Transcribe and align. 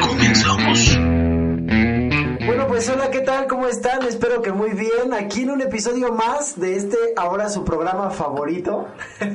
Comenzamos. 0.00 0.96
Bueno, 2.46 2.66
pues 2.68 2.88
hola, 2.88 3.10
¿qué 3.10 3.20
tal? 3.20 3.48
¿Cómo 3.48 3.68
están? 3.68 4.02
Espero 4.04 4.40
que 4.40 4.50
muy 4.50 4.70
bien. 4.70 5.12
Aquí 5.12 5.42
en 5.42 5.50
un 5.50 5.60
episodio 5.60 6.10
más 6.14 6.58
de 6.58 6.74
este, 6.74 6.96
ahora 7.16 7.50
su 7.50 7.66
programa 7.66 8.08
favorito. 8.08 8.88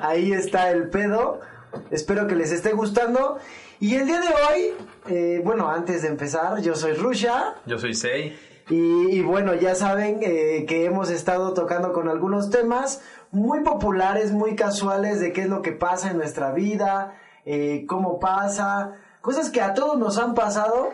Ahí 0.00 0.32
está 0.32 0.70
el 0.70 0.88
pedo. 0.88 1.42
Espero 1.90 2.26
que 2.26 2.34
les 2.34 2.50
esté 2.50 2.72
gustando. 2.72 3.36
Y 3.78 3.96
el 3.96 4.06
día 4.06 4.20
de 4.22 4.28
hoy, 4.28 4.72
eh, 5.10 5.42
bueno, 5.44 5.68
antes 5.68 6.00
de 6.00 6.08
empezar, 6.08 6.62
yo 6.62 6.74
soy 6.74 6.94
Rusha. 6.94 7.56
Yo 7.66 7.78
soy 7.78 7.92
Sei. 7.92 8.38
Y, 8.70 9.18
y 9.18 9.20
bueno, 9.20 9.52
ya 9.54 9.74
saben 9.74 10.20
eh, 10.22 10.64
que 10.66 10.86
hemos 10.86 11.10
estado 11.10 11.52
tocando 11.52 11.92
con 11.92 12.08
algunos 12.08 12.48
temas 12.48 13.02
muy 13.32 13.60
populares, 13.60 14.32
muy 14.32 14.56
casuales 14.56 15.20
de 15.20 15.34
qué 15.34 15.42
es 15.42 15.48
lo 15.50 15.60
que 15.60 15.72
pasa 15.72 16.10
en 16.10 16.16
nuestra 16.16 16.52
vida, 16.52 17.12
eh, 17.52 17.84
cómo 17.86 18.20
pasa, 18.20 18.96
cosas 19.20 19.50
que 19.50 19.60
a 19.60 19.74
todos 19.74 19.98
nos 19.98 20.18
han 20.18 20.34
pasado. 20.34 20.90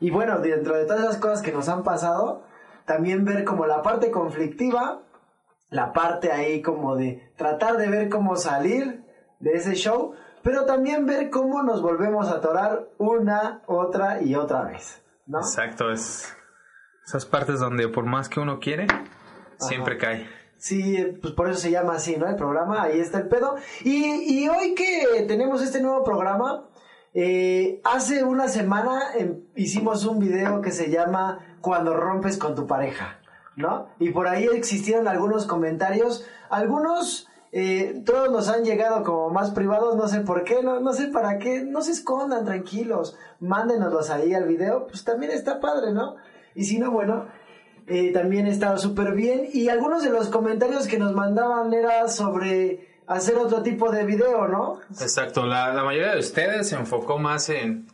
Y 0.00 0.10
bueno, 0.10 0.38
dentro 0.40 0.76
de 0.76 0.84
todas 0.84 1.02
esas 1.02 1.16
cosas 1.16 1.40
que 1.40 1.50
nos 1.50 1.70
han 1.70 1.82
pasado, 1.82 2.44
también 2.84 3.24
ver 3.24 3.44
como 3.44 3.64
la 3.64 3.80
parte 3.80 4.10
conflictiva, 4.10 5.00
la 5.70 5.94
parte 5.94 6.30
ahí 6.30 6.60
como 6.60 6.94
de 6.94 7.32
tratar 7.36 7.78
de 7.78 7.88
ver 7.88 8.10
cómo 8.10 8.36
salir 8.36 9.02
de 9.40 9.52
ese 9.52 9.76
show, 9.76 10.14
pero 10.42 10.66
también 10.66 11.06
ver 11.06 11.30
cómo 11.30 11.62
nos 11.62 11.80
volvemos 11.80 12.28
a 12.28 12.34
atorar 12.34 12.86
una, 12.98 13.62
otra 13.66 14.20
y 14.22 14.34
otra 14.34 14.62
vez. 14.64 15.02
¿no? 15.26 15.38
Exacto, 15.38 15.90
es 15.90 16.36
esas 17.06 17.24
partes 17.24 17.60
donde 17.60 17.88
por 17.88 18.04
más 18.04 18.28
que 18.28 18.40
uno 18.40 18.60
quiere, 18.60 18.86
siempre 19.58 19.96
cae. 19.96 20.28
Sí, 20.64 20.96
pues 21.20 21.34
por 21.34 21.50
eso 21.50 21.60
se 21.60 21.70
llama 21.70 21.96
así, 21.96 22.16
¿no? 22.16 22.26
El 22.26 22.36
programa, 22.36 22.84
ahí 22.84 22.98
está 22.98 23.18
el 23.18 23.28
pedo. 23.28 23.56
Y, 23.84 24.40
y 24.40 24.48
hoy 24.48 24.74
que 24.74 25.22
tenemos 25.28 25.60
este 25.60 25.82
nuevo 25.82 26.02
programa, 26.02 26.64
eh, 27.12 27.82
hace 27.84 28.24
una 28.24 28.48
semana 28.48 29.14
em, 29.14 29.42
hicimos 29.56 30.06
un 30.06 30.18
video 30.20 30.62
que 30.62 30.70
se 30.70 30.88
llama 30.88 31.58
Cuando 31.60 31.94
rompes 31.94 32.38
con 32.38 32.54
tu 32.54 32.66
pareja, 32.66 33.20
¿no? 33.56 33.88
Y 33.98 34.08
por 34.08 34.26
ahí 34.26 34.48
existieron 34.54 35.06
algunos 35.06 35.44
comentarios, 35.44 36.24
algunos... 36.48 37.28
Eh, 37.52 38.02
todos 38.06 38.32
nos 38.32 38.48
han 38.48 38.64
llegado 38.64 39.04
como 39.04 39.28
más 39.28 39.50
privados, 39.50 39.96
no 39.96 40.08
sé 40.08 40.20
por 40.22 40.44
qué, 40.44 40.62
no, 40.62 40.80
no 40.80 40.94
sé 40.94 41.08
para 41.08 41.36
qué, 41.38 41.62
no 41.62 41.82
se 41.82 41.92
escondan, 41.92 42.46
tranquilos, 42.46 43.18
mándenoslos 43.38 44.08
ahí 44.08 44.32
al 44.32 44.46
video, 44.46 44.86
pues 44.86 45.04
también 45.04 45.30
está 45.30 45.60
padre, 45.60 45.92
¿no? 45.92 46.16
Y 46.54 46.64
si 46.64 46.78
no, 46.78 46.90
bueno, 46.90 47.26
eh, 47.86 48.12
también 48.12 48.46
estaba 48.46 48.78
súper 48.78 49.12
bien. 49.12 49.48
Y 49.52 49.68
algunos 49.68 50.02
de 50.02 50.10
los 50.10 50.28
comentarios 50.28 50.86
que 50.86 50.98
nos 50.98 51.12
mandaban 51.14 51.72
era 51.72 52.08
sobre 52.08 52.88
hacer 53.06 53.36
otro 53.36 53.62
tipo 53.62 53.90
de 53.90 54.04
video, 54.04 54.48
¿no? 54.48 54.80
Exacto, 54.90 55.44
la, 55.46 55.72
la 55.74 55.84
mayoría 55.84 56.12
de 56.14 56.20
ustedes 56.20 56.68
se 56.70 56.76
enfocó 56.76 57.18
más 57.18 57.50
en, 57.50 57.86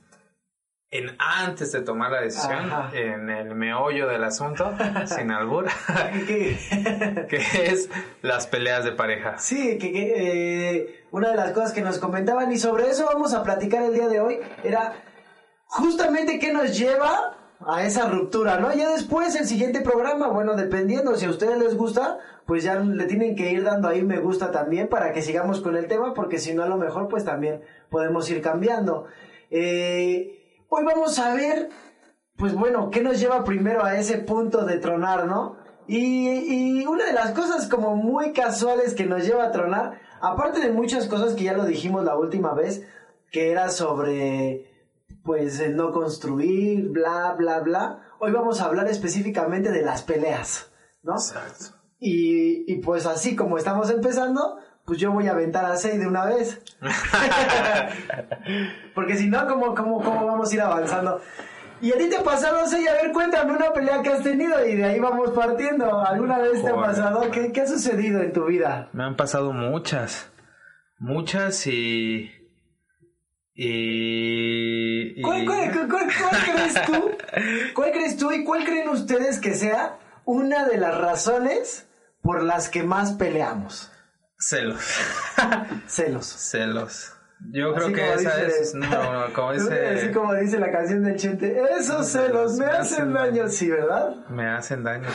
en 0.93 1.17
antes 1.19 1.73
de 1.73 1.81
tomar 1.83 2.13
la 2.13 2.21
decisión, 2.21 2.71
Ajá. 2.71 2.91
en 2.97 3.29
el 3.29 3.55
meollo 3.57 4.07
del 4.07 4.23
asunto, 4.23 4.73
sin 5.07 5.31
albur, 5.33 5.67
Que- 6.29 7.27
que 7.29 7.67
es 7.67 7.89
las 8.23 8.47
peleas 8.47 8.85
de 8.85 8.93
pareja. 8.93 9.39
sí, 9.39 9.79
que, 9.79 9.93
que, 9.93 10.13
eh, 10.77 11.05
una 11.11 11.31
de 11.31 11.37
las 11.37 11.51
cosas 11.53 11.73
que 11.73 11.83
nos 11.83 11.99
comentaban 11.99 12.53
y 12.53 12.59
sobre 12.59 12.89
eso 12.89 13.07
vamos 13.07 13.35
a 13.35 13.43
platicar 13.43 13.83
el 13.83 13.95
día 13.95 14.07
de 14.09 14.21
hoy 14.21 14.39
era 14.63 14.93
justamente 15.67 16.39
qué 16.39 16.53
nos 16.53 16.77
lleva 16.79 17.37
a 17.67 17.85
esa 17.85 18.09
ruptura, 18.09 18.59
¿no? 18.59 18.73
Ya 18.75 18.91
después 18.91 19.35
el 19.37 19.47
siguiente 19.47 19.81
programa, 19.81 20.29
bueno, 20.29 20.55
dependiendo 20.55 21.15
si 21.17 21.27
a 21.27 21.31
ustedes 21.31 21.59
les 21.59 21.77
gusta, 21.77 22.19
pues 22.47 22.65
ya 22.65 22.77
le 22.77 23.05
tienen 23.05 23.37
que 23.37 23.53
ir 23.53 23.63
dando 23.65 23.89
ahí 23.89 24.03
me 24.03 24.19
gusta 24.19 24.51
también 24.51 24.89
para 24.89 25.13
que 25.13 25.23
sigamos 25.23 25.61
con 25.61 25.77
el 25.77 25.87
tema, 25.87 26.15
porque 26.15 26.39
si 26.39 26.55
no 26.55 26.63
a 26.63 26.69
lo 26.69 26.79
mejor 26.79 27.09
pues 27.09 27.25
también 27.25 27.61
podemos 27.91 28.31
ir 28.31 28.41
cambiando. 28.41 29.07
Eh, 29.51 30.65
hoy 30.69 30.85
vamos 30.85 31.19
a 31.19 31.35
ver, 31.35 31.69
pues 32.37 32.55
bueno, 32.55 32.91
qué 32.91 33.03
nos 33.03 33.21
lleva 33.21 33.45
primero 33.45 33.85
a 33.85 33.97
ese 33.99 34.19
punto 34.19 34.65
de 34.65 34.79
tronar, 34.79 35.27
¿no? 35.27 35.57
Y, 35.87 36.29
y 36.81 36.87
una 36.87 37.05
de 37.05 37.13
las 37.13 37.33
cosas 37.33 37.69
como 37.69 37.95
muy 37.95 38.33
casuales 38.33 38.95
que 38.95 39.07
nos 39.07 39.27
lleva 39.27 39.45
a 39.45 39.53
tronar, 39.53 40.01
aparte 40.21 40.61
de 40.61 40.71
muchas 40.71 41.09
cosas 41.09 41.35
que 41.35 41.45
ya 41.45 41.53
lo 41.53 41.65
dijimos 41.65 42.05
la 42.05 42.17
última 42.17 42.55
vez, 42.55 42.87
que 43.31 43.51
era 43.51 43.69
sobre 43.69 44.70
pues 45.31 45.61
el 45.61 45.77
no 45.77 45.93
construir, 45.93 46.89
bla, 46.89 47.37
bla, 47.39 47.61
bla. 47.61 48.01
Hoy 48.19 48.33
vamos 48.33 48.61
a 48.61 48.65
hablar 48.65 48.89
específicamente 48.89 49.71
de 49.71 49.83
las 49.83 50.03
peleas, 50.03 50.73
¿no? 51.05 51.13
Exacto. 51.13 51.77
Y, 52.01 52.65
y 52.67 52.81
pues 52.81 53.07
así 53.07 53.37
como 53.37 53.57
estamos 53.57 53.91
empezando, 53.91 54.59
pues 54.85 54.99
yo 54.99 55.13
voy 55.13 55.29
a 55.29 55.31
aventar 55.31 55.65
a 55.67 55.77
6 55.77 56.01
de 56.01 56.07
una 56.09 56.25
vez. 56.25 56.61
Porque 58.97 59.15
si 59.15 59.29
no, 59.29 59.47
¿cómo, 59.47 59.73
cómo, 59.77 60.03
¿cómo 60.03 60.27
vamos 60.27 60.51
a 60.51 60.55
ir 60.57 60.63
avanzando? 60.63 61.21
Y 61.81 61.93
a 61.93 61.97
ti 61.97 62.11
te 62.11 62.17
ha 62.17 62.25
pasado, 62.25 62.67
Sei, 62.67 62.89
a 62.89 62.95
ver, 62.95 63.13
cuéntame 63.13 63.53
una 63.53 63.73
pelea 63.73 64.03
que 64.03 64.09
has 64.09 64.25
tenido 64.25 64.67
y 64.67 64.75
de 64.75 64.85
ahí 64.85 64.99
vamos 64.99 65.31
partiendo. 65.31 66.05
¿Alguna 66.05 66.39
vez 66.39 66.61
te 66.61 66.71
ha 66.71 66.75
Joder. 66.75 66.87
pasado? 66.87 67.31
¿Qué, 67.31 67.53
qué 67.53 67.61
ha 67.61 67.69
sucedido 67.69 68.21
en 68.21 68.33
tu 68.33 68.47
vida? 68.47 68.89
Me 68.93 69.05
han 69.05 69.15
pasado 69.15 69.53
muchas, 69.53 70.29
muchas 70.99 71.69
y... 71.69 72.33
Y... 73.55 74.80
y- 75.17 75.23
¿Cuál, 75.23 75.45
cuál- 75.47 75.71
cuál- 75.73 75.89
cuál- 75.89 76.11
cuál 76.21 76.43
crees 76.55 76.83
tú? 76.87 77.11
¿Cuál 77.75 77.93
crees 77.93 78.17
tú 78.17 78.33
y 78.33 78.45
cuál 78.45 78.65
creen 78.65 78.89
ustedes 78.89 79.39
que 79.41 79.55
sea 79.55 79.99
una 80.25 80.67
de 80.67 80.77
las 80.79 80.97
razones 80.99 81.87
por 82.23 82.43
las 82.43 82.69
que 82.69 82.83
más 82.83 83.13
peleamos? 83.13 83.91
Celos. 84.39 84.81
Celos. 85.87 86.27
Celos. 86.27 87.13
Yo 87.53 87.73
creo 87.73 87.87
Así 87.87 87.95
que 87.95 88.13
esa 88.13 88.37
dice- 88.37 88.61
es 88.61 88.75
número 88.75 89.01
uno, 89.11 89.33
como 89.35 89.53
dice... 89.55 89.89
Así 89.97 90.11
como 90.13 90.35
dice 90.35 90.59
la 90.59 90.71
canción 90.71 91.03
del 91.03 91.17
Chente, 91.17 91.59
esos 91.79 92.07
celos 92.09 92.59
me 92.59 92.67
hacen 92.67 93.15
daño, 93.15 93.49
sí, 93.49 93.71
¿verdad? 93.71 94.15
Me 94.29 94.47
hacen 94.47 94.85
daño. 94.85 95.09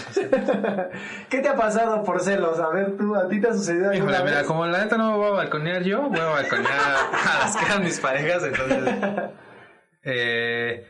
¿Qué 1.29 1.40
te 1.40 1.50
ha 1.50 1.56
pasado 1.56 2.03
por 2.03 2.22
celos? 2.22 2.59
A 2.59 2.69
ver, 2.69 2.97
tú, 2.97 3.16
¿a 3.16 3.28
ti 3.28 3.40
te 3.40 3.50
ha 3.50 3.53
sucedido 3.53 3.91
alguna 3.91 4.12
Híjole, 4.13 4.23
mira, 4.29 4.38
vez? 4.40 4.47
como 4.47 4.66
la 4.66 4.79
neta 4.84 4.97
no 4.97 5.12
me 5.12 5.17
voy 5.17 5.28
a 5.28 5.34
balconear 5.34 5.84
yo, 5.84 6.02
voy 6.09 6.19
a 6.19 6.25
balconear 6.25 6.73
a 6.73 7.40
las 7.41 7.56
que 7.57 7.66
eran 7.66 7.84
mis 7.84 8.00
parejas, 8.00 8.44
entonces... 8.44 8.94
Eh, 10.05 10.88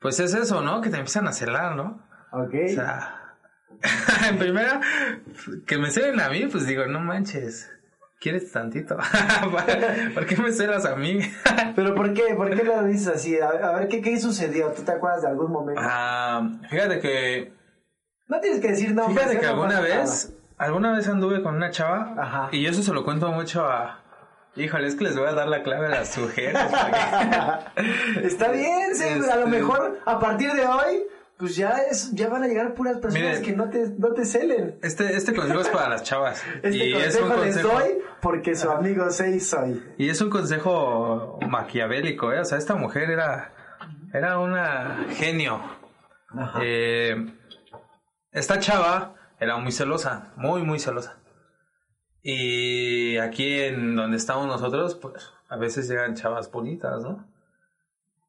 pues 0.00 0.20
es 0.20 0.34
eso, 0.34 0.60
¿no? 0.62 0.80
Que 0.80 0.90
te 0.90 0.96
empiezan 0.96 1.26
a 1.26 1.32
celar, 1.32 1.74
¿no? 1.74 2.06
Ok. 2.32 2.54
O 2.66 2.68
sea... 2.68 3.14
en 4.28 4.38
primera, 4.38 4.80
que 5.66 5.78
me 5.78 5.90
celen 5.90 6.20
a 6.20 6.28
mí, 6.30 6.46
pues 6.50 6.66
digo, 6.66 6.86
no 6.86 6.98
manches, 7.00 7.70
¿quieres 8.18 8.50
tantito? 8.50 8.96
¿Por 10.14 10.26
qué 10.26 10.36
me 10.36 10.50
celas 10.50 10.84
a 10.84 10.96
mí? 10.96 11.20
¿Pero 11.76 11.94
por 11.94 12.12
qué? 12.12 12.34
¿Por 12.34 12.50
qué 12.56 12.64
lo 12.64 12.82
dices 12.84 13.08
así? 13.08 13.38
A, 13.38 13.48
a 13.48 13.72
ver, 13.78 13.88
¿qué, 13.88 14.00
¿qué 14.02 14.18
sucedió? 14.18 14.72
¿Tú 14.72 14.82
te 14.82 14.92
acuerdas 14.92 15.22
de 15.22 15.28
algún 15.28 15.52
momento? 15.52 15.80
Ah, 15.84 16.48
fíjate 16.68 16.98
que... 16.98 17.52
No 18.26 18.40
tienes 18.40 18.60
que 18.60 18.68
decir 18.68 18.94
nombres. 18.94 19.16
Fíjate 19.18 19.38
que 19.38 19.46
No 19.46 19.52
alguna 19.52 19.74
nada. 19.74 19.82
vez, 19.82 20.34
alguna 20.56 20.92
vez 20.96 21.08
anduve 21.08 21.42
con 21.42 21.54
una 21.54 21.70
chava 21.70 22.14
Ajá. 22.18 22.48
y 22.50 22.62
yo 22.62 22.70
eso 22.70 22.82
se 22.82 22.92
lo 22.92 23.04
cuento 23.04 23.30
mucho 23.30 23.64
a... 23.64 24.02
Híjole, 24.56 24.88
es 24.88 24.96
que 24.96 25.04
les 25.04 25.16
voy 25.16 25.28
a 25.28 25.32
dar 25.32 25.46
la 25.48 25.62
clave 25.62 25.86
a 25.86 25.90
las 25.90 26.18
mujeres. 26.18 26.58
porque- 26.60 28.26
Está 28.26 28.50
bien, 28.50 28.94
sí, 28.94 29.04
a 29.04 29.16
lo 29.16 29.24
Este- 29.24 29.46
mejor 29.46 30.00
a 30.04 30.18
partir 30.18 30.52
de 30.52 30.66
hoy, 30.66 31.04
pues 31.36 31.54
ya 31.54 31.78
es, 31.88 32.10
ya 32.12 32.28
van 32.28 32.42
a 32.42 32.48
llegar 32.48 32.74
puras 32.74 32.96
personas 32.98 33.38
Miren. 33.38 33.42
que 33.44 33.52
no 33.56 33.70
te, 33.70 33.88
no 33.96 34.12
te 34.12 34.24
celen. 34.24 34.76
Este, 34.82 35.14
este 35.16 35.32
consejo 35.34 35.60
es 35.60 35.68
para 35.68 35.88
las 35.88 36.02
chavas. 36.02 36.42
Este 36.62 36.76
y 36.76 36.92
es 36.94 37.16
consejo, 37.16 37.44
les 37.44 37.56
consejo. 37.58 37.68
doy 37.80 37.98
porque 38.20 38.56
su 38.56 38.68
amigo 38.70 39.08
Sei 39.10 39.38
soy. 39.38 39.80
Y 39.98 40.08
es 40.08 40.20
un 40.20 40.30
consejo 40.30 41.38
maquiavélico, 41.48 42.32
¿eh? 42.32 42.40
O 42.40 42.44
sea, 42.44 42.58
esta 42.58 42.74
mujer 42.74 43.10
era, 43.10 43.52
era 44.12 44.40
una 44.40 45.04
genio. 45.10 45.62
Ajá. 46.36 46.58
Eh, 46.62 47.14
esta 48.32 48.58
chava 48.58 49.14
era 49.38 49.56
muy 49.58 49.70
celosa, 49.70 50.32
muy, 50.34 50.62
muy 50.62 50.80
celosa. 50.80 51.16
Y 52.30 53.16
aquí 53.16 53.58
en 53.58 53.96
donde 53.96 54.18
estamos 54.18 54.46
nosotros, 54.46 54.96
pues 54.96 55.32
a 55.48 55.56
veces 55.56 55.88
llegan 55.88 56.14
chavas 56.14 56.52
bonitas, 56.52 57.02
¿no? 57.02 57.26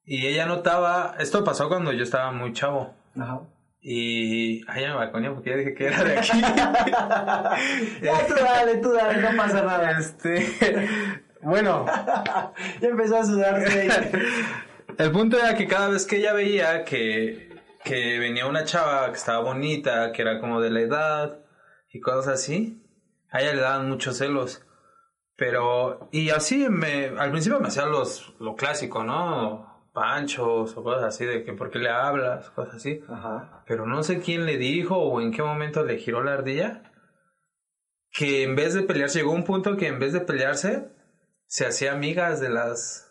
Y 0.06 0.26
ella 0.26 0.46
notaba, 0.46 1.16
esto 1.18 1.44
pasó 1.44 1.68
cuando 1.68 1.92
yo 1.92 2.02
estaba 2.04 2.32
muy 2.32 2.54
chavo. 2.54 2.94
Ajá. 3.20 3.42
Y, 3.82 4.64
ay, 4.68 4.84
ya 4.84 4.88
me 4.88 4.94
balconeé 4.94 5.30
porque 5.32 5.50
ya 5.50 5.56
dije 5.56 5.74
que 5.74 5.86
era 5.88 6.02
de 6.02 6.18
aquí. 6.18 6.30
Ya 8.02 8.26
tú 8.26 8.34
dale, 8.42 8.76
tú 8.78 8.90
dale, 8.90 9.20
no 9.20 9.36
pasa 9.36 9.64
nada. 9.64 9.90
este, 9.98 10.46
bueno, 11.42 11.84
Ya 12.80 12.88
empezó 12.88 13.18
a 13.18 13.24
sudarse. 13.26 14.10
El 14.96 15.12
punto 15.12 15.38
era 15.38 15.54
que 15.54 15.66
cada 15.66 15.90
vez 15.90 16.06
que 16.06 16.16
ella 16.16 16.32
veía 16.32 16.86
que, 16.86 17.54
que 17.84 18.18
venía 18.18 18.46
una 18.46 18.64
chava 18.64 19.08
que 19.08 19.18
estaba 19.18 19.44
bonita, 19.44 20.10
que 20.12 20.22
era 20.22 20.40
como 20.40 20.58
de 20.62 20.70
la 20.70 20.80
edad 20.80 21.38
y 21.92 22.00
cosas 22.00 22.28
así, 22.28 22.79
a 23.30 23.40
ella 23.40 23.54
le 23.54 23.60
daban 23.60 23.88
muchos 23.88 24.18
celos. 24.18 24.64
Pero, 25.36 26.08
y 26.12 26.30
así 26.30 26.68
me, 26.68 27.06
al 27.18 27.30
principio 27.30 27.60
me 27.60 27.68
hacía 27.68 27.86
los, 27.86 28.34
lo 28.40 28.56
clásico, 28.56 29.04
¿no? 29.04 29.88
Panchos 29.92 30.76
o 30.76 30.82
cosas 30.84 31.04
así, 31.04 31.24
de 31.24 31.44
que 31.44 31.54
por 31.54 31.70
qué 31.70 31.78
le 31.78 31.88
hablas, 31.88 32.50
cosas 32.50 32.74
así. 32.74 33.00
Ajá. 33.08 33.64
Pero 33.66 33.86
no 33.86 34.02
sé 34.02 34.20
quién 34.20 34.44
le 34.44 34.58
dijo 34.58 34.96
o 34.96 35.20
en 35.20 35.32
qué 35.32 35.42
momento 35.42 35.82
le 35.84 35.96
giró 35.96 36.22
la 36.22 36.34
ardilla. 36.34 36.82
Que 38.12 38.42
en 38.42 38.54
vez 38.54 38.74
de 38.74 38.82
pelearse, 38.82 39.20
llegó 39.20 39.32
un 39.32 39.44
punto 39.44 39.76
que 39.76 39.86
en 39.86 39.98
vez 39.98 40.12
de 40.12 40.20
pelearse, 40.20 40.92
se 41.46 41.66
hacía 41.66 41.92
amigas 41.92 42.40
de 42.40 42.50
las 42.50 43.10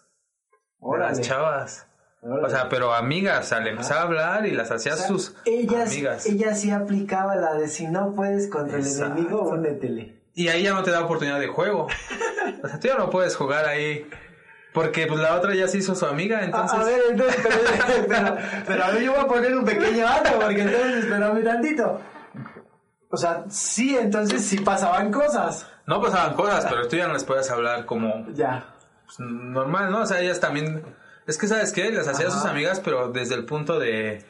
Órale. 0.78 1.18
las 1.18 1.22
chavas. 1.22 1.89
O 2.22 2.50
sea, 2.50 2.68
pero 2.68 2.94
amigas, 2.94 3.46
o 3.46 3.50
sea, 3.50 3.60
le 3.62 3.70
empezaba 3.70 4.02
a 4.02 4.04
hablar 4.04 4.46
y 4.46 4.52
las 4.52 4.70
hacía 4.72 4.94
O 4.94 4.98
sea, 4.98 5.08
sus 5.08 5.36
ellas, 5.46 5.90
amigas. 5.92 6.26
ella 6.26 6.54
sí 6.54 6.70
aplicaba 6.70 7.36
la 7.38 7.54
de 7.54 7.68
si 7.70 7.88
no 7.88 8.14
puedes 8.14 8.50
contra 8.50 8.78
el 8.78 8.86
enemigo, 8.86 9.44
únetele. 9.50 10.20
Y 10.34 10.50
ahí 10.50 10.64
ya 10.64 10.74
no 10.74 10.84
te 10.84 10.92
da 10.92 11.02
oportunidad 11.02 11.40
de 11.40 11.48
juego. 11.48 11.88
O 12.64 12.68
sea, 12.68 12.80
tú 12.80 12.88
ya 12.88 12.96
no 12.96 13.10
puedes 13.10 13.36
jugar 13.36 13.66
ahí. 13.66 14.06
Porque 14.74 15.08
pues 15.08 15.20
la 15.20 15.36
otra 15.36 15.56
ya 15.56 15.68
se 15.68 15.80
hizo 15.80 15.96
su 15.96 16.06
amiga, 16.06 16.44
entonces... 16.44 16.78
A, 16.80 16.84
ver, 16.84 17.02
entonces, 17.10 17.42
pero, 17.42 18.06
pero, 18.08 18.38
pero 18.68 18.84
a 18.84 18.92
ver, 18.92 19.02
yo 19.02 19.12
voy 19.14 19.22
a 19.22 19.28
poner 19.28 19.56
un 19.56 19.66
pequeño 19.66 20.04
dato, 20.06 20.40
porque 20.40 20.62
entonces, 20.62 21.06
espérame 21.06 21.44
tantito. 21.44 22.02
O 23.10 23.18
sea, 23.18 23.46
sí, 23.50 23.98
entonces 23.98 24.46
sí 24.46 24.60
pasaban 24.60 25.12
cosas. 25.12 25.66
No 25.88 26.00
pasaban 26.02 26.36
cosas, 26.36 26.68
pero 26.70 26.88
tú 26.88 26.98
ya 26.98 27.08
no 27.08 27.14
les 27.14 27.24
puedes 27.24 27.50
hablar 27.50 27.86
como 27.86 28.28
Ya. 28.34 28.66
pues, 29.06 29.20
normal, 29.20 29.90
¿no? 29.92 30.02
O 30.02 30.06
sea, 30.06 30.20
ellas 30.20 30.40
también... 30.40 30.84
Es 31.30 31.38
que, 31.38 31.48
¿sabes 31.48 31.72
qué? 31.72 31.92
Les 31.92 32.08
hacía 32.08 32.28
a 32.28 32.32
sus 32.32 32.46
amigas, 32.46 32.80
pero 32.80 33.12
desde 33.12 33.36
el 33.36 33.46
punto 33.46 33.80
de... 33.80 34.24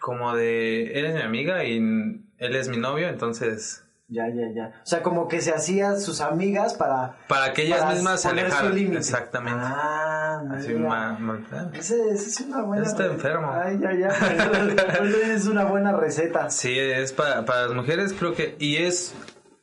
Como 0.00 0.34
de... 0.36 0.98
Eres 0.98 1.14
mi 1.14 1.22
amiga 1.22 1.64
y 1.64 1.76
él 1.78 2.56
es 2.56 2.68
mi 2.68 2.76
novio, 2.76 3.08
entonces... 3.08 3.84
Ya, 4.10 4.26
ya, 4.28 4.50
ya. 4.54 4.80
O 4.82 4.86
sea, 4.86 5.02
como 5.02 5.28
que 5.28 5.40
se 5.42 5.52
hacían 5.52 6.00
sus 6.00 6.20
amigas 6.22 6.74
para... 6.74 7.16
Para 7.28 7.52
que 7.52 7.62
ellas 7.62 7.80
para 7.80 7.92
mismas 7.94 8.22
se 8.22 8.28
alejaran. 8.28 8.76
Exactamente. 8.96 9.60
Ah, 9.62 10.42
Así, 10.52 10.68
mira. 10.74 10.88
ma- 10.88 11.18
ma- 11.18 11.70
Ese, 11.74 12.10
ese 12.10 12.28
es 12.28 12.40
una 12.40 12.62
buena... 12.62 12.82
Está 12.86 13.04
enfermo. 13.06 13.50
Ay, 13.52 13.78
ya, 13.80 13.92
ya. 13.94 14.08
Es 15.34 15.46
una 15.46 15.64
buena 15.64 15.92
receta. 15.92 16.48
Sí, 16.48 16.78
es 16.78 17.12
para, 17.12 17.44
para 17.44 17.62
las 17.66 17.74
mujeres, 17.74 18.14
creo 18.18 18.34
que. 18.34 18.56
Y 18.58 18.76
es. 18.76 19.14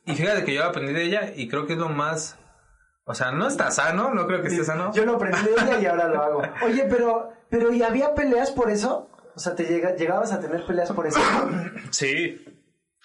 Y 0.04 0.14
fíjate 0.14 0.44
que 0.44 0.54
yo 0.54 0.64
aprendí 0.64 0.92
de 0.92 1.02
ella 1.04 1.32
y 1.34 1.48
creo 1.48 1.66
que 1.66 1.72
es 1.72 1.78
lo 1.78 1.88
más. 1.88 2.36
O 3.08 3.14
sea, 3.14 3.30
no 3.30 3.46
está 3.46 3.70
sano, 3.70 4.12
no 4.12 4.26
creo 4.26 4.42
que 4.42 4.48
esté 4.48 4.64
sano. 4.64 4.92
Yo 4.92 5.04
lo 5.06 5.14
aprendí 5.14 5.38
ella 5.56 5.78
y 5.80 5.86
ahora 5.86 6.08
lo 6.08 6.22
hago. 6.22 6.42
Oye, 6.64 6.86
pero, 6.90 7.32
pero 7.48 7.72
¿y 7.72 7.82
había 7.84 8.14
peleas 8.14 8.50
por 8.50 8.68
eso? 8.68 9.08
O 9.36 9.38
sea, 9.38 9.54
¿te 9.54 9.64
llega, 9.64 9.94
llegabas 9.94 10.32
a 10.32 10.40
tener 10.40 10.66
peleas 10.66 10.90
por 10.92 11.06
eso? 11.06 11.20
Sí. 11.90 12.44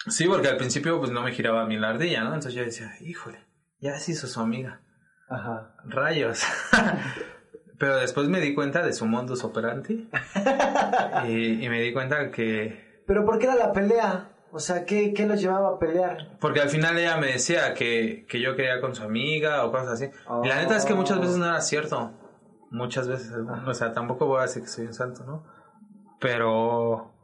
Sí, 0.08 0.26
porque 0.26 0.48
al 0.48 0.56
principio 0.56 0.98
pues 0.98 1.12
no 1.12 1.22
me 1.22 1.30
giraba 1.30 1.62
a 1.62 1.66
mí 1.66 1.78
la 1.78 1.90
ardilla, 1.90 2.24
¿no? 2.24 2.34
Entonces 2.34 2.54
yo 2.54 2.64
decía, 2.64 2.90
híjole, 3.00 3.46
ya 3.78 3.96
se 4.00 4.10
hizo 4.10 4.26
su 4.26 4.40
amiga. 4.40 4.80
Ajá. 5.28 5.76
Rayos. 5.84 6.42
Pero 7.78 7.96
después 7.98 8.28
me 8.28 8.40
di 8.40 8.54
cuenta 8.54 8.82
de 8.82 8.92
su 8.92 9.06
modus 9.06 9.44
operandi. 9.44 10.10
y, 11.28 11.64
y 11.64 11.68
me 11.68 11.80
di 11.80 11.92
cuenta 11.92 12.32
que. 12.32 13.04
¿Pero 13.06 13.24
por 13.24 13.38
qué 13.38 13.46
era 13.46 13.54
la 13.54 13.72
pelea? 13.72 14.30
O 14.54 14.60
sea, 14.60 14.84
¿qué, 14.84 15.14
qué 15.14 15.26
los 15.26 15.40
llevaba 15.40 15.70
a 15.70 15.78
pelear? 15.78 16.36
Porque 16.38 16.60
al 16.60 16.68
final 16.68 16.98
ella 16.98 17.16
me 17.16 17.28
decía 17.28 17.72
que, 17.72 18.26
que 18.28 18.38
yo 18.38 18.54
quería 18.54 18.82
con 18.82 18.94
su 18.94 19.02
amiga 19.02 19.64
o 19.64 19.72
cosas 19.72 19.88
así. 19.88 20.10
Y 20.44 20.46
la 20.46 20.56
neta 20.56 20.76
es 20.76 20.84
que 20.84 20.92
muchas 20.92 21.20
veces 21.20 21.38
no 21.38 21.46
era 21.46 21.60
cierto. 21.62 22.12
Muchas 22.70 23.08
veces. 23.08 23.32
O 23.66 23.72
sea, 23.72 23.94
tampoco 23.94 24.26
voy 24.26 24.40
a 24.40 24.42
decir 24.42 24.62
que 24.62 24.68
soy 24.68 24.86
un 24.86 24.92
santo, 24.92 25.24
¿no? 25.24 25.44
Pero. 26.20 27.14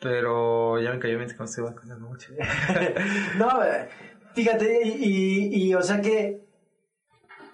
Pero 0.00 0.80
ya 0.80 0.90
me 0.90 0.98
cayó 0.98 1.18
bien 1.18 1.30
que 1.30 1.36
no 1.36 1.44
estoy 1.44 1.64
contando 1.72 2.08
mucho. 2.08 2.32
no, 3.38 3.48
fíjate, 4.34 4.80
y, 4.84 4.88
y, 4.90 5.68
y, 5.68 5.74
o 5.76 5.82
sea 5.82 6.00
que... 6.00 6.42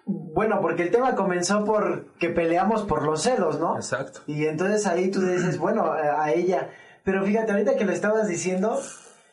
Bueno, 0.06 0.62
porque 0.62 0.84
el 0.84 0.90
tema 0.90 1.14
comenzó 1.14 1.66
por 1.66 2.14
que 2.14 2.30
peleamos 2.30 2.84
por 2.84 3.04
los 3.04 3.22
celos, 3.22 3.60
¿no? 3.60 3.76
Exacto. 3.76 4.20
Y 4.26 4.46
entonces 4.46 4.86
ahí 4.86 5.10
tú 5.10 5.20
dices, 5.20 5.58
bueno, 5.58 5.92
a 5.92 6.32
ella. 6.32 6.70
Pero 7.08 7.24
fíjate, 7.24 7.52
ahorita 7.52 7.76
que 7.76 7.86
lo 7.86 7.92
estabas 7.92 8.28
diciendo, 8.28 8.78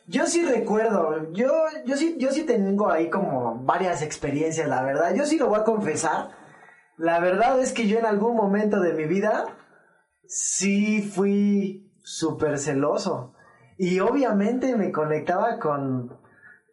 yo 0.07 0.27
sí 0.27 0.45
recuerdo, 0.45 1.30
yo, 1.33 1.51
yo 1.86 1.98
sí, 1.98 2.16
yo 2.18 2.31
sí 2.31 2.44
tengo 2.44 2.89
ahí 2.89 3.10
como 3.10 3.66
varias 3.66 4.01
experiencias, 4.01 4.69
la 4.69 4.81
verdad. 4.81 5.13
Yo 5.13 5.25
sí 5.25 5.38
lo 5.38 5.50
voy 5.50 5.60
a 5.60 5.66
confesar. 5.66 6.30
La 6.95 7.19
verdad 7.19 7.60
es 7.60 7.74
que 7.74 7.86
yo 7.86 8.00
en 8.00 8.06
algún 8.06 8.38
momento 8.38 8.80
de 8.80 8.94
mi 8.94 9.04
vida 9.07 9.57
sí 10.25 11.01
fui 11.01 11.92
súper 12.01 12.60
celoso. 12.60 13.33
Y 13.77 14.00
obviamente 14.00 14.77
me 14.77 14.94
conectaba 14.94 15.60
con, 15.60 16.18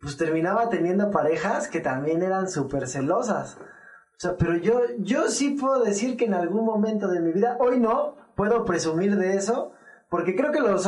pues 0.01 0.17
terminaba 0.17 0.69
teniendo 0.69 1.11
parejas 1.11 1.67
que 1.67 1.81
también 1.81 2.23
eran 2.23 2.49
súper 2.49 2.87
celosas. 2.87 3.57
O 3.59 4.19
sea, 4.19 4.37
pero 4.37 4.55
yo, 4.55 4.83
yo 5.01 5.27
sí 5.27 5.57
puedo 5.61 5.83
decir 5.83 6.17
que 6.17 6.27
en 6.27 6.35
algún 6.35 6.65
momento 6.65 7.09
de 7.09 7.19
mi 7.19 7.33
vida, 7.33 7.57
hoy 7.59 7.81
no, 7.81 8.15
puedo 8.37 8.65
presumir 8.65 9.17
de 9.17 9.35
eso, 9.35 9.73
porque 10.13 10.37
creo 10.37 10.53
que 10.53 10.61
los, 10.61 10.83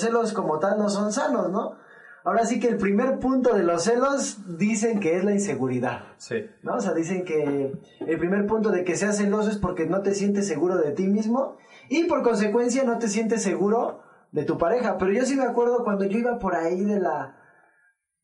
celos 0.00 0.32
como 0.32 0.60
tal 0.60 0.78
no 0.78 0.88
son 0.88 1.10
sanos, 1.12 1.50
¿no? 1.50 1.74
Ahora 2.22 2.46
sí 2.46 2.60
que 2.60 2.68
el 2.68 2.76
primer 2.76 3.18
punto 3.18 3.52
de 3.52 3.64
los 3.64 3.82
celos 3.82 4.38
dicen 4.58 5.00
que 5.00 5.16
es 5.16 5.24
la 5.24 5.32
inseguridad. 5.32 6.04
Sí. 6.18 6.46
¿no? 6.62 6.74
O 6.76 6.80
sea, 6.80 6.94
dicen 6.94 7.24
que 7.24 7.72
el 7.98 8.18
primer 8.20 8.46
punto 8.46 8.70
de 8.70 8.84
que 8.84 8.94
seas 8.94 9.16
celoso 9.16 9.50
es 9.50 9.58
porque 9.58 9.86
no 9.86 10.02
te 10.02 10.14
sientes 10.14 10.46
seguro 10.46 10.78
de 10.78 10.92
ti 10.92 11.08
mismo 11.08 11.56
y 11.88 12.04
por 12.04 12.22
consecuencia 12.22 12.84
no 12.84 12.98
te 12.98 13.08
sientes 13.08 13.42
seguro 13.42 14.04
de 14.30 14.44
tu 14.44 14.56
pareja. 14.56 14.98
Pero 14.98 15.14
yo 15.14 15.24
sí 15.24 15.34
me 15.34 15.42
acuerdo 15.42 15.82
cuando 15.82 16.04
yo 16.04 16.18
iba 16.18 16.38
por 16.38 16.54
ahí 16.54 16.84
de 16.84 17.00
la... 17.00 17.40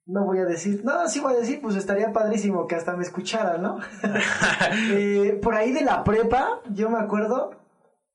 No 0.04 0.26
voy 0.26 0.38
a 0.38 0.44
decir, 0.44 0.82
no, 0.84 1.08
sí 1.08 1.18
voy 1.18 1.34
a 1.34 1.38
decir, 1.38 1.60
pues 1.60 1.74
estaría 1.74 2.12
padrísimo 2.12 2.68
que 2.68 2.76
hasta 2.76 2.96
me 2.96 3.02
escuchara, 3.02 3.58
¿no? 3.58 3.80
Eh, 4.92 5.40
por 5.42 5.56
ahí 5.56 5.72
de 5.72 5.80
la 5.80 6.04
prepa, 6.04 6.60
yo 6.70 6.88
me 6.88 7.00
acuerdo, 7.00 7.65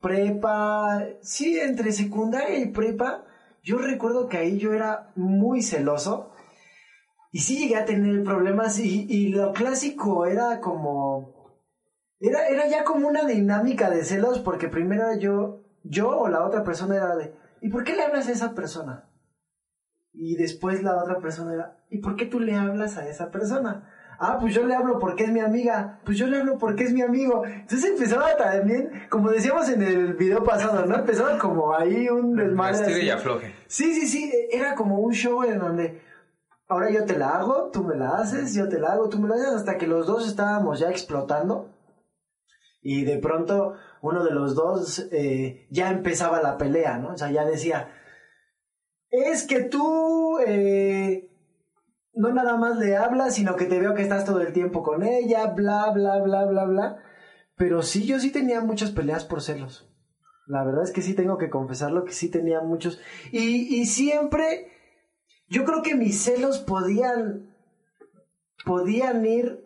prepa, 0.01 1.05
sí, 1.21 1.59
entre 1.59 1.91
secundaria 1.91 2.57
y 2.57 2.67
prepa, 2.67 3.23
yo 3.63 3.77
recuerdo 3.77 4.27
que 4.27 4.37
ahí 4.37 4.57
yo 4.57 4.73
era 4.73 5.11
muy 5.15 5.61
celoso 5.61 6.31
y 7.31 7.39
sí 7.39 7.59
llegué 7.59 7.77
a 7.77 7.85
tener 7.85 8.23
problemas 8.23 8.79
y, 8.79 9.05
y 9.09 9.29
lo 9.29 9.53
clásico 9.53 10.25
era 10.25 10.59
como... 10.59 11.39
Era, 12.19 12.47
era 12.47 12.67
ya 12.67 12.83
como 12.83 13.07
una 13.07 13.25
dinámica 13.25 13.89
de 13.89 14.03
celos 14.03 14.39
porque 14.39 14.67
primero 14.67 15.15
yo, 15.17 15.63
yo 15.83 16.09
o 16.09 16.27
la 16.27 16.45
otra 16.45 16.63
persona 16.63 16.95
era 16.95 17.15
de, 17.15 17.33
¿y 17.61 17.69
por 17.69 17.83
qué 17.83 17.95
le 17.95 18.03
hablas 18.03 18.27
a 18.27 18.31
esa 18.31 18.53
persona? 18.53 19.09
Y 20.13 20.35
después 20.35 20.83
la 20.83 21.01
otra 21.01 21.19
persona 21.19 21.53
era, 21.53 21.85
¿y 21.89 21.99
por 21.99 22.15
qué 22.15 22.25
tú 22.25 22.39
le 22.39 22.55
hablas 22.55 22.97
a 22.97 23.07
esa 23.07 23.31
persona? 23.31 23.89
Ah, 24.23 24.37
pues 24.39 24.53
yo 24.53 24.63
le 24.67 24.75
hablo 24.75 24.99
porque 24.99 25.23
es 25.23 25.31
mi 25.31 25.39
amiga. 25.39 25.99
Pues 26.05 26.15
yo 26.15 26.27
le 26.27 26.37
hablo 26.37 26.59
porque 26.59 26.83
es 26.83 26.93
mi 26.93 27.01
amigo. 27.01 27.43
Entonces 27.43 27.89
empezaba 27.89 28.37
también, 28.37 29.07
como 29.09 29.31
decíamos 29.31 29.67
en 29.67 29.81
el 29.81 30.13
video 30.13 30.43
pasado, 30.43 30.85
¿no? 30.85 30.93
Empezaba 30.93 31.39
como 31.39 31.73
ahí 31.73 32.07
un 32.07 32.35
desmadre. 32.35 33.03
Y 33.03 33.09
afloje. 33.09 33.51
Sí, 33.65 33.95
sí, 33.95 34.05
sí, 34.05 34.31
era 34.51 34.75
como 34.75 34.99
un 34.99 35.11
show 35.11 35.43
en 35.43 35.57
donde 35.57 36.03
ahora 36.67 36.91
yo 36.91 37.03
te 37.03 37.17
la 37.17 37.29
hago, 37.29 37.71
tú 37.71 37.83
me 37.83 37.95
la 37.95 38.17
haces, 38.19 38.53
yo 38.53 38.69
te 38.69 38.79
la 38.79 38.89
hago, 38.89 39.09
tú 39.09 39.17
me 39.17 39.27
la 39.27 39.33
haces, 39.33 39.55
hasta 39.55 39.79
que 39.79 39.87
los 39.87 40.05
dos 40.05 40.27
estábamos 40.27 40.79
ya 40.79 40.91
explotando. 40.91 41.73
Y 42.79 43.05
de 43.05 43.17
pronto 43.17 43.73
uno 44.03 44.23
de 44.23 44.31
los 44.31 44.53
dos 44.53 45.07
eh, 45.11 45.67
ya 45.71 45.89
empezaba 45.89 46.43
la 46.43 46.59
pelea, 46.59 46.99
¿no? 46.99 47.13
O 47.13 47.17
sea, 47.17 47.31
ya 47.31 47.43
decía, 47.43 47.89
es 49.09 49.47
que 49.47 49.63
tú 49.63 50.37
eh, 50.45 51.30
no 52.13 52.33
nada 52.33 52.57
más 52.57 52.77
le 52.77 52.95
hablas, 52.97 53.35
sino 53.35 53.55
que 53.55 53.65
te 53.65 53.79
veo 53.79 53.93
que 53.93 54.01
estás 54.01 54.25
todo 54.25 54.41
el 54.41 54.53
tiempo 54.53 54.83
con 54.83 55.03
ella, 55.03 55.47
bla, 55.47 55.91
bla, 55.91 56.19
bla, 56.19 56.45
bla, 56.45 56.65
bla. 56.65 56.97
Pero 57.55 57.83
sí, 57.83 58.05
yo 58.05 58.19
sí 58.19 58.31
tenía 58.31 58.61
muchas 58.61 58.91
peleas 58.91 59.23
por 59.23 59.41
celos. 59.41 59.87
La 60.47 60.63
verdad 60.63 60.83
es 60.83 60.91
que 60.91 61.01
sí 61.01 61.13
tengo 61.13 61.37
que 61.37 61.49
confesarlo 61.49 62.03
que 62.03 62.11
sí 62.11 62.29
tenía 62.29 62.61
muchos. 62.61 62.99
Y, 63.31 63.79
y 63.79 63.85
siempre, 63.85 64.71
yo 65.47 65.63
creo 65.63 65.81
que 65.81 65.95
mis 65.95 66.21
celos 66.21 66.59
podían, 66.59 67.55
podían 68.65 69.25
ir, 69.25 69.63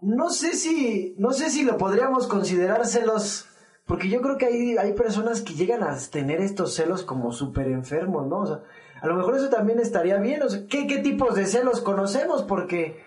no 0.00 0.30
sé 0.30 0.52
si, 0.52 1.14
no 1.18 1.32
sé 1.32 1.50
si 1.50 1.64
lo 1.64 1.78
podríamos 1.78 2.26
considerar 2.26 2.86
celos, 2.86 3.48
porque 3.86 4.08
yo 4.08 4.20
creo 4.20 4.36
que 4.36 4.46
hay, 4.46 4.76
hay 4.76 4.92
personas 4.92 5.40
que 5.40 5.54
llegan 5.54 5.82
a 5.82 5.96
tener 6.10 6.40
estos 6.40 6.74
celos 6.74 7.02
como 7.02 7.32
súper 7.32 7.68
enfermos, 7.68 8.28
¿no? 8.28 8.40
O 8.40 8.46
sea, 8.46 8.62
a 9.02 9.08
lo 9.08 9.16
mejor 9.16 9.34
eso 9.34 9.48
también 9.48 9.80
estaría 9.80 10.16
bien, 10.18 10.44
o 10.44 10.48
sea, 10.48 10.64
¿qué, 10.68 10.86
qué 10.86 10.98
tipos 10.98 11.34
de 11.34 11.46
celos 11.46 11.80
conocemos? 11.80 12.44
Porque, 12.44 13.02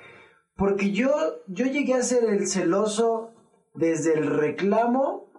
porque 0.57 0.91
yo, 0.91 1.09
yo 1.47 1.65
llegué 1.67 1.93
a 1.93 2.03
ser 2.03 2.25
el 2.25 2.47
celoso 2.47 3.31
desde 3.73 4.13
el 4.13 4.27
reclamo 4.27 5.31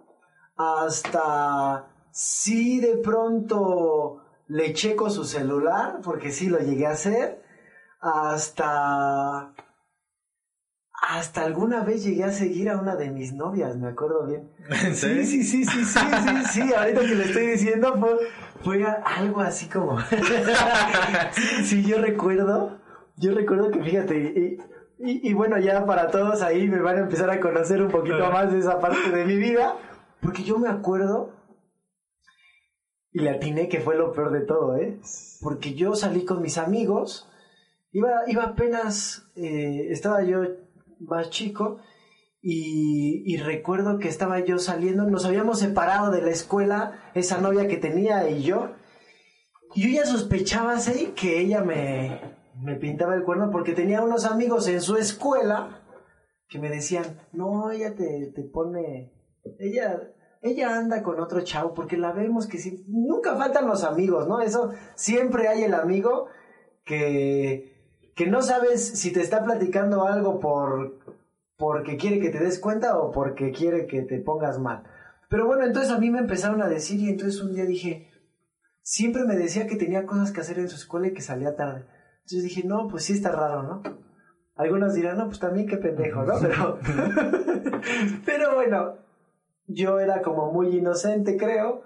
hasta 0.55 1.89
si 2.11 2.79
de 2.79 2.97
pronto 2.97 4.23
le 4.47 4.73
checo 4.73 5.11
su 5.11 5.25
celular, 5.25 5.99
porque 6.03 6.31
sí 6.31 6.47
lo 6.47 6.57
llegué 6.57 6.87
a 6.87 6.91
hacer, 6.91 7.43
hasta 7.99 9.53
hasta 10.99 11.45
alguna 11.45 11.83
vez 11.83 12.03
llegué 12.03 12.23
a 12.23 12.31
seguir 12.31 12.69
a 12.69 12.77
una 12.77 12.95
de 12.95 13.11
mis 13.11 13.31
novias, 13.33 13.77
me 13.77 13.89
acuerdo 13.89 14.25
bien. 14.25 14.51
¿En 14.83 14.95
serio? 14.95 15.23
Sí, 15.23 15.43
sí, 15.43 15.63
sí, 15.63 15.65
sí, 15.65 15.85
sí, 15.85 15.99
sí, 15.99 16.45
sí, 16.51 16.73
ahorita 16.73 17.01
que 17.01 17.15
lo 17.15 17.23
estoy 17.23 17.45
diciendo 17.47 17.95
fue, 17.99 18.17
fue 18.61 18.85
algo 18.85 19.41
así 19.41 19.67
como... 19.69 19.99
sí, 21.31 21.63
sí, 21.63 21.83
yo 21.85 21.99
recuerdo, 21.99 22.79
yo 23.15 23.33
recuerdo 23.33 23.71
que 23.71 23.83
fíjate, 23.83 24.17
y, 24.17 24.57
y, 24.99 25.29
y 25.29 25.33
bueno, 25.33 25.57
ya 25.59 25.85
para 25.85 26.09
todos 26.09 26.41
ahí 26.41 26.67
me 26.67 26.81
van 26.81 26.97
a 26.97 27.01
empezar 27.01 27.29
a 27.29 27.39
conocer 27.39 27.81
un 27.81 27.89
poquito 27.89 28.31
más 28.31 28.51
de 28.51 28.59
esa 28.59 28.79
parte 28.79 29.11
de 29.11 29.25
mi 29.25 29.35
vida, 29.35 29.75
porque 30.21 30.43
yo 30.43 30.57
me 30.57 30.69
acuerdo, 30.69 31.33
y 33.11 33.19
le 33.19 33.29
atiné 33.29 33.67
que 33.67 33.79
fue 33.79 33.95
lo 33.95 34.11
peor 34.11 34.31
de 34.31 34.41
todo, 34.41 34.77
¿eh? 34.77 34.99
Porque 35.41 35.73
yo 35.73 35.95
salí 35.95 36.25
con 36.25 36.41
mis 36.41 36.57
amigos, 36.57 37.27
iba, 37.91 38.23
iba 38.27 38.43
apenas, 38.43 39.27
eh, 39.35 39.87
estaba 39.89 40.23
yo 40.23 40.43
más 40.99 41.29
chico, 41.29 41.79
Y, 42.49 43.23
y 43.25 43.35
recuerdo 43.35 43.99
que 43.99 44.07
estaba 44.07 44.39
yo 44.39 44.57
saliendo, 44.57 45.03
nos 45.03 45.25
habíamos 45.25 45.59
separado 45.59 46.11
de 46.11 46.21
la 46.21 46.29
escuela, 46.29 47.11
esa 47.13 47.41
novia 47.41 47.67
que 47.67 47.75
tenía 47.75 48.29
y 48.29 48.41
yo. 48.41 48.71
Y 49.75 49.81
yo 49.81 50.01
ya 50.01 50.05
sospechaba 50.05 50.71
así 50.71 51.07
que 51.07 51.41
ella 51.41 51.61
me, 51.61 52.21
me 52.55 52.77
pintaba 52.77 53.15
el 53.15 53.23
cuerno 53.23 53.49
porque 53.51 53.73
tenía 53.73 54.01
unos 54.01 54.23
amigos 54.23 54.69
en 54.69 54.79
su 54.79 54.95
escuela 54.95 55.83
que 56.47 56.57
me 56.57 56.69
decían, 56.69 57.19
no, 57.33 57.69
ella 57.69 57.93
te, 57.95 58.31
te 58.33 58.43
pone, 58.43 59.11
ella, 59.59 60.13
ella 60.41 60.77
anda 60.77 61.03
con 61.03 61.19
otro 61.19 61.41
chavo 61.41 61.73
porque 61.73 61.97
la 61.97 62.13
vemos 62.13 62.47
que 62.47 62.59
sí, 62.59 62.85
nunca 62.87 63.35
faltan 63.35 63.67
los 63.67 63.83
amigos, 63.83 64.25
¿no? 64.25 64.39
Eso, 64.39 64.71
siempre 64.95 65.49
hay 65.49 65.63
el 65.63 65.73
amigo 65.73 66.27
que, 66.85 67.91
que 68.15 68.25
no 68.25 68.41
sabes 68.41 68.87
si 68.87 69.11
te 69.11 69.19
está 69.19 69.43
platicando 69.43 70.05
algo 70.05 70.39
por, 70.39 71.06
porque 71.57 71.97
quiere 71.97 72.19
que 72.19 72.29
te 72.29 72.39
des 72.39 72.59
cuenta 72.59 72.97
o 72.97 73.11
porque 73.11 73.51
quiere 73.51 73.87
que 73.87 74.03
te 74.03 74.19
pongas 74.19 74.59
mal. 74.59 74.83
Pero 75.29 75.45
bueno, 75.45 75.65
entonces 75.65 75.91
a 75.91 75.99
mí 75.99 76.09
me 76.09 76.19
empezaron 76.19 76.61
a 76.61 76.67
decir 76.67 76.99
y 76.99 77.09
entonces 77.09 77.41
un 77.41 77.53
día 77.53 77.65
dije, 77.65 78.11
siempre 78.81 79.25
me 79.25 79.35
decía 79.35 79.67
que 79.67 79.75
tenía 79.75 80.05
cosas 80.05 80.31
que 80.31 80.41
hacer 80.41 80.59
en 80.59 80.69
su 80.69 80.75
escuela 80.75 81.07
y 81.07 81.13
que 81.13 81.21
salía 81.21 81.55
tarde. 81.55 81.85
Entonces 82.19 82.43
dije, 82.43 82.63
no, 82.65 82.87
pues 82.87 83.05
sí 83.05 83.13
está 83.13 83.31
raro, 83.31 83.63
¿no? 83.63 83.81
Algunos 84.55 84.93
dirán, 84.93 85.17
no, 85.17 85.27
pues 85.27 85.39
también 85.39 85.67
qué 85.67 85.77
pendejo, 85.77 86.23
¿no? 86.23 86.39
Pero, 86.39 86.79
pero 88.25 88.55
bueno, 88.55 88.95
yo 89.67 89.99
era 89.99 90.21
como 90.21 90.51
muy 90.51 90.77
inocente, 90.77 91.37
creo. 91.37 91.83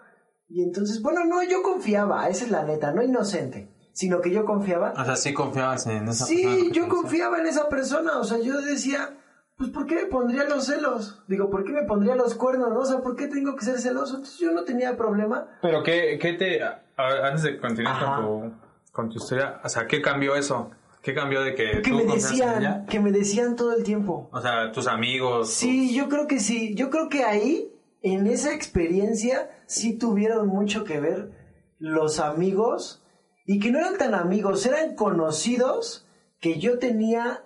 Y 0.47 0.63
entonces, 0.63 1.01
bueno, 1.01 1.25
no, 1.25 1.43
yo 1.43 1.63
confiaba, 1.63 2.27
esa 2.29 2.45
es 2.45 2.51
la 2.51 2.63
neta, 2.63 2.91
no 2.93 3.01
inocente, 3.01 3.73
sino 3.93 4.21
que 4.21 4.31
yo 4.31 4.45
confiaba. 4.45 4.93
O 4.97 5.05
sea, 5.05 5.15
sí 5.15 5.33
confiabas 5.33 5.87
en 5.87 6.07
esa 6.07 6.25
persona. 6.25 6.55
Sí, 6.55 6.71
yo 6.71 6.87
confiaba 6.87 7.39
en 7.39 7.47
esa 7.47 7.69
persona, 7.69 8.17
o 8.17 8.23
sea, 8.23 8.37
yo 8.39 8.61
decía, 8.61 9.17
pues 9.61 9.71
¿por 9.71 9.85
qué 9.85 9.95
me 9.95 10.05
pondría 10.05 10.43
los 10.45 10.65
celos? 10.65 11.21
Digo, 11.27 11.49
¿por 11.51 11.63
qué 11.63 11.71
me 11.71 11.83
pondría 11.83 12.15
los 12.15 12.33
cuernos? 12.33 12.69
No? 12.69 12.79
O 12.79 12.85
sea, 12.85 12.99
¿por 13.01 13.15
qué 13.15 13.27
tengo 13.27 13.55
que 13.55 13.63
ser 13.65 13.77
celoso? 13.79 14.15
Entonces 14.15 14.39
yo 14.39 14.51
no 14.51 14.63
tenía 14.63 14.97
problema. 14.97 15.47
Pero 15.61 15.83
¿qué, 15.83 16.17
qué 16.19 16.33
te... 16.33 16.63
a- 16.63 16.81
antes 17.23 17.43
de 17.43 17.59
continuar 17.59 18.03
con 18.03 18.25
tu, 18.25 18.53
con 18.91 19.09
tu 19.09 19.17
historia, 19.17 19.59
o 19.63 19.69
sea, 19.69 19.85
¿qué 19.85 20.01
cambió 20.01 20.35
eso? 20.35 20.71
¿Qué 21.03 21.13
cambió 21.13 21.41
de 21.41 21.53
que 21.55 21.81
Que 21.81 21.89
tú 21.91 21.95
me 21.97 22.03
en 22.03 22.11
decían, 22.11 22.61
ella? 22.61 22.85
que 22.87 22.99
me 22.99 23.11
decían 23.11 23.55
todo 23.55 23.73
el 23.75 23.83
tiempo. 23.83 24.29
O 24.31 24.41
sea, 24.41 24.71
tus 24.71 24.87
amigos. 24.87 25.49
Sí, 25.51 25.93
yo 25.95 26.09
creo 26.09 26.27
que 26.27 26.39
sí. 26.39 26.73
Yo 26.75 26.89
creo 26.89 27.09
que 27.09 27.23
ahí, 27.23 27.71
en 28.01 28.27
esa 28.27 28.53
experiencia, 28.53 29.49
sí 29.67 29.97
tuvieron 29.97 30.47
mucho 30.47 30.83
que 30.83 30.99
ver 30.99 31.31
los 31.79 32.19
amigos 32.19 33.03
y 33.45 33.59
que 33.59 33.71
no 33.71 33.79
eran 33.79 33.97
tan 33.97 34.13
amigos, 34.13 34.65
eran 34.65 34.95
conocidos 34.95 36.07
que 36.39 36.59
yo 36.59 36.77
tenía 36.79 37.43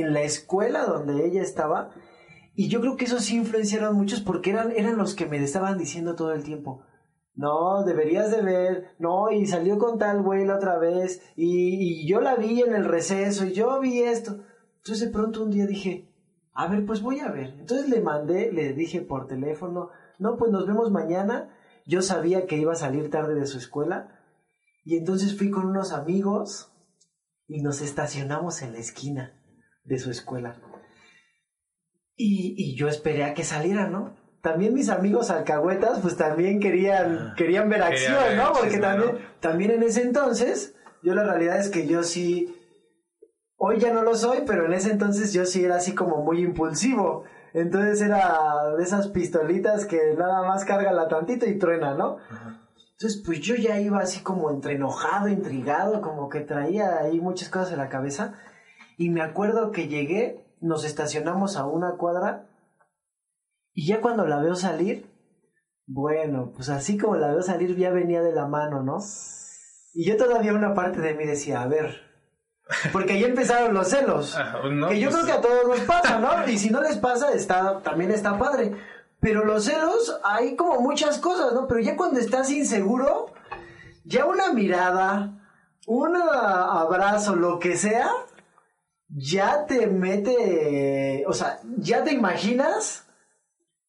en 0.00 0.12
la 0.12 0.22
escuela 0.22 0.84
donde 0.84 1.26
ella 1.26 1.42
estaba. 1.42 1.90
Y 2.54 2.68
yo 2.68 2.80
creo 2.80 2.96
que 2.96 3.06
eso 3.06 3.18
sí 3.18 3.36
influenciaron 3.36 3.96
muchos 3.96 4.20
porque 4.20 4.50
eran, 4.50 4.72
eran 4.72 4.96
los 4.96 5.14
que 5.14 5.26
me 5.26 5.42
estaban 5.42 5.78
diciendo 5.78 6.14
todo 6.14 6.32
el 6.32 6.44
tiempo. 6.44 6.82
No, 7.34 7.82
deberías 7.84 8.30
de 8.30 8.42
ver, 8.42 8.94
no, 8.98 9.30
y 9.30 9.46
salió 9.46 9.78
con 9.78 9.98
tal 9.98 10.22
güey 10.22 10.44
la 10.44 10.56
otra 10.56 10.78
vez, 10.78 11.22
y, 11.34 12.02
y 12.02 12.06
yo 12.06 12.20
la 12.20 12.36
vi 12.36 12.60
en 12.60 12.74
el 12.74 12.84
receso, 12.84 13.46
y 13.46 13.52
yo 13.52 13.80
vi 13.80 14.02
esto. 14.02 14.40
Entonces 14.76 15.06
de 15.06 15.12
pronto 15.12 15.42
un 15.42 15.50
día 15.50 15.66
dije, 15.66 16.12
a 16.52 16.68
ver, 16.68 16.84
pues 16.84 17.00
voy 17.00 17.20
a 17.20 17.30
ver. 17.30 17.54
Entonces 17.58 17.88
le 17.88 18.02
mandé, 18.02 18.52
le 18.52 18.74
dije 18.74 19.00
por 19.00 19.28
teléfono, 19.28 19.88
no, 20.18 20.36
pues 20.36 20.52
nos 20.52 20.66
vemos 20.66 20.90
mañana. 20.90 21.56
Yo 21.86 22.02
sabía 22.02 22.46
que 22.46 22.58
iba 22.58 22.72
a 22.72 22.76
salir 22.76 23.10
tarde 23.10 23.34
de 23.34 23.46
su 23.46 23.56
escuela, 23.56 24.20
y 24.84 24.96
entonces 24.96 25.36
fui 25.36 25.50
con 25.50 25.66
unos 25.66 25.92
amigos 25.92 26.70
y 27.46 27.62
nos 27.62 27.80
estacionamos 27.80 28.60
en 28.60 28.72
la 28.72 28.78
esquina 28.78 29.41
de 29.84 29.98
su 29.98 30.10
escuela. 30.10 30.56
Y, 32.16 32.54
y 32.56 32.76
yo 32.76 32.88
esperé 32.88 33.24
a 33.24 33.34
que 33.34 33.44
saliera, 33.44 33.88
¿no? 33.88 34.16
También 34.42 34.74
mis 34.74 34.88
amigos 34.88 35.30
alcahuetas, 35.30 36.00
pues 36.00 36.16
también 36.16 36.60
querían, 36.60 37.34
querían 37.36 37.68
ver 37.68 37.82
acción, 37.82 38.22
ver 38.22 38.36
¿no? 38.36 38.52
Porque 38.52 38.70
chisme, 38.70 38.82
también, 38.82 39.14
¿no? 39.14 39.20
también 39.40 39.70
en 39.70 39.82
ese 39.84 40.02
entonces, 40.02 40.74
yo 41.02 41.14
la 41.14 41.24
realidad 41.24 41.58
es 41.60 41.68
que 41.68 41.86
yo 41.86 42.02
sí, 42.02 42.56
hoy 43.56 43.78
ya 43.78 43.92
no 43.92 44.02
lo 44.02 44.16
soy, 44.16 44.40
pero 44.46 44.66
en 44.66 44.72
ese 44.72 44.90
entonces 44.90 45.32
yo 45.32 45.46
sí 45.46 45.64
era 45.64 45.76
así 45.76 45.94
como 45.94 46.24
muy 46.24 46.40
impulsivo. 46.40 47.24
Entonces 47.54 48.00
era 48.00 48.74
de 48.76 48.82
esas 48.82 49.08
pistolitas 49.08 49.84
que 49.84 50.14
nada 50.16 50.42
más 50.42 50.64
cárgala 50.64 51.08
tantito 51.08 51.46
y 51.46 51.58
truena, 51.58 51.94
¿no? 51.94 52.16
Entonces, 52.92 53.22
pues 53.24 53.40
yo 53.40 53.56
ya 53.56 53.80
iba 53.80 53.98
así 53.98 54.20
como 54.20 54.50
entre 54.50 54.74
enojado, 54.74 55.28
intrigado, 55.28 56.00
como 56.00 56.28
que 56.28 56.40
traía 56.40 56.98
ahí 56.98 57.20
muchas 57.20 57.48
cosas 57.48 57.72
en 57.72 57.78
la 57.78 57.88
cabeza. 57.88 58.34
Y 59.02 59.10
me 59.10 59.20
acuerdo 59.20 59.72
que 59.72 59.88
llegué, 59.88 60.46
nos 60.60 60.84
estacionamos 60.84 61.56
a 61.56 61.66
una 61.66 61.96
cuadra, 61.96 62.46
y 63.72 63.88
ya 63.88 64.00
cuando 64.00 64.28
la 64.28 64.38
veo 64.38 64.54
salir, 64.54 65.10
bueno, 65.86 66.52
pues 66.54 66.68
así 66.68 66.96
como 66.96 67.16
la 67.16 67.32
veo 67.32 67.42
salir, 67.42 67.76
ya 67.76 67.90
venía 67.90 68.22
de 68.22 68.32
la 68.32 68.46
mano, 68.46 68.84
¿no? 68.84 68.98
Y 69.92 70.04
yo 70.04 70.16
todavía 70.16 70.52
una 70.52 70.72
parte 70.72 71.00
de 71.00 71.14
mí 71.14 71.24
decía, 71.26 71.62
a 71.62 71.66
ver, 71.66 72.00
porque 72.92 73.14
ahí 73.14 73.24
empezaron 73.24 73.74
los 73.74 73.88
celos. 73.88 74.36
Ah, 74.36 74.60
no, 74.70 74.90
que 74.90 75.00
yo 75.00 75.10
pues, 75.10 75.24
creo 75.24 75.26
que 75.26 75.38
a 75.40 75.40
todos 75.40 75.66
nos 75.66 75.80
pasa, 75.80 76.20
¿no? 76.20 76.48
Y 76.48 76.56
si 76.56 76.70
no 76.70 76.80
les 76.80 76.98
pasa, 76.98 77.32
está, 77.32 77.80
también 77.80 78.12
está 78.12 78.38
padre. 78.38 78.76
Pero 79.18 79.44
los 79.44 79.64
celos, 79.64 80.16
hay 80.22 80.54
como 80.54 80.80
muchas 80.80 81.18
cosas, 81.18 81.52
¿no? 81.54 81.66
Pero 81.66 81.80
ya 81.80 81.96
cuando 81.96 82.20
estás 82.20 82.52
inseguro, 82.52 83.34
ya 84.04 84.26
una 84.26 84.52
mirada, 84.52 85.32
un 85.88 86.16
abrazo, 86.16 87.34
lo 87.34 87.58
que 87.58 87.76
sea, 87.76 88.08
ya 89.14 89.66
te 89.66 89.86
mete, 89.86 91.24
o 91.26 91.32
sea, 91.32 91.58
ya 91.78 92.02
te 92.04 92.12
imaginas 92.12 93.06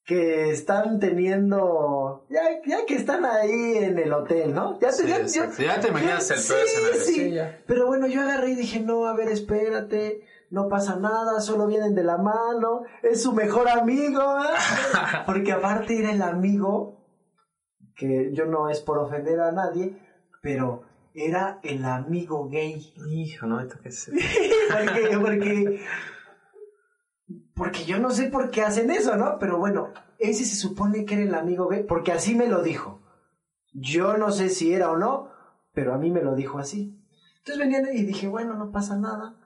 que 0.05 0.49
están 0.51 0.99
teniendo, 0.99 2.25
ya, 2.29 2.41
ya 2.65 2.85
que 2.85 2.95
están 2.95 3.23
ahí 3.25 3.77
en 3.77 3.97
el 3.99 4.11
hotel, 4.11 4.53
¿no? 4.53 4.77
Ya, 4.79 4.89
te- 4.89 5.27
Sí, 5.29 5.39
ya-. 5.39 5.49
Ya 5.75 5.79
te 5.79 5.87
imaginas 5.87 6.29
el 6.29 6.37
sí, 6.39 6.51
peor 6.53 6.65
escenario. 6.65 7.01
sí. 7.01 7.13
Sí, 7.13 7.31
ya. 7.31 7.59
Pero 7.65 7.87
bueno, 7.87 8.07
yo 8.07 8.21
agarré 8.21 8.49
y 8.51 8.55
dije, 8.55 8.81
no, 8.81 9.05
a 9.05 9.13
ver, 9.15 9.29
espérate, 9.29 10.25
no 10.49 10.67
pasa 10.67 10.97
nada, 10.97 11.39
solo 11.39 11.67
vienen 11.67 11.95
de 11.95 12.03
la 12.03 12.17
mano, 12.17 12.83
es 13.01 13.23
su 13.23 13.31
mejor 13.31 13.69
amigo, 13.69 14.21
¿eh? 14.39 14.57
porque 15.25 15.53
aparte 15.53 15.97
era 15.97 16.11
el 16.11 16.21
amigo, 16.21 16.99
que 17.95 18.31
yo 18.33 18.45
no 18.45 18.69
es 18.69 18.81
por 18.81 18.97
ofender 18.97 19.39
a 19.39 19.51
nadie, 19.53 19.97
pero 20.41 20.83
era 21.13 21.59
el 21.63 21.85
amigo 21.85 22.49
gay. 22.49 22.93
Hijo, 23.09 23.45
no 23.45 23.57
me 23.57 23.65
toques. 23.65 24.11
porque, 24.71 25.17
porque, 25.19 25.81
porque 27.55 27.85
yo 27.85 27.99
no 27.99 28.11
sé 28.11 28.29
por 28.29 28.49
qué 28.49 28.61
hacen 28.61 28.89
eso, 28.91 29.15
¿no? 29.15 29.37
Pero 29.39 29.59
bueno, 29.59 29.93
ese 30.19 30.45
se 30.45 30.55
supone 30.55 31.05
que 31.05 31.15
era 31.15 31.23
el 31.23 31.35
amigo 31.35 31.67
gay, 31.67 31.83
porque 31.83 32.11
así 32.11 32.35
me 32.35 32.47
lo 32.47 32.63
dijo. 32.63 33.01
Yo 33.73 34.17
no 34.17 34.31
sé 34.31 34.49
si 34.49 34.73
era 34.73 34.91
o 34.91 34.97
no, 34.97 35.29
pero 35.73 35.93
a 35.93 35.97
mí 35.97 36.11
me 36.11 36.23
lo 36.23 36.35
dijo 36.35 36.59
así. 36.59 36.99
Entonces 37.39 37.59
venían 37.59 37.87
y 37.93 38.03
dije, 38.03 38.27
bueno, 38.27 38.53
no 38.55 38.71
pasa 38.71 38.97
nada. 38.97 39.39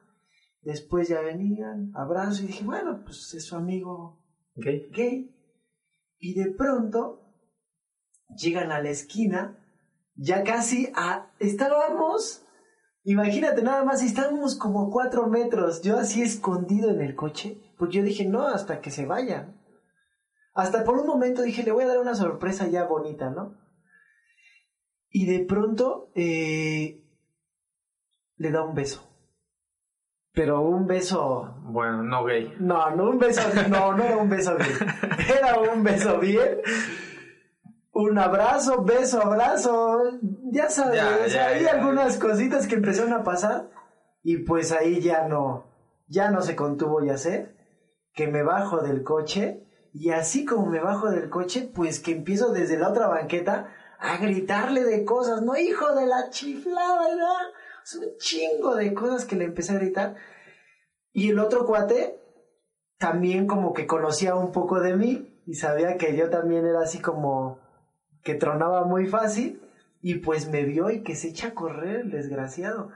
Después 0.62 1.08
ya 1.08 1.22
venían, 1.22 1.92
abrazo, 1.96 2.44
y 2.44 2.48
dije, 2.48 2.64
bueno, 2.66 3.02
pues 3.04 3.34
es 3.34 3.46
su 3.46 3.56
amigo 3.56 4.22
¿Gay? 4.56 4.90
gay. 4.92 5.34
Y 6.20 6.34
de 6.34 6.52
pronto 6.52 7.24
llegan 8.36 8.72
a 8.72 8.82
la 8.82 8.90
esquina, 8.90 9.58
ya 10.18 10.44
casi 10.44 10.92
a, 10.96 11.28
estábamos, 11.40 12.44
imagínate 13.04 13.62
nada 13.62 13.84
más, 13.86 14.02
estábamos 14.02 14.56
como 14.56 14.90
cuatro 14.90 15.28
metros, 15.28 15.82
yo 15.82 15.98
así 15.98 16.22
escondido 16.22 16.90
en 16.90 17.02
el 17.02 17.16
coche, 17.16 17.58
porque 17.78 17.98
yo 17.98 18.04
dije, 18.04 18.26
no, 18.26 18.48
hasta 18.48 18.82
que 18.82 18.92
se 18.92 19.06
vayan. 19.06 19.56
Hasta 20.54 20.84
por 20.84 20.98
un 20.98 21.06
momento 21.06 21.44
dije, 21.44 21.64
le 21.64 21.72
voy 21.72 21.84
a 21.84 21.88
dar 21.88 22.00
una 22.00 22.16
sorpresa 22.16 22.68
ya 22.68 22.86
bonita, 22.86 23.30
¿no? 23.30 23.56
Y 25.10 25.26
de 25.28 25.46
pronto 25.46 26.12
eh, 26.16 27.04
le 28.38 28.52
da 28.52 28.64
un 28.64 28.74
beso. 28.74 29.04
Pero 30.34 30.62
un 30.62 30.86
beso 30.86 31.56
Bueno, 31.64 32.04
no 32.04 32.24
gay. 32.26 32.54
no, 32.60 32.92
no 32.96 33.10
un 33.10 33.18
beso, 33.20 33.42
no, 33.70 33.94
no 33.94 34.04
era 34.04 34.18
un 34.18 34.30
beso 34.30 34.56
bien. 34.56 34.70
Era 35.38 35.60
un 35.60 35.84
beso 35.84 36.20
bien. 36.20 36.60
Un 38.00 38.20
abrazo, 38.20 38.84
beso, 38.84 39.20
abrazo. 39.24 39.98
Ya 40.52 40.70
sabes, 40.70 41.02
Ya, 41.02 41.18
o 41.26 41.30
sea, 41.30 41.50
ya, 41.50 41.56
hay 41.56 41.64
ya. 41.64 41.72
algunas 41.72 42.20
cositas 42.20 42.68
que 42.68 42.76
empezaron 42.76 43.12
a 43.12 43.24
pasar 43.24 43.72
y 44.22 44.38
pues 44.44 44.72
ahí 44.72 45.02
ya 45.02 45.28
no, 45.28 45.66
ya 46.08 46.30
no 46.30 46.44
se 46.44 46.56
contuvo 46.56 47.04
ya 47.04 47.18
sé, 47.18 47.56
que 48.14 48.28
me 48.28 48.44
bajo 48.44 48.82
del 48.82 49.02
coche 49.04 49.64
y 49.94 50.12
así 50.12 50.46
como 50.46 50.68
me 50.68 50.80
bajo 50.80 51.10
del 51.10 51.30
coche, 51.32 51.72
pues 51.74 52.00
que 52.00 52.12
empiezo 52.12 52.52
desde 52.52 52.78
la 52.78 52.90
otra 52.90 53.08
banqueta 53.08 53.74
a 53.98 54.18
gritarle 54.18 54.84
de 54.84 55.04
cosas, 55.04 55.42
no 55.42 55.58
hijo 55.58 55.96
de 55.96 56.06
la 56.06 56.30
chiflada, 56.30 57.00
¿verdad? 57.00 57.48
Es 57.84 57.96
un 57.96 58.16
chingo 58.20 58.76
de 58.76 58.94
cosas 58.94 59.26
que 59.26 59.36
le 59.38 59.46
empecé 59.46 59.72
a 59.74 59.80
gritar. 59.80 60.16
Y 61.14 61.30
el 61.32 61.40
otro 61.40 61.66
cuate 61.66 62.22
también 63.00 63.48
como 63.48 63.74
que 63.74 63.88
conocía 63.88 64.36
un 64.36 64.52
poco 64.52 64.82
de 64.82 64.96
mí 64.96 65.42
y 65.48 65.56
sabía 65.56 65.98
que 65.98 66.16
yo 66.16 66.30
también 66.30 66.64
era 66.64 66.82
así 66.82 67.00
como 67.00 67.66
que 68.24 68.36
tronaba 68.36 68.84
muy 68.86 69.08
fácil 69.08 69.62
y 70.02 70.16
pues 70.16 70.50
me 70.50 70.64
vio 70.64 70.90
y 70.90 71.04
que 71.04 71.16
se 71.16 71.30
echa 71.30 71.50
a 71.50 71.54
correr 71.54 72.02
el 72.02 72.12
desgraciado. 72.12 72.90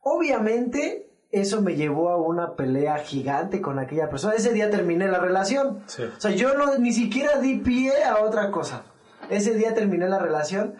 Obviamente 0.00 1.12
eso 1.32 1.62
me 1.62 1.76
llevó 1.76 2.10
a 2.10 2.18
una 2.18 2.56
pelea 2.56 2.98
gigante 2.98 3.62
con 3.62 3.78
aquella 3.78 4.10
persona. 4.10 4.34
Ese 4.34 4.52
día 4.52 4.70
terminé 4.70 5.08
la 5.08 5.18
relación. 5.18 5.82
Sí. 5.86 6.02
O 6.04 6.20
sea, 6.20 6.30
yo 6.32 6.54
no, 6.54 6.76
ni 6.78 6.92
siquiera 6.92 7.38
di 7.38 7.58
pie 7.58 8.04
a 8.04 8.22
otra 8.22 8.50
cosa. 8.50 8.84
Ese 9.30 9.54
día 9.54 9.74
terminé 9.74 10.08
la 10.08 10.18
relación. 10.18 10.74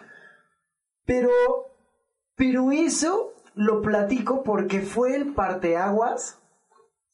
Pero, 1.05 1.31
pero 2.35 2.71
eso 2.71 3.33
lo 3.55 3.81
platico 3.81 4.43
porque 4.43 4.81
fue 4.81 5.15
el 5.15 5.33
parteaguas. 5.33 6.39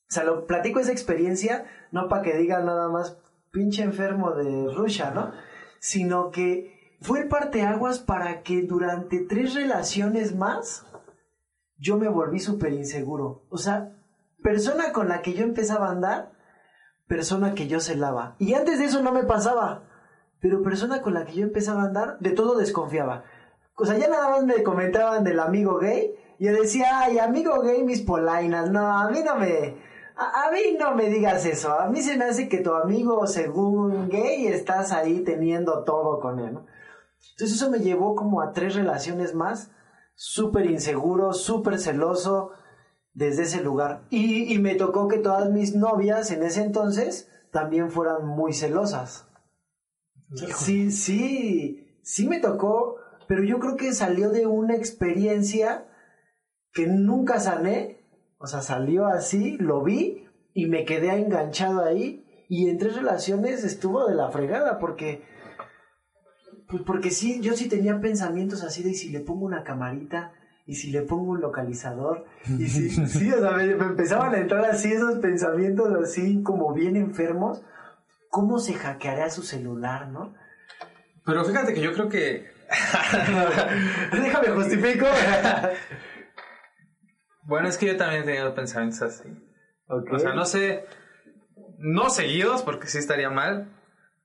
O 0.09 0.12
sea, 0.12 0.25
lo 0.25 0.45
platico 0.45 0.79
esa 0.79 0.91
experiencia, 0.91 1.65
no 1.91 2.09
para 2.09 2.24
que 2.24 2.38
digan 2.38 2.65
nada 2.65 2.89
más 2.89 3.17
pinche 3.51 3.83
enfermo 3.83 4.31
de 4.31 4.74
Rusia, 4.74 5.12
¿no? 5.12 5.31
Sino 5.79 6.31
que 6.31 6.98
fue 7.01 7.21
el 7.21 7.27
parteaguas 7.27 8.00
para 8.00 8.43
que 8.43 8.62
durante 8.63 9.19
tres 9.19 9.53
relaciones 9.53 10.36
más 10.36 10.86
yo 11.77 11.98
me 11.98 12.09
volví 12.09 12.39
súper 12.39 12.74
inseguro. 12.74 13.45
O 13.50 13.57
sea, 13.57 13.95
persona 14.43 14.91
con 14.91 15.07
la 15.07 15.21
que 15.21 15.33
yo 15.33 15.43
empezaba 15.43 15.88
a 15.88 15.91
andar, 15.91 16.31
persona 17.07 17.53
que 17.53 17.67
yo 17.67 17.79
celaba. 17.79 18.36
Y 18.39 18.53
antes 18.53 18.79
de 18.79 18.86
eso 18.86 19.01
no 19.01 19.12
me 19.12 19.24
pasaba. 19.24 19.83
Pero 20.41 20.62
persona 20.62 21.01
con 21.01 21.13
la 21.13 21.25
que 21.25 21.33
yo 21.33 21.43
empezaba 21.43 21.81
a 21.81 21.86
andar, 21.86 22.19
de 22.19 22.31
todo 22.31 22.57
desconfiaba. 22.57 23.24
O 23.75 23.86
sea, 23.86 23.98
ya 23.98 24.07
nada 24.09 24.29
más 24.29 24.43
me 24.43 24.62
comentaban 24.63 25.24
del 25.24 25.39
amigo 25.39 25.77
gay. 25.79 26.13
Yo 26.39 26.51
decía, 26.53 27.00
ay, 27.00 27.19
amigo 27.19 27.62
gay, 27.62 27.83
mis 27.83 28.01
polainas. 28.01 28.69
No, 28.69 28.98
a 28.98 29.09
mí 29.09 29.19
no 29.24 29.36
me... 29.36 29.88
A, 30.19 30.47
a 30.47 30.51
mí 30.51 30.77
no 30.77 30.93
me 30.95 31.09
digas 31.09 31.45
eso. 31.45 31.71
A 31.71 31.88
mí 31.89 32.01
se 32.01 32.17
me 32.17 32.25
hace 32.25 32.49
que 32.49 32.59
tu 32.59 32.73
amigo, 32.73 33.25
según 33.25 34.09
gay, 34.09 34.47
estás 34.47 34.91
ahí 34.91 35.23
teniendo 35.23 35.83
todo 35.83 36.19
con 36.19 36.39
él, 36.39 36.53
¿no? 36.53 36.65
Entonces 37.31 37.57
eso 37.57 37.69
me 37.69 37.79
llevó 37.79 38.15
como 38.15 38.41
a 38.41 38.51
tres 38.51 38.75
relaciones 38.75 39.33
más 39.33 39.71
súper 40.15 40.65
inseguro, 40.65 41.33
súper 41.33 41.79
celoso 41.79 42.51
desde 43.13 43.43
ese 43.43 43.63
lugar. 43.63 44.05
Y, 44.09 44.53
y, 44.53 44.59
me 44.59 44.75
tocó 44.75 45.07
que 45.07 45.17
todas 45.17 45.49
mis 45.49 45.75
novias 45.75 46.31
en 46.31 46.43
ese 46.43 46.63
entonces 46.63 47.29
también 47.51 47.89
fueran 47.89 48.25
muy 48.25 48.53
celosas. 48.53 49.27
Sí, 50.57 50.91
sí, 50.91 51.99
sí 52.03 52.27
me 52.27 52.39
tocó, 52.39 52.97
pero 53.27 53.43
yo 53.43 53.59
creo 53.59 53.75
que 53.75 53.93
salió 53.93 54.29
de 54.29 54.45
una 54.45 54.75
experiencia 54.75 55.88
que 56.73 56.88
nunca 56.88 57.39
sané. 57.39 57.99
O 58.39 58.48
sea, 58.48 58.62
salió 58.62 59.05
así, 59.05 59.58
lo 59.58 59.84
vi 59.84 60.27
y 60.53 60.65
me 60.67 60.86
quedé 60.86 61.12
enganchado 61.12 61.84
ahí. 61.84 62.25
Y 62.48 62.69
en 62.69 62.79
tres 62.79 62.96
relaciones 62.96 63.63
estuvo 63.63 64.08
de 64.08 64.15
la 64.15 64.29
fregada 64.29 64.79
porque 64.79 65.22
pues 66.67 66.84
porque 66.84 67.10
sí, 67.10 67.41
yo 67.41 67.55
sí 67.55 67.67
tenía 67.67 68.00
pensamientos 68.00 68.63
así 68.63 68.84
de 68.84 68.93
si 68.93 69.10
le 69.10 69.19
pongo 69.19 69.46
una 69.46 69.63
camarita 69.63 70.34
y 70.65 70.75
si 70.75 70.91
le 70.91 71.01
pongo 71.01 71.31
un 71.31 71.41
localizador 71.41 72.25
y 72.48 72.67
si, 72.67 72.89
sí, 73.08 73.31
o 73.31 73.39
sea, 73.39 73.51
me, 73.51 73.75
me, 73.75 73.86
empezaban 73.86 74.34
a 74.36 74.38
entrar 74.38 74.63
así 74.65 74.91
esos 74.93 75.19
pensamientos 75.19 75.91
así 76.01 76.43
como 76.43 76.74
bien 76.74 76.96
enfermos, 76.96 77.63
¿cómo 78.29 78.60
se 78.60 78.74
hackearía 78.75 79.29
su 79.31 79.41
celular, 79.41 80.10
no? 80.10 80.36
Pero 81.25 81.43
fíjate 81.43 81.74
que 81.74 81.81
yo 81.81 81.91
creo 81.93 82.08
que... 82.08 82.51
Déjame 84.12 84.50
justifico. 84.50 85.08
Bueno, 87.50 87.68
es 87.68 87.77
que 87.77 87.88
yo 87.88 87.98
también 87.98 88.22
he 88.22 88.25
tenido 88.25 88.53
pensamientos 88.53 89.01
así. 89.01 89.27
Okay. 89.88 90.15
O 90.15 90.20
sea, 90.20 90.34
no 90.34 90.46
sé, 90.46 90.86
no 91.79 92.12
seguidos 92.12 92.62
porque 92.62 92.88
sí 92.88 93.00
estaría 93.00 93.32
mal, 93.32 93.75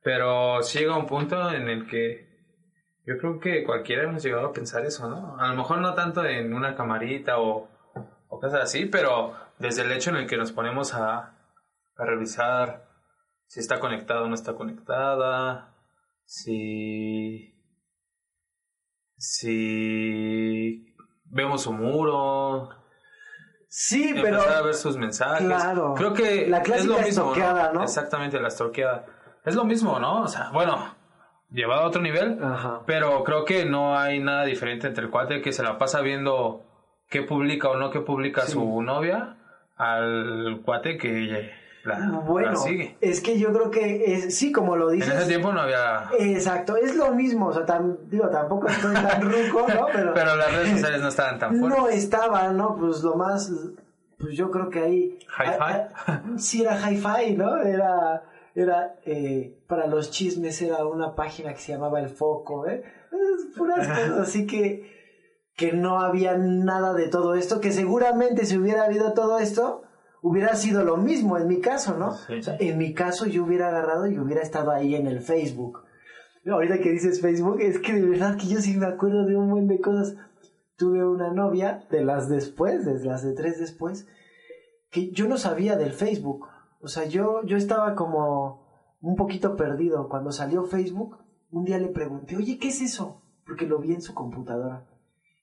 pero 0.02 0.62
sí 0.62 0.78
llega 0.78 0.98
un 0.98 1.06
punto 1.06 1.50
en 1.50 1.68
el 1.68 1.88
que 1.88 2.28
yo 3.06 3.16
creo 3.18 3.40
que 3.40 3.64
cualquiera 3.64 4.04
hemos 4.04 4.22
llegado 4.22 4.48
a 4.48 4.52
pensar 4.52 4.84
eso, 4.84 5.08
¿no? 5.08 5.38
A 5.38 5.48
lo 5.48 5.56
mejor 5.56 5.78
no 5.78 5.94
tanto 5.94 6.24
en 6.24 6.52
una 6.52 6.76
camarita 6.76 7.38
o, 7.38 7.68
o 8.28 8.40
cosas 8.40 8.62
así, 8.62 8.84
pero 8.84 9.34
desde 9.58 9.82
el 9.82 9.92
hecho 9.92 10.10
en 10.10 10.16
el 10.16 10.26
que 10.26 10.36
nos 10.36 10.52
ponemos 10.52 10.92
a, 10.94 11.34
a 11.96 12.04
revisar 12.04 12.88
si 13.46 13.60
está 13.60 13.80
conectada 13.80 14.22
o 14.22 14.28
no 14.28 14.34
está 14.34 14.54
conectada, 14.54 15.74
si, 16.24 17.54
si 19.16 20.94
vemos 21.24 21.62
su 21.62 21.72
muro. 21.72 22.83
Sí, 23.76 24.12
pero. 24.14 24.36
Empezar 24.38 24.56
a 24.58 24.62
ver 24.62 24.74
sus 24.74 24.96
mensajes. 24.96 25.44
Claro. 25.44 25.94
Creo 25.96 26.12
que 26.12 26.46
la 26.46 26.58
es 26.58 26.86
lo 26.86 26.96
mismo. 27.00 27.34
¿no? 27.34 27.72
¿no? 27.72 27.82
Exactamente, 27.82 28.38
la 28.40 28.46
estorqueada. 28.46 29.04
Es 29.44 29.56
lo 29.56 29.64
mismo, 29.64 29.98
¿no? 29.98 30.22
O 30.22 30.28
sea, 30.28 30.50
bueno, 30.52 30.94
llevado 31.50 31.82
a 31.82 31.86
otro 31.86 32.00
nivel, 32.00 32.38
Ajá. 32.40 32.82
pero 32.86 33.24
creo 33.24 33.44
que 33.44 33.64
no 33.64 33.98
hay 33.98 34.20
nada 34.20 34.44
diferente 34.44 34.86
entre 34.86 35.02
el 35.04 35.10
cuate 35.10 35.42
que 35.42 35.52
se 35.52 35.64
la 35.64 35.76
pasa 35.76 36.02
viendo 36.02 36.62
qué 37.08 37.22
publica 37.22 37.68
o 37.68 37.76
no 37.76 37.90
qué 37.90 37.98
publica 37.98 38.42
Sí. 38.42 38.52
su 38.52 38.80
novia 38.80 39.38
al 39.76 40.60
cuate 40.64 40.96
que 40.96 41.50
la, 41.84 42.22
Bueno, 42.26 42.50
la 42.50 42.56
sigue. 42.56 42.96
es 43.00 43.20
que 43.20 43.38
yo 43.38 43.52
creo 43.52 43.70
que 43.70 44.14
es, 44.14 44.36
sí, 44.36 44.50
como 44.52 44.76
lo 44.76 44.90
En 44.90 44.98
dices. 44.98 45.14
ese 45.14 45.28
tiempo 45.28 45.52
no 45.52 45.60
había... 45.60 46.08
Exacto, 46.18 46.76
es 46.76 46.96
lo 46.96 47.12
mismo, 47.12 47.46
o 47.48 47.52
sea, 47.52 47.64
tan, 47.66 47.98
digo, 48.08 48.28
tampoco 48.28 48.68
estoy 48.68 48.94
tan 48.94 49.22
ruco, 49.32 49.66
¿no? 49.68 49.86
Pero, 49.92 50.14
Pero 50.14 50.36
las 50.36 50.52
redes 50.54 50.70
sociales 50.72 51.00
no 51.02 51.08
estaban 51.08 51.38
tan 51.38 51.56
fuertes. 51.58 51.78
no 51.82 51.88
estaba, 51.88 52.48
¿no? 52.52 52.76
Pues 52.76 53.02
lo 53.02 53.14
más, 53.16 53.52
pues 54.18 54.36
yo 54.36 54.50
creo 54.50 54.70
que 54.70 54.78
ahí... 54.80 55.18
Hi-fi. 55.38 55.56
ah, 55.60 55.88
ah, 56.06 56.22
Sí, 56.36 56.62
era 56.62 56.76
hi-fi, 56.90 57.34
¿no? 57.36 57.58
Era, 57.62 58.22
era, 58.54 58.94
eh, 59.04 59.58
para 59.66 59.86
los 59.86 60.10
chismes 60.10 60.60
era 60.62 60.86
una 60.86 61.14
página 61.14 61.52
que 61.54 61.60
se 61.60 61.72
llamaba 61.72 62.00
El 62.00 62.08
Foco, 62.08 62.66
¿eh? 62.66 62.82
Puras 63.56 63.86
cosas 63.86 64.10
así 64.20 64.46
que, 64.46 64.92
que 65.56 65.72
no 65.72 66.00
había 66.00 66.36
nada 66.36 66.94
de 66.94 67.06
todo 67.08 67.34
esto, 67.36 67.60
que 67.60 67.70
seguramente 67.72 68.44
si 68.44 68.58
hubiera 68.58 68.84
habido 68.84 69.12
todo 69.12 69.38
esto, 69.38 69.82
hubiera 70.24 70.56
sido 70.56 70.82
lo 70.84 70.96
mismo 70.96 71.36
en 71.36 71.46
mi 71.46 71.60
caso, 71.60 71.98
¿no? 71.98 72.14
Sí. 72.14 72.38
O 72.38 72.42
sea, 72.42 72.56
en 72.58 72.78
mi 72.78 72.94
caso 72.94 73.26
yo 73.26 73.44
hubiera 73.44 73.68
agarrado 73.68 74.06
y 74.06 74.18
hubiera 74.18 74.40
estado 74.40 74.70
ahí 74.70 74.94
en 74.94 75.06
el 75.06 75.20
Facebook. 75.20 75.82
Ahorita 76.50 76.78
que 76.78 76.92
dices 76.92 77.20
Facebook, 77.20 77.60
es 77.60 77.78
que 77.78 77.92
de 77.92 78.06
verdad 78.06 78.38
que 78.38 78.46
yo 78.46 78.58
sí 78.58 78.74
me 78.74 78.86
acuerdo 78.86 79.26
de 79.26 79.36
un 79.36 79.50
buen 79.50 79.68
de 79.68 79.80
cosas. 79.80 80.16
Tuve 80.76 81.04
una 81.06 81.30
novia 81.30 81.86
de 81.90 82.02
las 82.02 82.30
después, 82.30 82.86
de 82.86 83.04
las 83.04 83.22
de 83.22 83.34
tres 83.34 83.60
después, 83.60 84.08
que 84.90 85.10
yo 85.12 85.28
no 85.28 85.36
sabía 85.36 85.76
del 85.76 85.92
Facebook. 85.92 86.46
O 86.80 86.88
sea, 86.88 87.04
yo, 87.04 87.42
yo 87.44 87.58
estaba 87.58 87.94
como 87.94 88.96
un 89.02 89.16
poquito 89.16 89.56
perdido. 89.56 90.08
Cuando 90.08 90.32
salió 90.32 90.64
Facebook, 90.64 91.18
un 91.50 91.64
día 91.64 91.78
le 91.78 91.88
pregunté, 91.88 92.36
oye, 92.36 92.58
¿qué 92.58 92.68
es 92.68 92.80
eso? 92.80 93.22
Porque 93.46 93.66
lo 93.66 93.78
vi 93.78 93.92
en 93.92 94.00
su 94.00 94.14
computadora. 94.14 94.88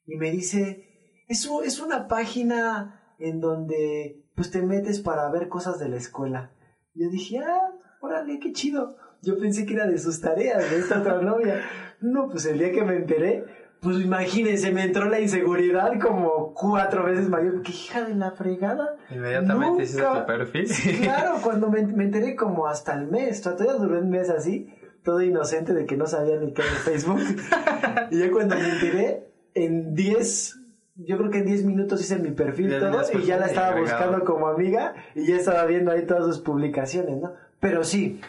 Y 0.07 0.17
me 0.17 0.31
dice, 0.31 1.23
eso 1.27 1.61
es 1.61 1.79
una 1.79 2.07
página 2.07 3.00
en 3.21 3.39
donde 3.39 4.21
pues 4.35 4.51
te 4.51 4.61
metes 4.61 4.99
para 4.99 5.29
ver 5.29 5.47
cosas 5.47 5.79
de 5.79 5.89
la 5.89 5.97
escuela. 5.97 6.51
Yo 6.93 7.09
dije, 7.09 7.39
ah, 7.39 7.71
órale, 8.01 8.39
qué 8.39 8.51
chido. 8.51 8.97
Yo 9.21 9.37
pensé 9.37 9.65
que 9.65 9.75
era 9.75 9.87
de 9.87 9.97
sus 9.97 10.19
tareas, 10.19 10.69
de 10.69 10.79
esta 10.79 10.99
otra 10.99 11.21
novia. 11.21 11.61
No, 12.01 12.27
pues 12.29 12.45
el 12.45 12.57
día 12.57 12.71
que 12.71 12.83
me 12.83 12.95
enteré, 12.95 13.45
pues 13.79 13.99
imagínense, 13.99 14.71
me 14.71 14.83
entró 14.83 15.05
la 15.05 15.19
inseguridad 15.19 15.99
como 15.99 16.53
cuatro 16.53 17.05
veces 17.05 17.29
mayor. 17.29 17.61
¿Qué 17.61 17.71
hija 17.71 18.03
de 18.03 18.15
la 18.15 18.31
fregada? 18.31 18.97
Inmediatamente 19.09 19.83
hiciste 19.83 20.03
tu 20.03 20.25
perfil. 20.25 20.67
Claro, 21.01 21.35
cuando 21.43 21.69
me, 21.69 21.85
me 21.85 22.05
enteré 22.05 22.35
como 22.35 22.67
hasta 22.67 22.95
el 22.95 23.07
mes, 23.07 23.41
todavía 23.41 23.73
duró 23.73 23.99
un 23.99 24.09
mes 24.09 24.29
así, 24.29 24.73
todo 25.03 25.21
inocente 25.21 25.73
de 25.73 25.85
que 25.85 25.97
no 25.97 26.07
sabía 26.07 26.37
ni 26.37 26.53
qué 26.53 26.63
era 26.63 26.71
Facebook. 26.71 27.19
y 28.11 28.19
ya 28.19 28.31
cuando 28.31 28.55
me 28.55 28.69
enteré, 28.69 29.31
en 29.53 29.93
10, 29.93 30.60
yo 31.05 31.17
creo 31.17 31.29
que 31.29 31.39
en 31.39 31.45
10 31.45 31.65
minutos 31.65 32.01
hice 32.01 32.17
mi 32.17 32.31
perfil 32.31 32.79
todo 32.79 33.01
y 33.13 33.23
ya 33.23 33.37
la 33.37 33.47
estaba 33.47 33.79
buscando 33.79 34.23
como 34.23 34.47
amiga 34.47 34.93
y 35.15 35.25
ya 35.25 35.35
estaba 35.35 35.65
viendo 35.65 35.91
ahí 35.91 36.05
todas 36.05 36.25
sus 36.25 36.39
publicaciones, 36.39 37.17
¿no? 37.17 37.33
Pero 37.59 37.83
sí, 37.83 38.19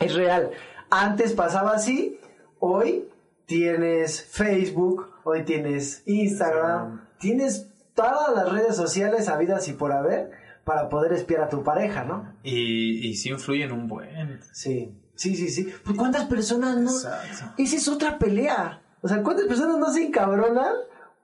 es 0.00 0.14
real. 0.14 0.50
Antes 0.90 1.32
pasaba 1.32 1.72
así, 1.72 2.18
hoy 2.58 3.08
tienes 3.46 4.24
Facebook, 4.24 5.10
hoy 5.24 5.44
tienes 5.44 6.02
Instagram, 6.06 6.62
Instagram. 6.62 7.08
tienes 7.18 7.68
todas 7.94 8.34
las 8.34 8.52
redes 8.52 8.76
sociales 8.76 9.28
habidas 9.28 9.68
y 9.68 9.72
por 9.72 9.92
haber 9.92 10.30
para 10.64 10.88
poder 10.88 11.12
espiar 11.12 11.42
a 11.42 11.48
tu 11.48 11.62
pareja, 11.62 12.04
¿no? 12.04 12.34
Y, 12.42 13.08
y 13.08 13.16
sí 13.16 13.30
influyen 13.30 13.72
un 13.72 13.88
buen. 13.88 14.40
Sí, 14.52 14.94
sí, 15.14 15.34
sí, 15.34 15.48
sí. 15.48 15.72
Pues 15.84 15.96
¿cuántas 15.96 16.26
personas 16.26 16.76
no? 16.76 16.90
Exacto. 16.90 17.54
Esa 17.58 17.76
es 17.76 17.88
otra 17.88 18.18
pelea. 18.18 18.80
O 19.00 19.08
sea, 19.08 19.22
¿cuántas 19.22 19.46
personas 19.46 19.78
no 19.78 19.92
se 19.92 20.04
encabronan 20.06 20.74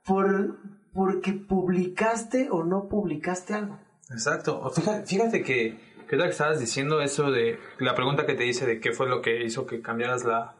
por 0.03 0.57
porque 0.93 1.33
publicaste 1.33 2.49
o 2.51 2.63
no 2.63 2.87
publicaste 2.87 3.53
algo? 3.53 3.79
Exacto. 4.09 4.59
O 4.59 4.69
Fíjate, 4.69 5.05
fíjate 5.05 5.43
que, 5.43 5.79
que 6.07 6.17
que 6.17 6.27
estabas 6.27 6.59
diciendo 6.59 7.01
eso 7.01 7.31
de 7.31 7.59
la 7.79 7.95
pregunta 7.95 8.25
que 8.25 8.33
te 8.33 8.45
hice 8.45 8.65
de 8.65 8.79
qué 8.79 8.91
fue 8.91 9.07
lo 9.07 9.21
que 9.21 9.43
hizo 9.43 9.65
que 9.65 9.81
cambiaras 9.81 10.25
la, 10.25 10.55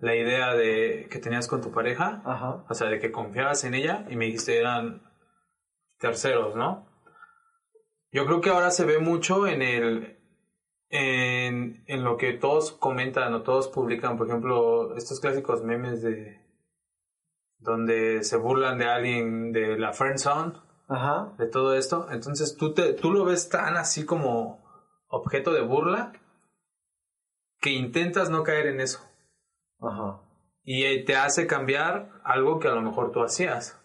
la 0.00 0.16
idea 0.16 0.54
de 0.54 1.08
que 1.10 1.18
tenías 1.18 1.48
con 1.48 1.60
tu 1.60 1.70
pareja, 1.70 2.22
Ajá. 2.24 2.64
o 2.68 2.74
sea, 2.74 2.88
de 2.88 2.98
que 2.98 3.12
confiabas 3.12 3.64
en 3.64 3.74
ella 3.74 4.06
y 4.08 4.16
me 4.16 4.26
dijiste 4.26 4.58
eran 4.58 5.02
terceros, 5.98 6.56
¿no? 6.56 6.86
Yo 8.10 8.24
creo 8.24 8.40
que 8.40 8.50
ahora 8.50 8.70
se 8.70 8.84
ve 8.84 8.98
mucho 8.98 9.46
en 9.46 9.62
el 9.62 10.18
en, 10.90 11.84
en 11.86 12.04
lo 12.04 12.16
que 12.16 12.32
todos 12.32 12.72
comentan 12.72 13.34
o 13.34 13.42
todos 13.42 13.68
publican, 13.68 14.16
por 14.16 14.28
ejemplo, 14.28 14.96
estos 14.96 15.20
clásicos 15.20 15.62
memes 15.62 16.02
de 16.02 16.40
donde 17.58 18.22
se 18.22 18.36
burlan 18.36 18.78
de 18.78 18.86
alguien 18.86 19.52
de 19.52 19.78
la 19.78 19.92
friend 19.92 20.18
zone 20.18 20.52
Ajá. 20.88 21.34
de 21.38 21.46
todo 21.46 21.74
esto. 21.74 22.08
Entonces 22.10 22.56
tú, 22.56 22.72
te, 22.72 22.92
tú 22.94 23.10
lo 23.10 23.24
ves 23.24 23.48
tan 23.48 23.76
así 23.76 24.04
como 24.04 24.64
objeto 25.08 25.52
de 25.52 25.62
burla 25.62 26.12
que 27.60 27.70
intentas 27.70 28.30
no 28.30 28.42
caer 28.42 28.66
en 28.66 28.80
eso. 28.80 29.00
Ajá. 29.80 30.20
Y 30.62 30.84
eh, 30.84 31.02
te 31.04 31.16
hace 31.16 31.46
cambiar 31.46 32.10
algo 32.24 32.58
que 32.58 32.68
a 32.68 32.74
lo 32.74 32.82
mejor 32.82 33.10
tú 33.10 33.22
hacías. 33.22 33.80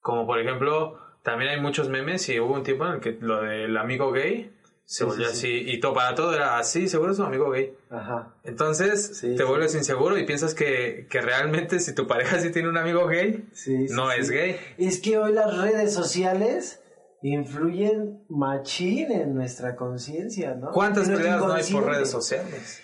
Como 0.00 0.26
por 0.26 0.40
ejemplo, 0.40 0.98
también 1.22 1.50
hay 1.50 1.60
muchos 1.60 1.88
memes 1.88 2.28
y 2.28 2.40
hubo 2.40 2.54
un 2.54 2.62
tiempo 2.62 2.86
en 2.86 2.94
el 2.94 3.00
que 3.00 3.18
lo 3.20 3.42
del 3.42 3.76
amigo 3.76 4.12
gay 4.12 4.55
se 4.86 4.98
Sí, 4.98 5.04
volvió 5.04 5.26
sí, 5.26 5.32
así. 5.32 5.70
Y 5.72 5.80
todo, 5.80 5.94
para 5.94 6.14
todo 6.14 6.32
era 6.32 6.58
así, 6.58 6.88
seguro 6.88 7.12
es 7.12 7.18
un 7.18 7.26
amigo 7.26 7.50
gay. 7.50 7.76
Ajá. 7.90 8.36
Entonces 8.44 9.20
te 9.20 9.42
vuelves 9.42 9.74
inseguro 9.74 10.16
y 10.16 10.24
piensas 10.24 10.54
que, 10.54 11.08
que 11.10 11.20
realmente 11.20 11.80
si 11.80 11.92
tu 11.92 12.06
pareja 12.06 12.38
sí 12.38 12.52
tiene 12.52 12.68
un 12.68 12.78
amigo 12.78 13.06
gay, 13.08 13.48
no 13.90 14.12
es 14.12 14.30
gay. 14.30 14.56
Es 14.78 15.00
que 15.00 15.18
hoy 15.18 15.32
las 15.32 15.58
redes 15.58 15.92
sociales 15.92 16.80
influyen 17.20 18.24
machín 18.28 19.10
en 19.10 19.34
nuestra 19.34 19.74
conciencia, 19.74 20.54
¿no? 20.54 20.70
¿Cuántas 20.70 21.08
peleas 21.08 21.40
no 21.40 21.52
hay 21.52 21.64
por 21.72 21.84
redes 21.84 22.10
sociales? 22.10 22.80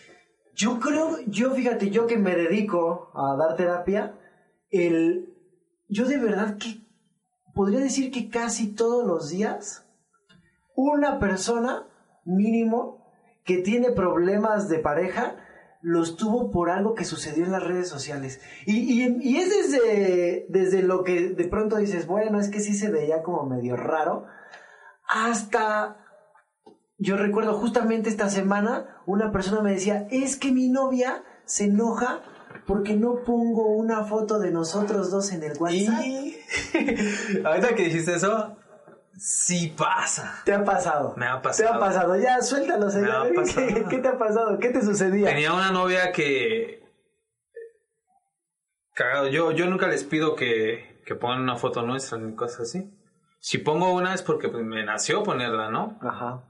Yo 0.55 0.81
creo, 0.81 1.19
yo 1.29 1.53
fíjate, 1.55 1.91
yo 1.91 2.09
que 2.09 2.19
me 2.19 2.35
dedico 2.35 3.12
a 3.15 3.37
dar 3.37 3.57
terapia, 3.57 4.19
el, 4.71 5.33
yo 5.88 6.07
de 6.07 6.19
verdad 6.19 6.59
que 6.59 6.81
podría 7.55 7.79
decir 7.79 8.11
que 8.11 8.29
casi 8.29 8.75
todos 8.75 9.07
los 9.07 9.31
días 9.31 9.87
una 10.75 11.21
persona 11.21 11.87
mínimo 12.25 13.05
que 13.45 13.59
tiene 13.59 13.91
problemas 13.91 14.69
de 14.69 14.79
pareja 14.79 15.37
los 15.83 16.17
tuvo 16.17 16.53
por 16.53 16.71
algo 16.71 16.95
que 16.95 17.05
sucedió 17.05 17.45
en 17.45 17.51
las 17.51 17.63
redes 17.63 17.89
sociales. 17.89 18.41
Y, 18.67 19.03
y, 19.03 19.19
y 19.21 19.37
es 19.39 19.51
desde, 19.51 20.47
desde 20.49 20.83
lo 20.83 21.03
que 21.03 21.31
de 21.31 21.49
pronto 21.49 21.77
dices, 21.77 22.07
bueno, 22.07 22.39
es 22.39 22.49
que 22.51 22.61
sí 22.61 22.75
se 22.75 22.91
veía 22.91 23.23
como 23.23 23.45
medio 23.47 23.77
raro, 23.77 24.27
hasta 25.09 25.97
yo 26.99 27.17
recuerdo 27.17 27.55
justamente 27.55 28.09
esta 28.09 28.31
semana, 28.31 29.03
una 29.07 29.33
persona 29.33 29.61
me 29.61 29.73
decía, 29.73 30.07
es 30.11 30.37
que 30.37 30.53
mi 30.53 30.69
novia 30.69 31.25
se 31.45 31.65
enoja 31.65 32.21
porque 32.65 32.95
no 32.95 33.25
pongo 33.25 33.75
una 33.75 34.05
foto 34.05 34.39
de 34.39 34.53
nosotros 34.53 35.11
dos 35.11 35.33
en 35.33 35.43
el 35.43 35.59
WhatsApp. 35.59 36.05
Y 36.05 36.37
ahorita 37.45 37.75
que 37.75 37.85
dijiste 37.85 38.15
eso, 38.15 38.57
sí 39.18 39.75
pasa. 39.77 40.42
¿Te 40.44 40.53
ha 40.53 40.64
pasado? 40.64 41.14
Me 41.16 41.27
ha 41.27 41.37
¿Te 41.37 41.42
pasado. 41.48 41.75
ha 41.75 41.79
pasado? 41.79 42.16
Ya, 42.16 42.40
suéltalo, 42.40 42.90
señor. 42.90 43.11
ha 43.11 43.22
¿Qué, 43.29 43.35
pasado. 43.35 43.88
qué 43.88 43.98
te 43.98 44.09
ha 44.09 44.18
pasado? 44.18 44.59
¿Qué 44.59 44.68
te 44.70 44.83
sucedía? 44.83 45.29
Tenía 45.29 45.53
una 45.53 45.70
novia 45.70 46.12
que... 46.12 46.83
Cagado, 48.94 49.29
yo, 49.29 49.53
yo 49.53 49.66
nunca 49.66 49.87
les 49.88 50.05
pido 50.05 50.35
que, 50.37 51.03
que 51.07 51.14
pongan 51.14 51.40
una 51.40 51.57
foto 51.57 51.83
nuestra 51.83 52.18
ni 52.18 52.35
cosas 52.35 52.61
así. 52.68 52.90
Si 53.40 53.59
pongo 53.59 53.92
una 53.92 54.14
es 54.14 54.22
porque 54.22 54.48
pues, 54.48 54.62
me 54.64 54.85
nació 54.85 55.22
ponerla, 55.22 55.70
¿no? 55.70 55.98
Ajá. 56.03 56.44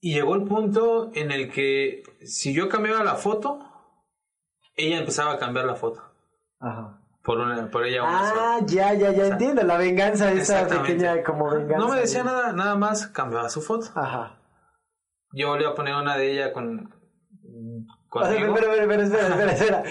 Y 0.00 0.12
llegó 0.14 0.34
el 0.34 0.44
punto 0.44 1.10
en 1.14 1.30
el 1.30 1.50
que 1.50 2.02
si 2.24 2.52
yo 2.52 2.68
cambiaba 2.68 3.02
la 3.02 3.14
foto, 3.14 3.58
ella 4.76 4.98
empezaba 4.98 5.32
a 5.32 5.38
cambiar 5.38 5.64
la 5.64 5.76
foto. 5.76 6.02
Ajá. 6.60 7.00
Por, 7.24 7.38
una, 7.38 7.66
por 7.70 7.84
ella 7.86 8.02
una 8.04 8.28
sola. 8.28 8.42
Ah, 8.42 8.58
ya, 8.66 8.92
ya, 8.94 9.10
ya 9.10 9.26
entiendo. 9.28 9.62
La 9.62 9.78
venganza, 9.78 10.30
esa 10.30 10.66
pequeña 10.68 11.22
como 11.22 11.50
venganza. 11.50 11.78
No 11.78 11.88
me 11.88 12.00
decía 12.00 12.20
de- 12.20 12.26
nada, 12.26 12.52
nada 12.52 12.76
más 12.76 13.06
cambiaba 13.08 13.48
su 13.48 13.62
foto. 13.62 13.86
Ajá. 13.94 14.36
Yo 15.32 15.48
volví 15.48 15.64
a 15.64 15.74
poner 15.74 15.94
una 15.96 16.16
de 16.18 16.30
ella 16.32 16.52
con... 16.52 16.92
O 18.16 18.24
sea, 18.24 18.32
espera, 18.32 18.72
espera, 18.74 19.02
espera, 19.02 19.28
espera, 19.52 19.52
espera. 19.52 19.82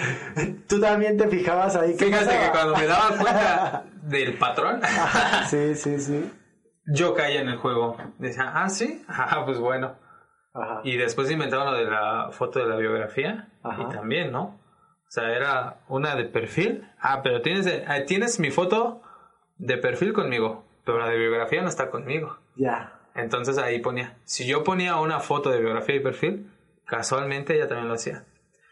Tú 0.69 0.79
también 0.79 1.17
te 1.17 1.27
fijabas 1.27 1.75
ahí. 1.75 1.97
¿qué 1.97 2.05
Fíjate 2.05 2.25
pasaba? 2.25 2.45
que 2.45 2.51
cuando 2.51 2.75
me 2.77 2.85
daba 2.87 3.07
cuenta 3.17 3.83
del 4.03 4.37
patrón, 4.37 4.79
Ajá, 4.83 5.45
Sí, 5.47 5.75
sí, 5.75 5.99
sí. 5.99 6.31
yo 6.85 7.13
caía 7.15 7.41
en 7.41 7.49
el 7.49 7.57
juego. 7.57 7.97
Decía, 8.19 8.51
ah, 8.53 8.69
sí, 8.69 9.03
ah, 9.09 9.41
pues 9.43 9.57
bueno. 9.59 9.95
Ajá. 10.53 10.81
Y 10.83 10.95
después 10.97 11.29
inventaron 11.31 11.71
lo 11.71 11.77
de 11.77 11.85
la 11.85 12.29
foto 12.31 12.59
de 12.59 12.65
la 12.67 12.75
biografía. 12.77 13.49
Ajá. 13.63 13.81
Y 13.81 13.89
también, 13.93 14.31
¿no? 14.31 14.62
O 15.13 15.15
sea, 15.15 15.29
era 15.35 15.77
una 15.89 16.15
de 16.15 16.25
perfil. 16.25 16.89
Ah, 16.99 17.21
pero 17.21 17.43
tienes, 17.43 17.67
eh, 17.67 17.85
tienes 18.07 18.39
mi 18.39 18.49
foto 18.49 19.03
de 19.57 19.77
perfil 19.77 20.11
conmigo. 20.11 20.65
Pero 20.83 20.97
la 20.97 21.07
de 21.07 21.19
biografía 21.19 21.61
no 21.61 21.69
está 21.69 21.91
conmigo. 21.91 22.39
Ya. 22.55 22.99
Entonces 23.13 23.59
ahí 23.59 23.79
ponía. 23.79 24.17
Si 24.23 24.47
yo 24.47 24.63
ponía 24.63 24.95
una 24.99 25.19
foto 25.19 25.51
de 25.51 25.59
biografía 25.59 25.97
y 25.97 25.99
perfil, 25.99 26.51
casualmente 26.87 27.55
ella 27.55 27.67
también 27.67 27.89
lo 27.89 27.93
hacía. 27.93 28.25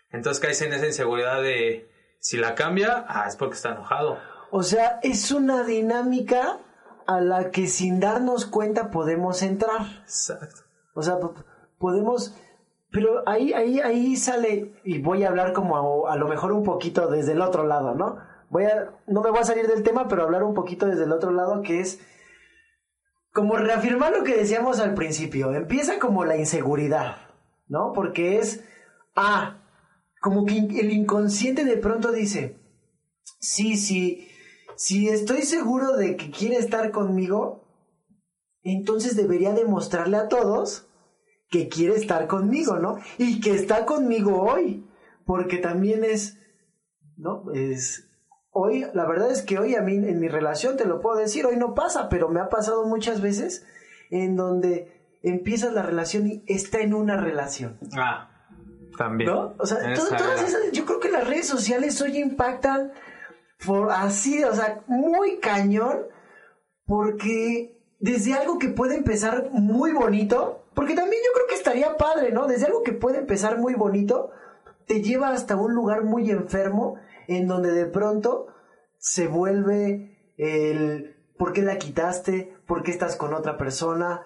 Entonces 0.10 0.42
caes 0.42 0.60
en 0.64 0.74
esa 0.74 0.88
inseguridad 0.88 1.44
de 1.44 1.88
si 2.18 2.38
la 2.38 2.56
cambia, 2.56 3.06
ah, 3.08 3.26
es 3.28 3.36
porque 3.36 3.54
está 3.54 3.70
enojado. 3.74 4.18
O 4.50 4.64
sea, 4.64 5.00
es 5.04 5.32
una 5.32 5.64
dinámica 5.64 6.58
a 7.06 7.22
la 7.22 7.52
que 7.52 7.68
sin 7.68 8.00
darnos 8.00 8.48
cuenta 8.48 8.90
podemos 8.90 9.44
entrar. 9.44 9.82
Exacto. 10.02 10.62
O 10.96 11.04
sea, 11.04 11.20
po- 11.20 11.36
podemos... 11.78 12.36
Pero 12.92 13.24
ahí, 13.26 13.54
ahí, 13.54 13.80
ahí 13.80 14.16
sale, 14.18 14.74
y 14.84 15.00
voy 15.00 15.24
a 15.24 15.30
hablar 15.30 15.54
como 15.54 16.08
a, 16.08 16.16
lo 16.18 16.28
mejor 16.28 16.52
un 16.52 16.64
poquito 16.64 17.08
desde 17.08 17.32
el 17.32 17.42
otro 17.42 17.66
lado, 17.66 17.96
¿no? 17.96 18.18
Voy 18.50 18.66
a, 18.66 18.92
no 19.08 19.22
me 19.22 19.30
voy 19.30 19.40
a 19.40 19.46
salir 19.46 19.68
del 19.68 19.84
tema, 19.84 20.10
pero 20.10 20.24
hablar 20.24 20.44
un 20.44 20.54
poquito 20.54 20.86
desde 20.86 21.06
el 21.06 21.14
otro 21.14 21.32
lado, 21.32 21.62
que 21.62 21.80
es 21.80 22.02
como 23.32 23.56
reafirmar 23.56 24.12
lo 24.12 24.26
que 24.26 24.36
decíamos 24.36 24.82
al 24.82 24.94
principio. 24.94 25.54
Empieza 25.54 26.00
como 26.00 26.26
la 26.26 26.36
inseguridad, 26.36 27.16
¿no? 27.68 27.94
Porque 27.94 28.40
es, 28.40 28.66
ah, 29.16 29.62
como 30.20 30.46
que 30.46 30.58
el 30.58 30.92
inconsciente 30.92 31.64
de 31.64 31.78
pronto 31.78 32.12
dice, 32.12 32.60
sí, 33.40 33.78
sí, 33.78 34.28
si 34.76 35.08
estoy 35.08 35.44
seguro 35.44 35.96
de 35.96 36.18
que 36.18 36.30
quiere 36.30 36.58
estar 36.58 36.92
conmigo, 36.92 37.64
entonces 38.64 39.16
debería 39.16 39.54
demostrarle 39.54 40.18
a 40.18 40.28
todos 40.28 40.91
que 41.52 41.68
quiere 41.70 41.96
estar 41.96 42.26
conmigo, 42.28 42.78
¿no? 42.80 42.98
Y 43.20 43.40
que 43.42 43.52
está 43.54 43.86
conmigo 43.86 44.42
hoy, 44.42 44.88
porque 45.26 45.58
también 45.58 46.04
es, 46.04 46.40
¿no? 47.18 47.52
Es, 47.54 48.10
hoy, 48.52 48.86
la 48.94 49.06
verdad 49.06 49.30
es 49.32 49.42
que 49.44 49.60
hoy 49.60 49.76
a 49.76 49.82
mí 49.82 49.96
en 49.96 50.20
mi 50.20 50.28
relación, 50.30 50.78
te 50.78 50.86
lo 50.86 51.00
puedo 51.02 51.18
decir, 51.18 51.46
hoy 51.46 51.58
no 51.58 51.74
pasa, 51.76 52.10
pero 52.10 52.30
me 52.30 52.40
ha 52.40 52.50
pasado 52.50 52.86
muchas 52.88 53.22
veces 53.22 53.66
en 54.10 54.36
donde 54.36 55.20
empiezas 55.24 55.74
la 55.74 55.84
relación 55.84 56.26
y 56.28 56.44
está 56.48 56.80
en 56.80 56.94
una 56.94 57.18
relación. 57.18 57.78
Ah, 57.98 58.30
también. 58.98 59.30
¿No? 59.30 59.54
O 59.60 59.66
sea, 59.66 59.94
todo- 59.94 60.08
todas 60.18 60.42
esas, 60.42 60.72
yo 60.72 60.86
creo 60.86 61.00
que 61.00 61.12
las 61.12 61.28
redes 61.28 61.48
sociales 61.48 62.02
hoy 62.02 62.18
impactan 62.18 62.92
por 63.66 63.92
así, 63.92 64.44
o 64.44 64.56
sea, 64.56 64.82
muy 64.88 65.38
cañón, 65.40 66.00
porque 66.86 67.78
desde 68.00 68.34
algo 68.34 68.58
que 68.58 68.70
puede 68.70 68.96
empezar 68.96 69.50
muy 69.52 69.92
bonito, 69.92 70.61
porque 70.74 70.96
también 70.96 71.22
yo 71.26 71.34
creo 71.34 71.48
que 71.48 71.56
estaría 71.56 71.98
padre, 71.98 72.32
¿no? 72.32 72.48
Desde 72.48 72.66
algo 72.66 72.84
que 72.84 72.94
puede 72.94 73.20
empezar 73.20 73.58
muy 73.58 73.74
bonito, 73.74 74.32
te 74.88 75.02
lleva 75.02 75.30
hasta 75.30 75.56
un 75.56 75.74
lugar 75.74 76.04
muy 76.04 76.30
enfermo, 76.32 76.96
en 77.28 77.48
donde 77.48 77.72
de 77.72 77.86
pronto 77.86 78.48
se 78.98 79.28
vuelve 79.28 80.34
el 80.38 81.16
¿por 81.38 81.54
qué 81.54 81.62
la 81.64 81.78
quitaste? 81.78 82.54
¿Por 82.68 82.84
qué 82.84 82.92
estás 82.92 83.16
con 83.16 83.34
otra 83.34 83.58
persona? 83.58 84.22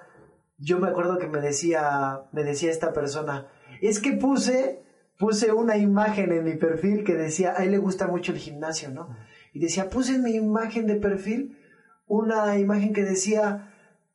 Yo 0.57 0.79
me 0.79 0.89
acuerdo 0.89 1.17
que 1.17 1.27
me 1.27 1.39
decía, 1.39 2.23
me 2.31 2.43
decía 2.43 2.71
esta 2.71 2.93
persona, 2.93 3.47
es 3.81 3.99
que 3.99 4.13
puse, 4.13 4.83
puse 5.17 5.51
una 5.51 5.77
imagen 5.77 6.31
en 6.31 6.43
mi 6.43 6.55
perfil 6.55 7.03
que 7.03 7.15
decía, 7.15 7.53
a 7.57 7.63
él 7.63 7.71
le 7.71 7.77
gusta 7.77 8.07
mucho 8.07 8.31
el 8.31 8.37
gimnasio, 8.37 8.89
¿no? 8.89 9.15
Y 9.53 9.59
decía, 9.59 9.89
puse 9.89 10.15
en 10.15 10.23
mi 10.23 10.35
imagen 10.35 10.87
de 10.87 10.95
perfil 10.95 11.57
una 12.05 12.57
imagen 12.57 12.91
que 12.91 13.03
decía, 13.03 13.73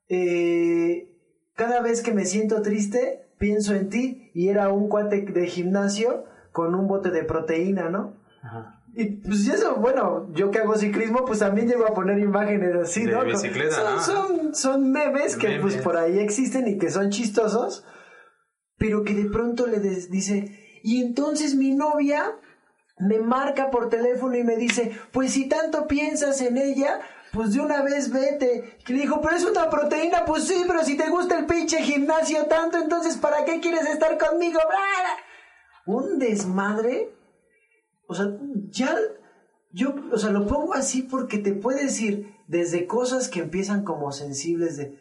eh, 0.09 1.10
cada 1.61 1.83
vez 1.83 2.01
que 2.01 2.15
me 2.15 2.25
siento 2.25 2.63
triste, 2.63 3.29
pienso 3.39 3.75
en 3.75 3.91
ti, 3.91 4.31
y 4.33 4.49
era 4.49 4.71
un 4.71 4.89
cuate 4.89 5.21
de 5.21 5.47
gimnasio 5.47 6.25
con 6.53 6.75
un 6.75 6.89
bote 6.89 7.11
de 7.11 7.23
proteína, 7.23 7.91
¿no? 7.91 8.17
Ajá. 8.43 8.83
Y 8.95 9.17
pues 9.17 9.47
eso, 9.47 9.77
bueno, 9.77 10.33
yo 10.33 10.51
que 10.51 10.61
hago 10.61 10.75
ciclismo, 10.77 11.27
pues 11.27 11.41
también 11.41 11.69
llego 11.69 11.87
a 11.87 11.93
poner 11.93 12.19
imágenes 12.19 12.75
así, 12.77 13.05
De 13.05 13.13
¿no? 13.13 13.27
bicicleta, 13.27 13.75
son, 13.75 13.95
¿no? 13.95 14.01
son, 14.01 14.55
son 14.55 14.91
memes 14.91 15.37
que 15.37 15.49
Memes. 15.49 15.61
pues 15.61 15.77
por 15.83 15.99
ahí 15.99 16.19
existen 16.19 16.67
y 16.67 16.79
que 16.79 16.89
son 16.89 17.11
chistosos, 17.11 17.85
pero 18.79 19.05
que 19.05 19.13
de 19.13 19.29
pronto 19.29 19.67
le 19.67 19.81
dice, 19.81 20.81
y 20.83 21.03
entonces 21.03 21.57
mi 21.57 21.75
novia 21.75 22.39
me 22.99 23.19
marca 23.19 23.71
por 23.71 23.91
teléfono 23.91 24.35
y 24.35 24.45
me 24.45 24.57
dice, 24.57 24.93
pues 25.13 25.33
si 25.33 25.47
tanto 25.47 25.87
piensas 25.87 26.41
en 26.41 26.57
ella, 26.57 27.01
pues 27.33 27.53
de 27.53 27.61
una 27.61 27.83
vez 27.83 28.11
vete. 28.11 28.79
Que 28.85 28.93
le 28.93 29.03
dijo, 29.03 29.21
pero 29.21 29.37
es 29.37 29.45
una 29.45 29.71
proteína, 29.71 30.25
pues 30.25 30.47
sí, 30.47 30.65
pero 30.67 30.85
si 30.85 30.97
te 30.97 31.09
gusta 31.09 31.39
el 31.39 31.47
pinche 31.47 31.83
gimnasio 31.83 32.47
tanto, 32.47 32.79
entonces 32.79 33.17
¿para 33.17 33.45
qué 33.45 33.61
quieres 33.61 33.87
estar 33.87 34.19
conmigo? 34.19 34.61
Un 35.87 36.19
desmadre. 36.19 37.15
O 38.07 38.15
sea, 38.15 38.27
ya, 38.71 38.97
yo, 39.73 39.95
o 40.13 40.19
sea, 40.19 40.31
lo 40.31 40.47
pongo 40.47 40.75
así 40.75 41.03
porque 41.03 41.39
te 41.39 41.53
puedes 41.53 42.01
ir 42.01 42.35
desde 42.49 42.87
cosas 42.87 43.29
que 43.29 43.41
empiezan 43.41 43.85
como 43.85 44.11
sensibles 44.11 44.77
de, 44.77 44.99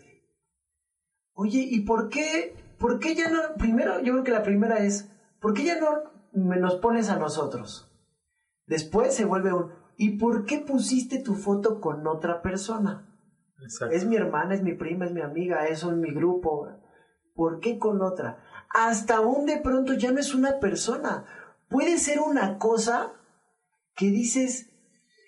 oye, 1.34 1.60
¿y 1.60 1.82
por 1.82 2.10
qué, 2.10 2.54
por 2.78 3.00
qué 3.00 3.16
ya 3.16 3.30
no, 3.30 3.56
primero, 3.58 4.00
yo 4.02 4.14
creo 4.14 4.24
que 4.24 4.32
la 4.32 4.44
primera 4.44 4.78
es, 4.86 5.10
¿por 5.40 5.56
qué 5.56 5.64
ya 5.64 5.80
no 5.80 6.04
me 6.34 6.58
nos 6.58 6.76
pones 6.76 7.10
a 7.10 7.18
nosotros? 7.18 7.90
Después 8.68 9.16
se 9.16 9.26
vuelve 9.26 9.52
un, 9.52 9.72
¿y 10.02 10.18
por 10.18 10.46
qué 10.46 10.60
pusiste 10.60 11.20
tu 11.22 11.36
foto 11.36 11.82
con 11.82 12.08
otra 12.08 12.42
persona? 12.42 13.06
Exacto. 13.62 13.94
Es 13.94 14.06
mi 14.06 14.16
hermana, 14.16 14.56
es 14.56 14.64
mi 14.64 14.74
prima, 14.74 15.04
es 15.06 15.12
mi 15.12 15.20
amiga, 15.22 15.68
eso 15.68 15.92
es 15.92 15.98
mi 15.98 16.12
grupo. 16.14 16.70
¿Por 17.36 17.60
qué 17.60 17.78
con 17.78 18.02
otra? 18.02 18.42
Hasta 18.74 19.18
aún 19.18 19.46
de 19.46 19.58
pronto 19.58 19.94
ya 19.94 20.12
no 20.12 20.20
es 20.20 20.34
una 20.34 20.60
persona. 20.60 21.26
Puede 21.68 21.98
ser 21.98 22.20
una 22.22 22.58
cosa 22.58 23.12
que 23.96 24.06
dices, 24.10 24.70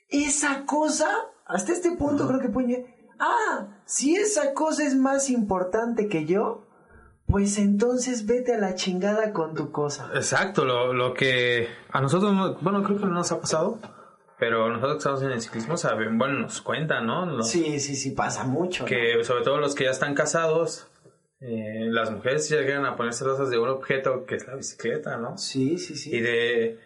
esa 0.08 0.66
cosa, 0.66 1.10
hasta 1.46 1.74
este 1.74 1.92
punto 1.92 2.26
creo 2.28 2.40
que 2.40 2.48
puede, 2.50 3.10
ah, 3.20 3.82
si 3.86 4.16
esa 4.16 4.54
cosa 4.54 4.84
es 4.86 4.96
más 4.96 5.30
importante 5.30 6.08
que 6.08 6.26
yo, 6.26 6.68
pues 7.28 7.58
entonces 7.58 8.26
vete 8.26 8.56
a 8.56 8.58
la 8.58 8.76
chingada 8.76 9.34
con 9.34 9.54
tu 9.54 9.72
cosa. 9.72 10.10
Exacto, 10.16 10.64
lo, 10.64 10.94
lo 10.94 11.14
que 11.14 11.68
a 11.92 12.00
nosotros, 12.02 12.34
no- 12.34 12.56
bueno, 12.62 12.84
creo 12.84 12.98
que 12.98 13.06
no 13.06 13.12
nos 13.12 13.32
ha 13.32 13.40
pasado, 13.42 13.80
pero 14.42 14.70
nosotros 14.70 14.94
que 14.94 14.98
estamos 14.98 15.22
en 15.22 15.32
el 15.34 15.40
ciclismo 15.40 15.78
saben, 15.78 16.18
bueno, 16.18 16.40
nos 16.40 16.64
cuentan, 16.64 17.06
¿no? 17.06 17.28
Los- 17.28 17.48
Sí, 17.52 17.80
sí, 17.80 17.96
sí, 17.96 18.10
pasa 18.10 18.44
mucho. 18.44 18.82
¿no? 18.84 18.88
que 18.90 19.24
sobre 19.24 19.44
todo 19.44 19.60
los 19.60 19.76
que 19.76 19.84
ya 19.84 19.92
están 19.92 20.16
casados, 20.16 20.88
eh, 21.42 21.86
las 21.92 22.10
mujeres 22.10 22.50
llegan 22.50 22.84
a 22.88 22.96
ponerse 22.96 23.20
celosas 23.20 23.52
de 23.52 23.60
un 23.60 23.70
objeto 23.70 24.26
que 24.26 24.34
es 24.38 24.48
la 24.48 24.56
bicicleta, 24.56 25.18
¿no? 25.18 25.38
Sí, 25.38 25.78
sí, 25.78 25.96
sí. 25.96 26.16
Y 26.16 26.22
de... 26.22 26.80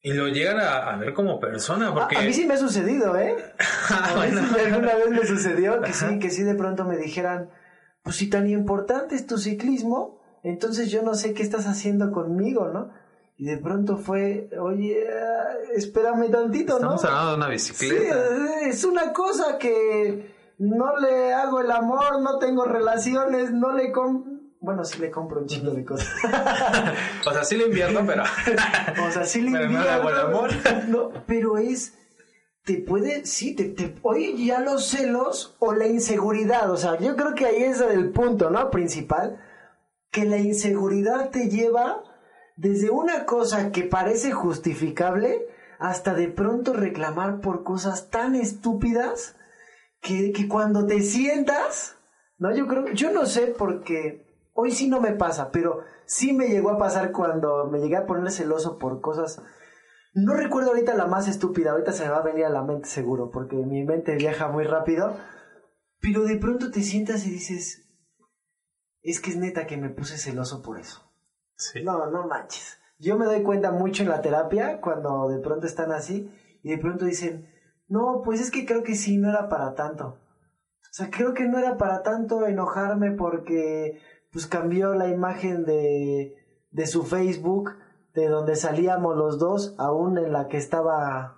Y 0.00 0.14
lo 0.14 0.28
llegan 0.28 0.58
a, 0.60 0.78
a 0.78 0.96
ver 0.96 1.12
como 1.12 1.38
persona, 1.40 1.92
porque... 1.92 2.16
A, 2.16 2.20
a 2.20 2.22
mí 2.22 2.32
sí 2.32 2.46
me 2.46 2.54
ha 2.54 2.58
sucedido, 2.58 3.14
¿eh? 3.18 3.36
Ah, 3.90 4.14
bueno. 4.16 4.40
sí 4.48 4.60
alguna 4.60 4.94
vez 4.94 5.10
me 5.10 5.26
sucedió 5.26 5.82
que 5.82 5.92
sí, 5.92 6.18
que 6.20 6.30
sí 6.30 6.42
de 6.42 6.54
pronto 6.54 6.86
me 6.86 6.96
dijeran, 6.96 7.50
pues 8.02 8.16
si 8.16 8.30
tan 8.30 8.48
importante 8.48 9.14
es 9.14 9.26
tu 9.26 9.36
ciclismo, 9.36 10.22
entonces 10.42 10.90
yo 10.90 11.02
no 11.02 11.12
sé 11.12 11.34
qué 11.34 11.42
estás 11.42 11.66
haciendo 11.66 12.12
conmigo, 12.12 12.68
¿no? 12.72 12.94
Y 13.40 13.44
de 13.46 13.56
pronto 13.58 13.96
fue, 13.96 14.50
oye, 14.60 15.06
espérame 15.74 16.28
tantito, 16.30 16.80
¿no? 16.80 16.96
Estamos 16.96 17.04
hablando 17.04 17.30
de 17.30 17.36
una 17.36 17.58
Sí, 17.58 17.72
bicicleta. 17.86 18.14
eh, 18.16 18.68
es 18.68 18.84
una 18.84 19.12
cosa 19.12 19.58
que 19.58 20.34
no 20.58 20.96
le 20.96 21.32
hago 21.32 21.60
el 21.60 21.70
amor, 21.70 22.20
no 22.20 22.38
tengo 22.38 22.64
relaciones, 22.64 23.52
no 23.52 23.72
le 23.72 23.92
compro... 23.92 24.32
Bueno, 24.60 24.84
sí 24.84 24.98
le 24.98 25.08
compro 25.12 25.40
un 25.42 25.46
chingo 25.46 25.70
de 25.70 25.84
cosas. 25.84 26.08
O 27.26 27.32
sea, 27.32 27.44
sí 27.44 27.56
le 27.56 27.66
invierno, 27.66 28.00
pero... 28.04 28.24
O 29.06 29.10
sea, 29.12 29.24
sí 29.24 29.40
le 29.40 29.52
Pero 29.56 29.70
no 29.70 29.82
le 29.84 29.88
hago 29.88 30.08
el 30.10 30.18
amor. 30.18 30.50
No, 30.88 31.10
pero 31.28 31.58
es. 31.58 31.94
Te 32.64 32.78
puede. 32.78 33.24
Sí, 33.24 33.54
te, 33.54 33.66
te. 33.66 33.94
Oye, 34.02 34.34
ya 34.44 34.58
los 34.58 34.84
celos 34.88 35.54
o 35.60 35.72
la 35.74 35.86
inseguridad. 35.86 36.72
O 36.72 36.76
sea, 36.76 36.98
yo 36.98 37.14
creo 37.14 37.34
que 37.36 37.46
ahí 37.46 37.62
es 37.62 37.80
el 37.80 38.10
punto, 38.10 38.50
¿no? 38.50 38.68
Principal. 38.70 39.40
Que 40.10 40.24
la 40.24 40.38
inseguridad 40.38 41.30
te 41.30 41.48
lleva 41.48 42.02
desde 42.58 42.90
una 42.90 43.24
cosa 43.24 43.70
que 43.70 43.84
parece 43.84 44.32
justificable 44.32 45.46
hasta 45.78 46.12
de 46.14 46.26
pronto 46.26 46.72
reclamar 46.72 47.40
por 47.40 47.62
cosas 47.62 48.10
tan 48.10 48.34
estúpidas 48.34 49.36
que, 50.00 50.32
que 50.32 50.48
cuando 50.48 50.84
te 50.84 51.00
sientas. 51.02 51.96
No, 52.36 52.54
yo 52.54 52.66
creo. 52.66 52.88
Yo 52.92 53.12
no 53.12 53.26
sé 53.26 53.54
porque. 53.56 54.26
Hoy 54.60 54.72
sí 54.72 54.88
no 54.88 55.00
me 55.00 55.12
pasa, 55.12 55.52
pero 55.52 55.84
sí 56.04 56.32
me 56.32 56.48
llegó 56.48 56.70
a 56.70 56.78
pasar 56.78 57.12
cuando 57.12 57.68
me 57.70 57.78
llegué 57.78 57.96
a 57.96 58.06
poner 58.06 58.32
celoso 58.32 58.76
por 58.76 59.00
cosas. 59.00 59.40
No 60.14 60.34
recuerdo 60.34 60.70
ahorita 60.70 60.96
la 60.96 61.06
más 61.06 61.28
estúpida, 61.28 61.70
ahorita 61.70 61.92
se 61.92 62.02
me 62.02 62.10
va 62.10 62.16
a 62.16 62.22
venir 62.22 62.44
a 62.44 62.50
la 62.50 62.64
mente 62.64 62.88
seguro, 62.88 63.30
porque 63.30 63.54
mi 63.54 63.84
mente 63.84 64.16
viaja 64.16 64.48
muy 64.48 64.64
rápido. 64.64 65.16
Pero 66.00 66.24
de 66.24 66.38
pronto 66.38 66.72
te 66.72 66.82
sientas 66.82 67.24
y 67.24 67.30
dices, 67.30 67.88
es 69.00 69.20
que 69.20 69.30
es 69.30 69.36
neta 69.36 69.68
que 69.68 69.76
me 69.76 69.90
puse 69.90 70.18
celoso 70.18 70.60
por 70.60 70.80
eso. 70.80 71.07
Sí. 71.58 71.82
No, 71.82 72.10
no 72.10 72.26
manches. 72.26 72.78
Yo 72.98 73.18
me 73.18 73.26
doy 73.26 73.42
cuenta 73.42 73.70
mucho 73.70 74.02
en 74.02 74.08
la 74.08 74.22
terapia 74.22 74.80
cuando 74.80 75.28
de 75.28 75.38
pronto 75.38 75.66
están 75.66 75.92
así 75.92 76.30
y 76.62 76.70
de 76.70 76.78
pronto 76.78 77.04
dicen, 77.04 77.48
no, 77.88 78.22
pues 78.24 78.40
es 78.40 78.50
que 78.50 78.64
creo 78.64 78.82
que 78.82 78.94
sí, 78.94 79.18
no 79.18 79.28
era 79.28 79.48
para 79.48 79.74
tanto. 79.74 80.18
O 80.80 80.92
sea, 80.92 81.10
creo 81.10 81.34
que 81.34 81.44
no 81.44 81.58
era 81.58 81.76
para 81.76 82.02
tanto 82.02 82.46
enojarme 82.46 83.12
porque 83.12 84.00
pues 84.32 84.46
cambió 84.46 84.94
la 84.94 85.08
imagen 85.08 85.64
de, 85.64 86.34
de 86.70 86.86
su 86.86 87.04
Facebook, 87.04 87.72
de 88.14 88.28
donde 88.28 88.56
salíamos 88.56 89.16
los 89.16 89.38
dos, 89.38 89.74
aún 89.78 90.18
en 90.18 90.32
la 90.32 90.48
que 90.48 90.56
estaba 90.56 91.34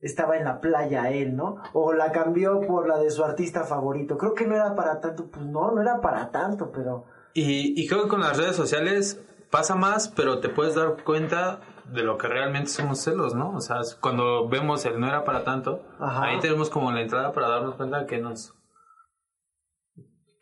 estaba 0.00 0.38
en 0.38 0.44
la 0.44 0.60
playa 0.60 1.10
él, 1.10 1.36
¿no? 1.36 1.56
O 1.74 1.92
la 1.92 2.10
cambió 2.10 2.60
por 2.62 2.88
la 2.88 2.98
de 2.98 3.10
su 3.10 3.22
artista 3.22 3.64
favorito. 3.64 4.16
Creo 4.16 4.32
que 4.32 4.46
no 4.46 4.54
era 4.54 4.74
para 4.74 4.98
tanto, 5.00 5.30
pues 5.30 5.44
no, 5.44 5.72
no 5.72 5.82
era 5.82 6.00
para 6.00 6.30
tanto, 6.30 6.72
pero 6.72 7.04
Y, 7.34 7.80
y 7.80 7.86
creo 7.86 8.04
que 8.04 8.08
con 8.08 8.20
las 8.20 8.38
redes 8.38 8.56
sociales 8.56 9.20
pasa 9.50 9.74
más, 9.74 10.08
pero 10.08 10.40
te 10.40 10.48
puedes 10.48 10.74
dar 10.74 11.02
cuenta 11.04 11.60
de 11.86 12.02
lo 12.02 12.16
que 12.18 12.28
realmente 12.28 12.70
son 12.70 12.88
los 12.88 13.00
celos, 13.00 13.34
¿no? 13.34 13.50
O 13.56 13.60
sea, 13.60 13.78
cuando 14.00 14.48
vemos 14.48 14.84
el 14.86 15.00
no 15.00 15.08
era 15.08 15.24
para 15.24 15.42
tanto, 15.44 15.82
Ajá. 15.98 16.24
ahí 16.26 16.38
tenemos 16.40 16.70
como 16.70 16.92
la 16.92 17.00
entrada 17.02 17.32
para 17.32 17.48
darnos 17.48 17.74
cuenta 17.74 18.06
que 18.06 18.18
nos 18.18 18.54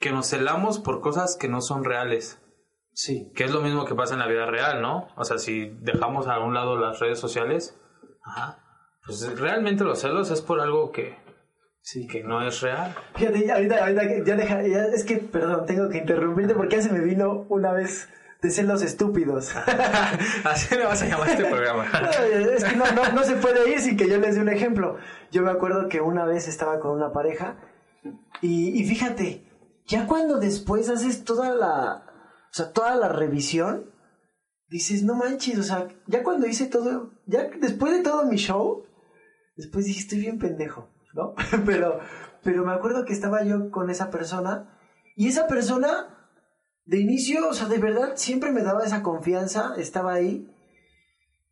que 0.01 0.13
nos 0.13 0.27
celamos 0.27 0.79
por 0.79 1.01
cosas 1.01 1.37
que 1.37 1.49
no 1.49 1.61
son 1.61 1.83
reales, 1.85 2.41
sí. 2.93 3.33
que 3.35 3.45
es 3.45 3.51
lo 3.51 3.61
mismo 3.63 3.85
que 3.85 3.97
pasa 3.97 4.15
en 4.15 4.21
la 4.21 4.29
vida 4.29 4.47
real, 4.47 4.81
¿no? 4.81 5.09
O 5.17 5.25
sea, 5.25 5.39
si 5.39 5.71
dejamos 5.81 6.29
a 6.29 6.39
un 6.39 6.55
lado 6.55 6.77
las 6.79 7.01
redes 7.01 7.19
sociales, 7.19 7.77
ajá, 8.23 8.59
pues 9.05 9.39
realmente 9.41 9.83
los 9.85 9.99
celos 10.01 10.31
es 10.31 10.41
por 10.41 10.61
algo 10.61 10.93
que, 10.93 11.19
Sí. 11.81 12.07
que 12.07 12.23
no 12.23 12.43
es 12.47 12.61
real. 12.61 12.95
Fíjate, 13.17 13.51
ahorita, 13.51 13.79
ahorita 13.83 14.03
ya 14.25 14.37
deja, 14.37 14.63
ya- 14.69 14.85
es 14.95 15.05
que, 15.05 15.17
perdón, 15.17 15.65
tengo 15.67 15.89
que 15.89 15.99
interrumpirte 15.99 16.55
porque 16.55 16.77
ya 16.77 16.83
se 16.83 16.93
me 16.93 17.01
vino 17.01 17.47
una 17.49 17.73
vez 17.73 18.09
de 18.41 18.51
celos 18.51 18.83
estúpidos. 18.83 19.55
Así 20.45 20.77
le 20.77 20.85
vas 20.85 21.03
a 21.03 21.07
llamar 21.07 21.29
este 21.31 21.45
programa. 21.45 21.87
es 22.55 22.65
que 22.65 22.77
no, 22.77 22.91
no, 22.93 23.13
no 23.13 23.25
se 23.25 23.37
puede 23.37 23.71
ir 23.71 23.81
sin 23.81 23.97
que 23.97 24.09
yo 24.09 24.19
les 24.19 24.37
dé 24.37 24.41
un 24.41 24.49
ejemplo. 24.49 24.97
Yo 25.31 25.43
me 25.43 25.51
acuerdo 25.51 25.89
que 25.89 26.01
una 26.01 26.25
vez 26.25 26.49
estaba 26.49 26.81
con 26.81 26.93
una 26.93 27.13
pareja 27.13 27.57
y, 28.41 28.81
y 28.81 28.85
fíjate, 28.85 29.49
ya 29.87 30.07
cuando 30.07 30.39
después 30.39 30.89
haces 30.89 31.25
toda 31.25 31.55
la, 31.55 32.05
o 32.51 32.55
sea, 32.55 32.73
toda 32.73 32.95
la 32.97 33.09
revisión, 33.09 33.91
dices, 34.69 35.03
no 35.03 35.15
manches, 35.15 35.59
o 35.59 35.63
sea, 35.63 35.89
ya 36.07 36.23
cuando 36.23 36.47
hice 36.47 36.67
todo, 36.67 37.13
ya 37.27 37.49
después 37.61 37.93
de 37.93 38.03
todo 38.03 38.25
mi 38.27 38.37
show, 38.37 38.85
después 39.57 39.87
dije, 39.87 40.01
estoy 40.01 40.21
bien 40.21 40.39
pendejo, 40.39 40.91
¿no? 41.15 41.35
pero, 41.67 42.01
pero 42.43 42.65
me 42.65 42.73
acuerdo 42.73 43.05
que 43.05 43.13
estaba 43.13 43.43
yo 43.45 43.71
con 43.71 43.91
esa 43.91 44.11
persona 44.11 44.79
y 45.17 45.29
esa 45.29 45.47
persona, 45.47 46.18
de 46.89 47.01
inicio, 47.01 47.51
o 47.51 47.53
sea, 47.53 47.69
de 47.69 47.77
verdad, 47.77 48.13
siempre 48.15 48.51
me 48.51 48.63
daba 48.63 48.83
esa 48.83 49.03
confianza, 49.03 49.75
estaba 49.77 50.15
ahí. 50.15 50.51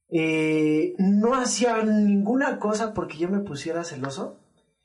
Eh, 0.09 0.95
no 0.99 1.35
hacía 1.35 1.83
ninguna 1.83 2.59
cosa 2.59 2.95
porque 2.95 3.19
yo 3.19 3.29
me 3.29 3.41
pusiera 3.41 3.85
celoso. 3.85 4.41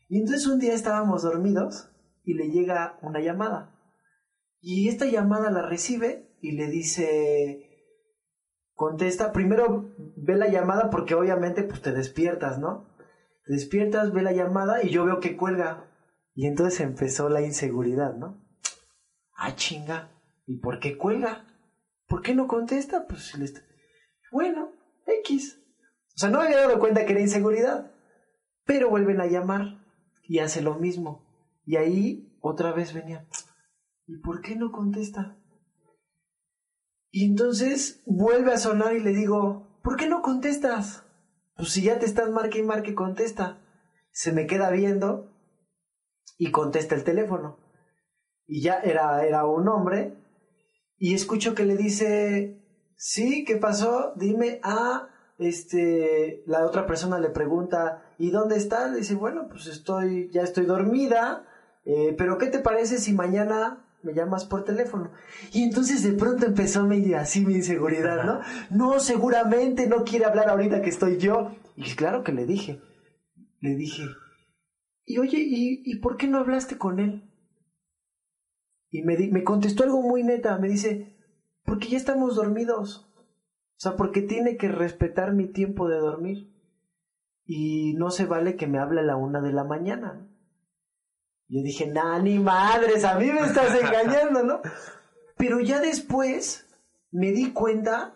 Y 0.10 0.20
entonces 0.20 0.46
un 0.48 0.60
día 0.60 0.74
estábamos 0.74 1.24
dormidos 1.24 1.90
y 2.26 2.34
le 2.34 2.50
llega 2.50 3.00
una 3.02 3.22
llamada. 3.22 3.80
Y 4.60 4.90
esta 4.90 5.06
llamada 5.06 5.52
la 5.52 5.62
recibe 5.62 6.36
y 6.42 6.52
le 6.52 6.68
dice, 6.68 7.96
contesta, 8.74 9.32
primero 9.32 9.96
ve 10.18 10.36
la 10.36 10.50
llamada 10.50 10.90
porque 10.90 11.16
obviamente 11.16 11.64
pues 11.64 11.82
te 11.82 11.94
despiertas, 11.94 12.60
¿no? 12.60 12.90
Te 13.46 13.54
despiertas, 13.54 14.12
ve 14.12 14.22
la 14.22 14.34
llamada 14.34 14.84
y 14.84 14.90
yo 14.90 15.06
veo 15.06 15.22
que 15.22 15.38
cuelga. 15.38 15.90
Y 16.34 16.46
entonces 16.46 16.82
empezó 16.82 17.30
la 17.30 17.42
inseguridad, 17.42 18.16
¿no? 18.16 18.46
Ah, 19.34 19.56
chinga. 19.56 20.10
¿Y 20.52 20.58
por 20.58 20.80
qué 20.80 20.98
cuelga? 20.98 21.48
¿Por 22.08 22.22
qué 22.22 22.36
no 22.36 22.46
contesta? 22.46 23.08
Pues 23.08 23.28
si 23.28 23.38
le 23.38 23.46
está... 23.46 23.62
Bueno, 24.34 24.74
X. 25.06 25.58
O 26.14 26.18
sea, 26.18 26.30
no 26.30 26.42
había 26.42 26.58
dado 26.58 26.78
cuenta 26.78 27.06
que 27.06 27.14
era 27.14 27.22
inseguridad. 27.22 27.90
Pero 28.66 28.90
vuelven 28.90 29.22
a 29.22 29.28
llamar 29.28 29.80
y 30.24 30.40
hace 30.40 30.62
lo 30.62 30.76
mismo. 30.76 31.26
Y 31.64 31.78
ahí 31.78 32.38
otra 32.42 32.74
vez 32.74 32.94
venía. 32.94 33.26
¿Y 34.08 34.18
por 34.18 34.42
qué 34.42 34.58
no 34.58 34.74
contesta? 34.74 35.38
Y 37.12 37.24
entonces 37.24 38.04
vuelve 38.06 38.52
a 38.52 38.58
sonar 38.58 38.94
y 38.94 39.00
le 39.00 39.12
digo, 39.12 39.80
¿por 39.82 39.96
qué 39.96 40.10
no 40.10 40.22
contestas? 40.22 41.06
Pues 41.56 41.70
si 41.70 41.82
ya 41.82 41.98
te 41.98 42.06
estás 42.06 42.30
marque 42.30 42.60
y 42.60 42.64
marque, 42.64 42.94
contesta. 42.94 43.62
Se 44.12 44.34
me 44.34 44.48
queda 44.48 44.70
viendo 44.70 45.32
y 46.38 46.52
contesta 46.52 46.94
el 46.94 47.06
teléfono. 47.06 47.58
Y 48.48 48.62
ya 48.64 48.82
era, 48.82 49.26
era 49.26 49.46
un 49.46 49.70
hombre. 49.70 50.21
Y 51.02 51.16
escucho 51.16 51.56
que 51.56 51.66
le 51.66 51.78
dice, 51.78 52.62
sí, 52.96 53.44
¿qué 53.44 53.56
pasó? 53.56 54.14
Dime, 54.18 54.60
ah, 54.62 55.10
este, 55.40 56.44
la 56.46 56.64
otra 56.64 56.86
persona 56.86 57.18
le 57.18 57.32
pregunta, 57.32 58.04
¿y 58.20 58.30
dónde 58.30 58.58
está? 58.58 58.88
Le 58.88 59.00
dice, 59.00 59.16
bueno, 59.16 59.48
pues 59.50 59.66
estoy, 59.66 60.30
ya 60.32 60.44
estoy 60.44 60.66
dormida, 60.66 61.48
eh, 61.86 62.14
pero 62.16 62.38
¿qué 62.38 62.46
te 62.46 62.60
parece 62.60 63.00
si 63.00 63.14
mañana 63.14 63.84
me 64.04 64.14
llamas 64.14 64.46
por 64.46 64.64
teléfono? 64.64 65.12
Y 65.52 65.64
entonces 65.64 66.04
de 66.04 66.12
pronto 66.12 66.46
empezó 66.46 66.86
medio 66.86 67.18
así 67.18 67.44
mi 67.44 67.56
inseguridad, 67.56 68.24
¿no? 68.24 68.42
No, 68.70 69.00
seguramente 69.00 69.88
no 69.88 70.04
quiere 70.04 70.26
hablar 70.26 70.50
ahorita 70.50 70.84
que 70.84 70.92
estoy 70.92 71.18
yo. 71.18 71.56
Y 71.76 71.96
claro 71.96 72.24
que 72.24 72.32
le 72.32 72.46
dije, 72.46 72.80
le 73.60 73.76
dije, 73.76 74.04
y 75.06 75.18
oye, 75.18 75.40
¿y, 75.40 75.82
y 75.84 75.96
por 75.96 76.16
qué 76.16 76.28
no 76.28 76.38
hablaste 76.38 76.78
con 76.78 77.00
él? 77.00 77.31
Y 78.92 79.04
me, 79.04 79.18
me 79.32 79.44
contestó 79.44 79.84
algo 79.84 80.02
muy 80.02 80.24
neta, 80.24 80.58
me 80.60 80.68
dice, 80.68 81.16
porque 81.64 81.88
ya 81.88 81.98
estamos 81.98 82.36
dormidos. 82.36 83.08
O 83.18 83.80
sea, 83.80 83.96
porque 83.96 84.22
tiene 84.22 84.58
que 84.58 84.68
respetar 84.68 85.34
mi 85.34 85.48
tiempo 85.48 85.88
de 85.88 85.98
dormir. 85.98 86.54
Y 87.46 87.96
no 87.96 88.12
se 88.12 88.26
vale 88.26 88.56
que 88.56 88.68
me 88.68 88.78
hable 88.78 89.00
a 89.00 89.04
la 89.04 89.16
una 89.16 89.42
de 89.42 89.54
la 89.54 89.64
mañana. 89.64 90.28
Yo 91.48 91.62
dije, 91.64 91.88
nah, 91.88 92.20
ni 92.20 92.38
madres, 92.38 93.04
a 93.04 93.18
mí 93.18 93.26
me 93.26 93.42
estás 93.42 93.76
engañando, 93.76 94.44
¿no? 94.44 94.62
Pero 95.38 95.60
ya 95.60 95.82
después 95.82 96.68
me 97.12 97.32
di 97.32 97.52
cuenta, 97.52 98.14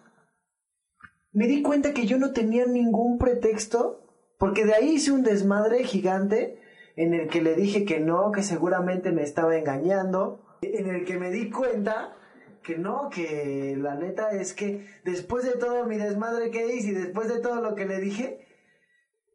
me 1.32 1.48
di 1.48 1.62
cuenta 1.62 1.94
que 1.94 2.06
yo 2.06 2.18
no 2.18 2.32
tenía 2.32 2.66
ningún 2.66 3.18
pretexto, 3.18 4.08
porque 4.38 4.66
de 4.66 4.76
ahí 4.76 4.92
hice 4.92 5.12
un 5.12 5.24
desmadre 5.24 5.84
gigante 5.84 6.62
en 6.96 7.14
el 7.14 7.28
que 7.28 7.42
le 7.42 7.56
dije 7.56 7.84
que 7.84 8.00
no, 8.00 8.32
que 8.32 8.44
seguramente 8.44 9.12
me 9.12 9.24
estaba 9.24 9.58
engañando, 9.58 10.45
en 10.62 10.90
el 10.90 11.06
que 11.06 11.18
me 11.18 11.32
di 11.32 11.50
cuenta 11.50 12.16
que 12.64 12.78
no, 12.78 13.10
que 13.10 13.76
la 13.78 13.96
neta 13.96 14.32
es 14.32 14.54
que 14.54 14.88
después 15.04 15.46
de 15.46 15.54
todo 15.54 15.86
mi 15.86 15.98
desmadre 15.98 16.50
que 16.50 16.74
hice 16.76 16.90
y 16.90 16.94
después 16.94 17.28
de 17.28 17.40
todo 17.40 17.62
lo 17.62 17.76
que 17.76 17.86
le 17.86 18.00
dije, 18.00 18.48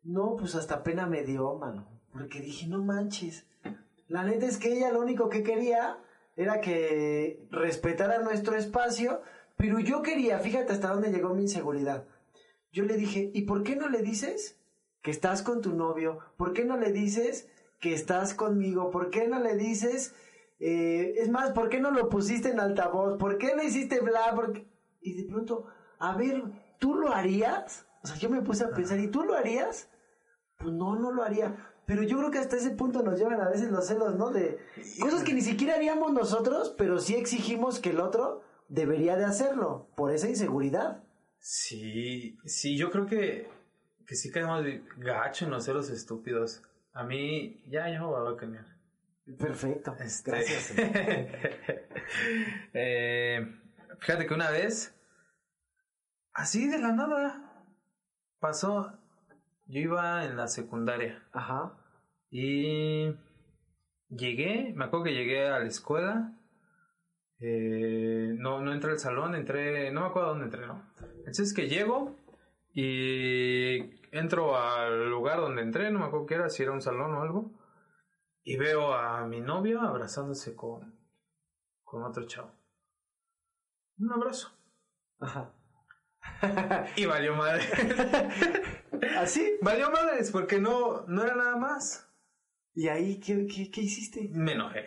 no, 0.02 0.37
pues 0.37 0.54
hasta 0.54 0.83
pena 0.83 1.06
me 1.06 1.22
dio, 1.22 1.54
mano, 1.54 1.87
porque 2.12 2.40
dije, 2.40 2.66
no 2.66 2.83
manches. 2.83 3.46
La 4.09 4.24
neta 4.24 4.46
es 4.46 4.59
que 4.59 4.72
ella 4.72 4.90
lo 4.90 5.00
único 5.00 5.28
que 5.28 5.44
quería 5.44 5.98
era 6.37 6.61
que 6.61 7.46
respetara 7.50 8.20
nuestro 8.22 8.56
espacio, 8.56 9.22
pero 9.56 9.78
yo 9.78 10.02
quería, 10.02 10.38
fíjate 10.40 10.72
hasta 10.72 10.88
dónde 10.88 11.12
llegó 11.12 11.35
mi 11.35 11.42
inseguridad. 11.42 12.06
Yo 12.72 12.85
le 12.85 12.96
dije, 12.96 13.30
¿y 13.35 13.42
por 13.42 13.62
qué 13.62 13.76
no 13.76 13.88
le 13.88 14.02
dices 14.02 14.59
que 15.02 15.11
estás 15.11 15.42
con 15.42 15.61
tu 15.61 15.74
novio? 15.74 16.18
¿Por 16.37 16.52
qué 16.52 16.64
no 16.64 16.76
le 16.76 16.92
dices 16.92 17.48
que 17.78 17.92
estás 17.92 18.35
conmigo? 18.35 18.90
¿Por 18.90 19.11
qué 19.11 19.28
no 19.28 19.38
le 19.40 19.56
dices, 19.56 20.14
eh, 20.61 21.14
es 21.16 21.31
más, 21.31 21.53
¿por 21.53 21.70
qué 21.70 21.81
no 21.81 21.90
lo 21.90 22.11
pusiste 22.11 22.51
en 22.51 22.61
altavoz? 22.61 23.16
¿Por 23.18 23.38
qué 23.38 23.57
no 23.57 23.62
hiciste 23.62 24.01
bla? 24.01 24.35
¿Por 24.35 24.62
Y 25.01 25.14
de 25.14 25.29
pronto, 25.29 25.66
a 25.99 26.16
ver, 26.16 26.44
¿tú 26.79 26.94
lo 26.94 27.12
harías? 27.12 27.87
O 28.03 28.07
sea, 28.07 28.16
yo 28.16 28.29
me 28.29 28.42
puse 28.42 28.64
a 28.64 28.70
pensar, 28.70 29.01
¿y 29.01 29.09
tú 29.09 29.23
lo 29.23 29.35
harías? 29.35 29.90
Pues 30.59 30.75
no, 30.75 30.96
no 30.96 31.12
lo 31.12 31.23
haría. 31.23 31.57
Pero 31.87 32.03
yo 32.03 32.18
creo 32.18 32.31
que 32.31 32.38
hasta 32.38 32.57
ese 32.57 32.70
punto 32.70 33.03
nos 33.03 33.18
llevan 33.18 33.40
a 33.40 33.49
veces 33.49 33.70
los 33.70 33.87
celos, 33.87 34.14
¿no? 34.16 34.31
De 34.31 34.59
cosas 35.01 35.25
que 35.25 35.33
ni 35.33 35.40
siquiera 35.40 35.75
haríamos 35.75 36.12
nosotros, 36.12 36.75
pero 36.77 37.01
sí 37.01 37.16
exigimos 37.16 37.81
que 37.81 37.90
el 37.90 38.01
otro 38.01 38.42
debería 38.68 39.16
de 39.16 39.25
hacerlo, 39.25 39.88
por 39.96 40.12
esa 40.12 40.29
inseguridad. 40.29 41.03
Sí, 41.38 42.38
sí, 42.44 42.77
yo 42.77 42.90
creo 42.90 43.07
que, 43.07 43.49
que 44.07 44.14
sí 44.14 44.31
caemos 44.31 44.62
gacho 44.99 45.46
en 45.46 45.51
los 45.51 45.64
celos 45.64 45.88
estúpidos. 45.88 46.62
A 46.92 47.03
mí, 47.03 47.64
ya, 47.66 47.88
ya 47.90 47.99
me 47.99 48.07
voy 48.07 48.33
a 48.33 48.37
cambiar. 48.37 48.69
Perfecto, 49.38 49.94
Este, 50.00 50.30
gracias. 50.30 50.74
eh, 52.74 53.46
fíjate 53.98 54.26
que 54.26 54.34
una 54.34 54.50
vez, 54.50 54.94
así 56.32 56.68
de 56.68 56.78
la 56.78 56.92
nada, 56.92 57.64
pasó, 58.38 58.98
yo 59.66 59.80
iba 59.80 60.24
en 60.24 60.36
la 60.36 60.48
secundaria 60.48 61.22
Ajá, 61.32 61.76
y 62.30 63.14
llegué, 64.08 64.72
me 64.74 64.84
acuerdo 64.84 65.04
que 65.04 65.14
llegué 65.14 65.48
a 65.48 65.58
la 65.58 65.66
escuela, 65.66 66.36
eh, 67.40 68.34
no, 68.36 68.60
no 68.60 68.72
entré 68.72 68.92
al 68.92 68.98
salón, 68.98 69.34
entré, 69.34 69.90
no 69.92 70.02
me 70.02 70.06
acuerdo 70.08 70.30
dónde 70.30 70.44
entré, 70.44 70.66
¿no? 70.66 70.92
Entonces 71.18 71.54
que 71.54 71.68
llego 71.68 72.16
y 72.72 73.78
entro 74.12 74.56
al 74.56 75.08
lugar 75.10 75.38
donde 75.40 75.62
entré, 75.62 75.90
no 75.90 76.00
me 76.00 76.06
acuerdo 76.06 76.26
qué 76.26 76.34
era, 76.34 76.48
si 76.50 76.62
era 76.62 76.72
un 76.72 76.82
salón 76.82 77.14
o 77.14 77.22
algo, 77.22 77.60
y 78.42 78.57
veo 78.57 78.92
a 78.94 79.26
mi 79.26 79.40
novio 79.40 79.81
abrazándose 79.81 80.55
con, 80.55 80.98
con 81.85 82.03
otro 82.03 82.26
chavo. 82.26 82.53
Un 83.98 84.12
abrazo. 84.12 84.50
ajá. 85.20 85.53
Y 86.96 87.07
valió 87.07 87.35
madre. 87.35 87.64
¿Así? 89.18 89.59
valió 89.62 89.90
madres 89.90 90.31
porque 90.31 90.59
no, 90.59 91.05
no 91.07 91.22
era 91.22 91.35
nada 91.35 91.57
más. 91.57 92.07
¿Y 92.74 92.88
ahí 92.88 93.18
qué, 93.20 93.46
qué, 93.46 93.70
qué 93.70 93.81
hiciste? 93.83 94.29
Me 94.33 94.53
enojé. 94.53 94.87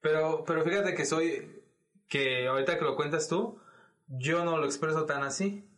Pero, 0.00 0.44
pero 0.46 0.62
fíjate 0.62 0.94
que 0.94 1.04
soy, 1.04 1.62
que 2.08 2.46
ahorita 2.46 2.78
que 2.78 2.84
lo 2.84 2.96
cuentas 2.96 3.28
tú, 3.28 3.58
yo 4.06 4.44
no 4.44 4.58
lo 4.58 4.66
expreso 4.66 5.06
tan 5.06 5.22
así. 5.22 5.68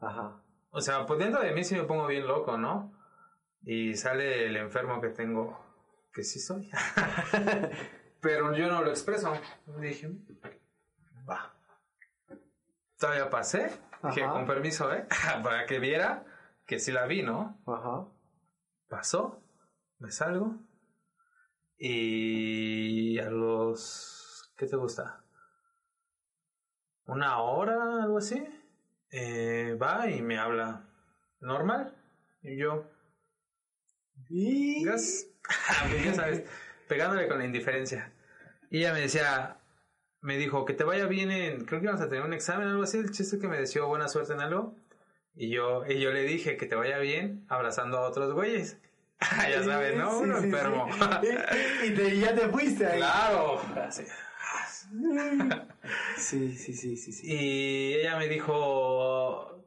Ajá. 0.00 0.42
O 0.70 0.80
sea, 0.80 1.06
pues 1.06 1.18
dentro 1.18 1.42
de 1.42 1.52
mí 1.52 1.64
sí 1.64 1.74
me 1.74 1.84
pongo 1.84 2.06
bien 2.06 2.26
loco, 2.26 2.56
¿no? 2.58 2.92
Y 3.62 3.94
sale 3.94 4.46
el 4.46 4.56
enfermo 4.56 5.00
que 5.00 5.08
tengo, 5.08 5.58
que 6.16 6.24
sí 6.24 6.40
soy. 6.40 6.70
pero 8.22 8.56
yo 8.56 8.68
no 8.68 8.82
lo 8.82 8.88
expreso. 8.88 9.34
Dije, 9.78 10.10
va. 11.28 11.54
Todavía 12.98 13.28
pasé. 13.28 13.70
Dije, 14.02 14.22
Ajá. 14.24 14.32
con 14.32 14.46
permiso, 14.46 14.90
¿eh? 14.94 15.06
Para 15.44 15.66
que 15.66 15.78
viera 15.78 16.24
que 16.66 16.78
sí 16.78 16.90
la 16.90 17.04
vi, 17.06 17.22
¿no? 17.22 17.60
Ajá. 17.66 18.06
Pasó, 18.88 19.42
me 19.98 20.10
salgo. 20.10 20.56
Y 21.78 23.18
a 23.18 23.28
los... 23.28 24.50
¿Qué 24.56 24.66
te 24.66 24.76
gusta? 24.76 25.22
Una 27.04 27.40
hora, 27.42 28.02
algo 28.04 28.16
así. 28.18 28.42
eh, 29.10 29.76
va 29.80 30.08
y 30.08 30.22
me 30.22 30.38
habla 30.38 30.88
normal. 31.40 31.94
Y 32.42 32.56
yo, 32.56 32.86
Y... 34.30 34.82
Pues 35.90 36.04
ya 36.04 36.14
sabes, 36.14 36.42
pegándole 36.88 37.28
con 37.28 37.38
la 37.38 37.44
indiferencia. 37.44 38.12
Y 38.70 38.78
ella 38.78 38.92
me 38.92 39.00
decía, 39.00 39.58
me 40.20 40.36
dijo 40.38 40.64
que 40.64 40.72
te 40.74 40.84
vaya 40.84 41.06
bien 41.06 41.30
en, 41.30 41.64
creo 41.64 41.80
que 41.80 41.84
íbamos 41.86 42.02
a 42.02 42.08
tener 42.08 42.24
un 42.24 42.32
examen 42.32 42.66
o 42.68 42.70
algo 42.72 42.82
así, 42.82 42.98
el 42.98 43.10
chiste 43.12 43.38
que 43.38 43.46
me 43.48 43.58
deseó 43.58 43.86
buena 43.86 44.08
suerte 44.08 44.32
en 44.32 44.40
algo. 44.40 44.74
Y 45.34 45.50
yo, 45.50 45.84
y 45.86 46.00
yo 46.00 46.10
le 46.12 46.22
dije 46.22 46.56
que 46.56 46.66
te 46.66 46.74
vaya 46.74 46.98
bien 46.98 47.44
abrazando 47.48 47.98
a 47.98 48.08
otros 48.08 48.32
güeyes. 48.32 48.78
ya 49.50 49.62
sabes, 49.62 49.96
¿no? 49.96 50.10
Sí, 50.18 50.24
Uno 50.24 50.34
sí, 50.36 50.40
sí. 50.40 50.46
enfermo. 50.48 50.88
Y, 51.82 51.86
y 51.86 51.94
te- 51.94 52.18
ya 52.18 52.34
te 52.34 52.48
fuiste 52.48 52.86
ahí. 52.86 52.98
claro. 52.98 53.60
Así. 53.76 54.04
Sí, 56.16 56.56
sí, 56.56 56.74
sí, 56.74 56.96
sí, 56.96 57.12
sí. 57.12 57.26
Y 57.26 57.94
ella 57.94 58.16
me 58.16 58.28
dijo, 58.28 59.64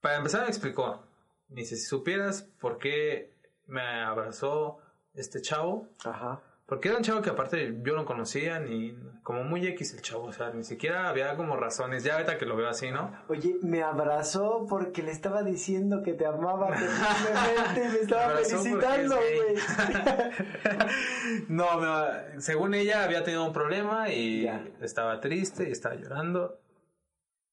para 0.00 0.16
empezar 0.16 0.42
me 0.42 0.48
explicó, 0.48 1.06
me 1.48 1.60
dice, 1.62 1.76
si 1.76 1.84
supieras 1.84 2.42
por 2.42 2.78
qué 2.78 3.32
me 3.66 3.82
abrazó 3.82 4.78
este 5.14 5.40
chavo, 5.40 5.88
Ajá. 6.04 6.40
porque 6.66 6.88
era 6.88 6.96
un 6.98 7.02
chavo 7.02 7.22
que 7.22 7.30
aparte 7.30 7.78
yo 7.82 7.94
no 7.96 8.04
conocía, 8.04 8.58
ni 8.60 8.96
como 9.22 9.42
muy 9.44 9.66
X 9.66 9.94
el 9.94 10.02
chavo, 10.02 10.24
o 10.24 10.32
sea, 10.32 10.50
ni 10.50 10.62
siquiera 10.62 11.08
había 11.08 11.34
como 11.36 11.56
razones, 11.56 12.04
ya 12.04 12.14
ahorita 12.14 12.38
que 12.38 12.46
lo 12.46 12.54
veo 12.56 12.68
así, 12.68 12.90
¿no? 12.90 13.10
Oye, 13.28 13.56
me 13.62 13.82
abrazó 13.82 14.66
porque 14.68 15.02
le 15.02 15.10
estaba 15.10 15.42
diciendo 15.42 16.02
que 16.04 16.12
te 16.14 16.26
amaba 16.26 16.68
terriblemente, 16.76 17.88
me 17.88 17.98
estaba 18.02 18.36
felicitando, 18.36 19.16
güey. 19.16 19.56
no, 21.48 21.80
me- 21.80 22.40
según 22.40 22.74
ella 22.74 23.04
había 23.04 23.24
tenido 23.24 23.44
un 23.44 23.52
problema 23.52 24.10
y 24.10 24.42
Ya. 24.42 24.64
estaba 24.80 25.20
triste 25.20 25.68
y 25.68 25.72
estaba 25.72 25.94
llorando. 25.94 26.60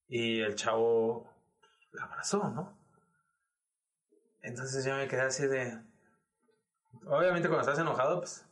Y 0.08 0.42
el 0.42 0.56
chavo 0.56 1.28
la 1.94 2.04
abrazó, 2.04 2.50
¿no? 2.50 2.78
Entonces 4.42 4.84
yo 4.86 4.96
me 4.96 5.08
quedé 5.08 5.22
así 5.22 5.48
de... 5.48 5.80
Obviamente 7.08 7.48
cuando 7.50 7.62
estás 7.62 7.80
enojado, 7.80 8.20
pues, 8.20 8.46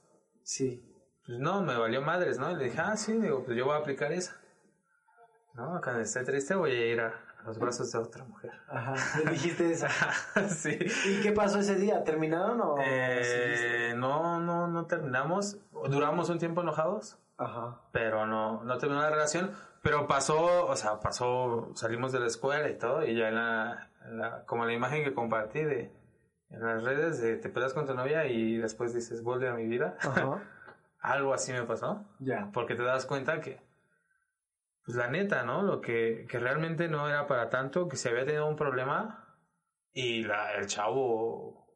Sí. 0.44 0.84
pues 1.26 1.40
no, 1.40 1.62
me 1.62 1.78
valió 1.78 2.02
madres, 2.02 2.38
¿no? 2.40 2.52
Y 2.52 2.56
le 2.56 2.66
dije, 2.66 2.80
ah, 2.82 2.98
sí, 2.98 3.14
digo, 3.14 3.44
pues 3.44 3.56
yo 3.58 3.66
voy 3.66 3.76
a 3.76 3.80
aplicar 3.80 4.12
esa. 4.12 4.36
No, 5.54 5.80
cuando 5.84 6.02
esté 6.02 6.24
triste 6.24 6.56
voy 6.56 6.72
a 6.72 6.86
ir 6.88 7.02
a, 7.02 7.08
a 7.08 7.44
los 7.46 7.60
brazos 7.60 7.92
de 7.92 8.00
otra 8.00 8.24
mujer. 8.24 8.52
Ajá. 8.70 8.96
Le 9.26 9.32
dijiste 9.32 9.72
eso. 9.72 9.88
sí. 10.50 10.78
¿Y 11.08 11.22
qué 11.22 11.32
pasó 11.32 11.60
ese 11.60 11.76
día? 11.76 12.04
¿Terminaron 12.04 12.60
o? 12.62 12.76
Eh, 12.80 13.94
no, 13.98 14.40
no, 14.40 14.68
no 14.68 14.86
terminamos. 14.86 15.58
Duramos 15.90 16.30
un 16.30 16.40
tiempo 16.40 16.62
enojados, 16.62 17.18
Ajá. 17.38 17.82
pero 17.92 18.26
no, 18.26 18.64
no 18.64 18.78
terminó 18.78 19.02
la 19.02 19.10
relación. 19.10 19.52
Pero 19.84 20.08
pasó, 20.08 20.68
o 20.68 20.76
sea, 20.76 21.00
pasó, 21.00 21.72
salimos 21.76 22.12
de 22.12 22.20
la 22.20 22.28
escuela 22.28 22.70
y 22.70 22.78
todo, 22.78 23.04
y 23.06 23.16
ya 23.18 23.30
en 23.30 23.36
la, 23.36 23.90
en 24.06 24.20
la- 24.20 24.46
como 24.46 24.66
la 24.66 24.74
imagen 24.74 25.04
que 25.04 25.14
compartí 25.14 25.64
de, 25.64 25.92
en 26.52 26.60
las 26.66 26.84
redes 26.84 27.22
de 27.22 27.38
te 27.38 27.50
peleas 27.50 27.74
con 27.74 27.86
tu 27.86 27.94
novia 27.94 28.26
y 28.28 28.58
después 28.58 28.94
dices, 28.94 29.24
vuelve 29.24 29.48
a 29.50 29.54
mi 29.54 29.66
vida. 29.68 29.98
Ajá. 30.02 30.44
Algo 31.00 31.34
así 31.34 31.52
me 31.52 31.64
pasó, 31.64 32.06
Ya. 32.20 32.50
porque 32.54 32.76
te 32.76 32.84
das 32.84 33.06
cuenta 33.08 33.42
que, 33.42 33.60
pues 34.86 34.96
la 34.98 35.08
neta, 35.10 35.44
¿no? 35.44 35.64
Lo 35.64 35.82
que, 35.82 36.28
que 36.30 36.38
realmente 36.40 36.88
no 36.90 37.08
era 37.10 37.26
para 37.28 37.50
tanto, 37.50 37.88
que 37.88 37.96
se 37.98 38.10
había 38.10 38.26
tenido 38.26 38.48
un 38.48 38.56
problema 38.56 39.26
y 39.94 40.24
la, 40.24 40.54
el 40.56 40.68
chavo 40.68 41.68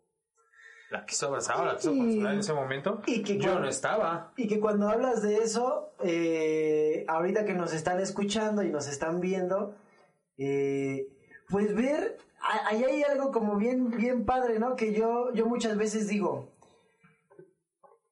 la 0.92 1.06
quiso 1.06 1.28
abrazar, 1.28 1.66
la 1.66 1.76
quiso 1.78 1.90
consolar 1.96 2.34
en 2.34 2.40
ese 2.40 2.54
momento. 2.54 3.02
y 3.08 3.24
que 3.24 3.38
yo 3.38 3.44
cuando- 3.46 3.62
no 3.62 3.68
estaba. 3.70 4.32
Y 4.38 4.48
que 4.48 4.60
cuando 4.60 4.88
hablas 4.90 5.24
de 5.24 5.38
eso, 5.38 5.96
eh, 6.04 7.04
ahorita 7.08 7.46
que 7.46 7.54
nos 7.56 7.74
están 7.74 8.00
escuchando 8.00 8.62
y 8.62 8.70
nos 8.70 8.88
están 8.88 9.20
viendo, 9.22 9.76
eh, 10.38 11.08
pues 11.50 11.74
ver, 11.76 12.18
ahí 12.66 12.84
hay 12.84 13.04
algo 13.04 13.32
como 13.32 13.58
bien, 13.58 13.90
bien 13.92 14.26
padre, 14.26 14.60
¿no? 14.60 14.76
Que 14.76 14.94
yo, 14.94 15.34
yo 15.34 15.46
muchas 15.46 15.78
veces 15.78 16.08
digo, 16.08 16.54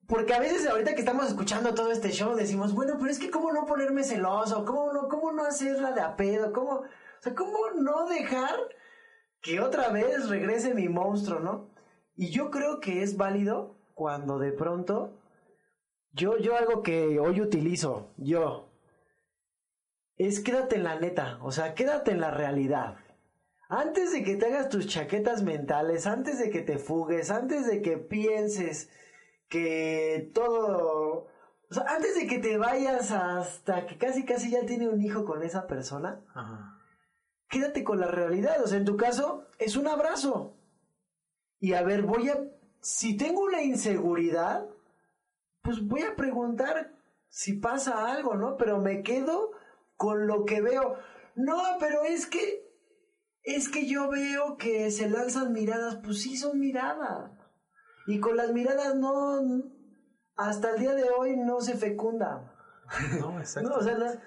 porque 0.08 0.34
a 0.34 0.40
veces 0.40 0.68
ahorita 0.68 0.94
que 0.94 1.00
estamos 1.02 1.28
escuchando 1.28 1.74
todo 1.74 1.92
este 1.92 2.12
show 2.12 2.36
decimos, 2.36 2.74
bueno, 2.74 2.96
pero 3.00 3.12
es 3.12 3.20
que 3.20 3.32
cómo 3.32 3.52
no 3.52 3.66
ponerme 3.66 4.04
celoso, 4.04 4.66
cómo 4.66 4.92
no, 4.94 5.08
cómo 5.08 5.32
no 5.32 5.46
hacerla 5.46 5.92
de 5.92 6.02
a 6.02 6.16
pedo, 6.16 6.52
cómo, 6.54 6.72
o 6.72 6.86
sea, 7.22 7.34
cómo 7.36 7.58
no 7.76 8.08
dejar 8.08 8.56
que 9.42 9.60
otra 9.60 9.90
vez 9.90 10.30
regrese 10.30 10.74
mi 10.74 10.90
monstruo, 10.90 11.40
¿no? 11.40 11.70
Y 12.16 12.30
yo 12.30 12.52
creo 12.52 12.80
que 12.80 13.04
es 13.04 13.18
válido 13.18 13.76
cuando 13.94 14.40
de 14.40 14.52
pronto 14.52 15.20
Yo, 16.12 16.38
yo 16.38 16.56
algo 16.56 16.84
que 16.84 17.20
hoy 17.20 17.42
utilizo, 17.42 18.14
yo, 18.18 18.70
es 20.18 20.40
quédate 20.42 20.76
en 20.76 20.84
la 20.84 21.00
neta, 21.00 21.40
o 21.42 21.52
sea, 21.52 21.74
quédate 21.74 22.12
en 22.12 22.22
la 22.22 22.32
realidad. 22.32 22.98
Antes 23.76 24.12
de 24.12 24.24
que 24.24 24.36
te 24.36 24.46
hagas 24.46 24.70
tus 24.70 24.86
chaquetas 24.86 25.42
mentales, 25.42 26.06
antes 26.06 26.38
de 26.38 26.52
que 26.52 26.62
te 26.62 26.78
fugues, 26.78 27.32
antes 27.32 27.66
de 27.66 27.82
que 27.82 27.98
pienses 27.98 28.92
que 29.50 30.30
todo... 30.32 31.28
O 31.72 31.74
sea, 31.74 31.84
antes 31.88 32.14
de 32.14 32.28
que 32.28 32.38
te 32.38 32.60
vayas 32.60 33.10
hasta 33.10 33.88
que 33.88 33.98
casi 33.98 34.26
casi 34.26 34.52
ya 34.52 34.64
tiene 34.68 34.88
un 34.90 35.02
hijo 35.02 35.26
con 35.26 35.42
esa 35.42 35.66
persona, 35.66 36.22
Ajá. 36.36 36.80
quédate 37.50 37.84
con 37.84 38.00
la 38.00 38.06
realidad. 38.06 38.62
O 38.64 38.68
sea, 38.68 38.78
en 38.78 38.86
tu 38.86 38.96
caso, 38.96 39.48
es 39.58 39.76
un 39.76 39.88
abrazo. 39.88 40.56
Y 41.60 41.74
a 41.74 41.82
ver, 41.82 42.04
voy 42.04 42.30
a... 42.30 42.44
Si 42.80 43.18
tengo 43.18 43.42
una 43.42 43.64
inseguridad, 43.64 44.68
pues 45.64 45.84
voy 45.84 46.04
a 46.04 46.16
preguntar 46.16 46.94
si 47.28 47.54
pasa 47.54 48.14
algo, 48.14 48.36
¿no? 48.36 48.56
Pero 48.56 48.78
me 48.78 49.02
quedo 49.02 49.50
con 49.98 50.28
lo 50.28 50.46
que 50.46 50.62
veo. 50.62 50.96
No, 51.34 51.60
pero 51.80 52.04
es 52.04 52.28
que... 52.28 52.63
Es 53.44 53.70
que 53.70 53.86
yo 53.88 54.10
veo 54.10 54.58
que 54.58 54.90
se 54.92 55.10
lanzan 55.10 55.52
miradas, 55.54 55.98
pues 56.04 56.22
sí 56.22 56.38
son 56.38 56.60
miradas. 56.60 57.32
Y 58.08 58.20
con 58.20 58.38
las 58.38 58.52
miradas 58.54 58.96
no... 58.96 59.42
Hasta 60.36 60.72
el 60.72 60.80
día 60.80 60.96
de 60.96 61.10
hoy 61.12 61.38
no 61.38 61.62
se 61.62 61.76
fecunda. 61.76 62.50
No, 63.20 63.40
exacto. 63.40 63.70
No, 63.70 63.76
o 63.76 63.82
sea, 63.82 63.98
la- 63.98 64.22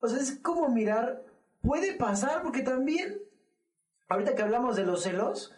o 0.00 0.08
sea, 0.08 0.18
es 0.20 0.38
como 0.40 0.68
mirar, 0.68 1.24
puede 1.62 1.94
pasar, 1.94 2.42
porque 2.42 2.60
también, 2.62 3.18
ahorita 4.08 4.34
que 4.34 4.42
hablamos 4.42 4.76
de 4.76 4.84
los 4.84 5.02
celos, 5.02 5.54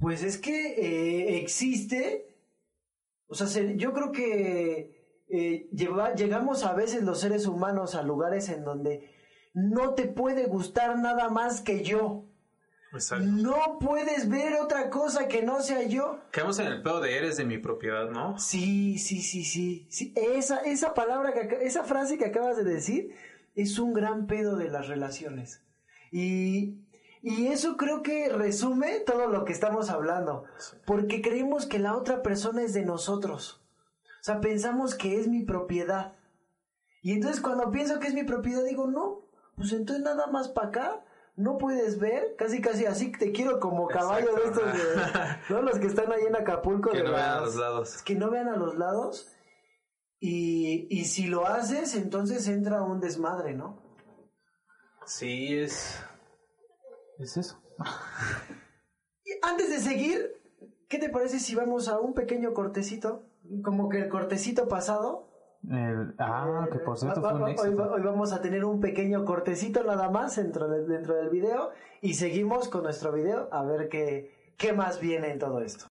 pues 0.00 0.22
es 0.22 0.38
que 0.38 0.74
eh, 0.74 1.38
existe, 1.38 2.34
o 3.26 3.34
sea, 3.34 3.46
se- 3.46 3.76
yo 3.76 3.92
creo 3.92 4.12
que 4.12 5.22
eh, 5.28 5.68
lleva- 5.72 6.14
llegamos 6.14 6.64
a 6.64 6.72
veces 6.74 7.02
los 7.02 7.20
seres 7.20 7.46
humanos 7.46 7.94
a 7.94 8.02
lugares 8.02 8.48
en 8.48 8.64
donde 8.64 9.10
no 9.54 9.94
te 9.94 10.06
puede 10.06 10.46
gustar 10.46 10.98
nada 10.98 11.30
más 11.30 11.60
que 11.60 11.82
yo. 11.82 12.24
Exacto. 12.92 13.26
No 13.26 13.78
puedes 13.80 14.28
ver 14.28 14.54
otra 14.54 14.90
cosa 14.90 15.26
que 15.26 15.42
no 15.42 15.60
sea 15.62 15.82
yo. 15.82 16.20
Quedamos 16.30 16.58
en 16.58 16.66
el 16.66 16.82
pedo 16.82 17.00
de 17.00 17.16
eres 17.16 17.36
de 17.36 17.44
mi 17.44 17.58
propiedad, 17.58 18.10
¿no? 18.10 18.38
Sí, 18.38 18.98
sí, 18.98 19.22
sí, 19.22 19.44
sí. 19.44 19.86
sí. 19.90 20.12
Esa, 20.16 20.58
esa 20.58 20.94
palabra, 20.94 21.32
que, 21.32 21.64
esa 21.64 21.84
frase 21.84 22.18
que 22.18 22.26
acabas 22.26 22.56
de 22.56 22.64
decir 22.64 23.14
es 23.54 23.78
un 23.78 23.94
gran 23.94 24.26
pedo 24.26 24.56
de 24.56 24.68
las 24.68 24.88
relaciones. 24.88 25.62
Y, 26.12 26.84
y 27.22 27.48
eso 27.48 27.76
creo 27.76 28.02
que 28.02 28.28
resume 28.28 29.00
todo 29.00 29.28
lo 29.28 29.44
que 29.44 29.52
estamos 29.52 29.90
hablando. 29.90 30.44
Porque 30.84 31.22
creemos 31.22 31.66
que 31.66 31.78
la 31.78 31.96
otra 31.96 32.22
persona 32.22 32.62
es 32.62 32.74
de 32.74 32.84
nosotros. 32.84 33.60
O 34.20 34.24
sea, 34.24 34.40
pensamos 34.40 34.94
que 34.94 35.18
es 35.18 35.26
mi 35.26 35.42
propiedad. 35.42 36.14
Y 37.02 37.12
entonces 37.12 37.40
cuando 37.40 37.70
pienso 37.70 37.98
que 37.98 38.06
es 38.06 38.14
mi 38.14 38.24
propiedad 38.24 38.64
digo, 38.64 38.86
no, 38.86 39.23
pues 39.56 39.72
entonces 39.72 40.04
nada 40.04 40.26
más 40.28 40.48
para 40.48 40.68
acá. 40.68 41.04
No 41.36 41.58
puedes 41.58 41.98
ver, 41.98 42.36
casi 42.36 42.60
casi 42.60 42.86
así 42.86 43.10
te 43.10 43.32
quiero 43.32 43.58
como 43.58 43.88
caballo 43.88 44.34
de 44.36 44.44
estos, 44.44 44.72
de, 44.72 44.78
¿no? 45.50 45.62
Los 45.62 45.80
que 45.80 45.88
están 45.88 46.12
ahí 46.12 46.22
en 46.28 46.36
Acapulco. 46.36 46.90
Que 46.90 46.98
de 46.98 47.04
no 47.04 47.10
vean 47.12 47.28
a 47.28 47.34
las- 47.40 47.42
los 47.46 47.56
lados. 47.56 48.02
que 48.04 48.14
no 48.14 48.30
vean 48.30 48.48
a 48.48 48.56
los 48.56 48.76
lados 48.78 49.28
y, 50.20 50.86
y 50.90 51.06
si 51.06 51.26
lo 51.26 51.46
haces 51.46 51.96
entonces 51.96 52.46
entra 52.46 52.82
un 52.82 53.00
desmadre, 53.00 53.52
¿no? 53.54 53.82
Sí, 55.06 55.56
es. 55.58 56.00
Es 57.18 57.36
eso. 57.36 57.60
Y 59.26 59.30
antes 59.42 59.70
de 59.70 59.78
seguir, 59.80 60.40
¿qué 60.88 60.98
te 60.98 61.08
parece 61.08 61.38
si 61.40 61.54
vamos 61.54 61.88
a 61.88 61.98
un 61.98 62.12
pequeño 62.14 62.52
cortecito? 62.52 63.26
Como 63.64 63.88
que 63.88 63.98
el 63.98 64.08
cortecito 64.10 64.68
pasado. 64.68 65.23
El- 65.70 66.14
ah, 66.18 66.66
que 66.70 66.78
por 66.78 66.98
cierto 66.98 67.20
fue 67.22 67.34
un 67.34 67.42
hoy, 67.42 67.54
va- 67.54 67.62
éxito. 67.62 67.90
hoy 67.92 68.02
vamos 68.02 68.32
a 68.32 68.42
tener 68.42 68.64
un 68.64 68.80
pequeño 68.80 69.24
cortecito 69.24 69.82
nada 69.84 70.10
más 70.10 70.36
dentro, 70.36 70.68
de- 70.68 70.84
dentro 70.84 71.14
del 71.14 71.30
video 71.30 71.70
y 72.02 72.14
seguimos 72.14 72.68
con 72.68 72.82
nuestro 72.82 73.12
video 73.12 73.48
a 73.50 73.62
ver 73.64 73.88
qué, 73.88 74.30
qué 74.58 74.72
más 74.72 75.00
viene 75.00 75.30
en 75.30 75.38
todo 75.38 75.60
esto. 75.60 75.86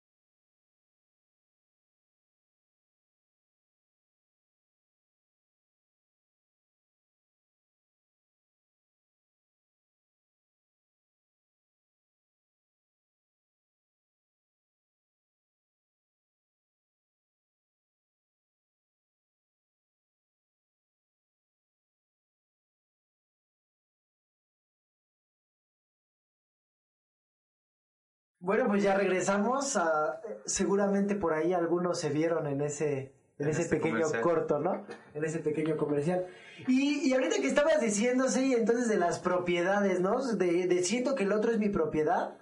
Bueno, 28.41 28.67
pues 28.67 28.83
ya 28.83 28.95
regresamos. 28.97 29.77
A, 29.77 30.19
seguramente 30.45 31.15
por 31.15 31.33
ahí 31.33 31.53
algunos 31.53 31.99
se 31.99 32.09
vieron 32.09 32.47
en 32.47 32.61
ese, 32.61 33.13
en 33.37 33.47
En 33.47 33.49
ese 33.49 33.61
este 33.61 33.75
pequeño 33.77 34.07
comercial. 34.07 34.21
corto, 34.21 34.59
¿no? 34.59 34.85
En 35.13 35.23
ese 35.23 35.39
pequeño 35.39 35.77
comercial. 35.77 36.25
Y, 36.67 37.07
y 37.07 37.13
ahorita 37.13 37.37
que 37.39 37.47
estabas 37.47 37.79
diciendo, 37.79 38.27
sí, 38.27 38.53
entonces 38.53 38.89
de 38.89 38.97
las 38.97 39.19
propiedades, 39.19 39.99
¿no? 39.99 40.21
De, 40.35 40.67
de 40.67 40.83
siento 40.83 41.15
que 41.15 41.23
el 41.23 41.31
otro 41.31 41.51
es 41.51 41.59
mi 41.59 41.69
propiedad. 41.69 42.35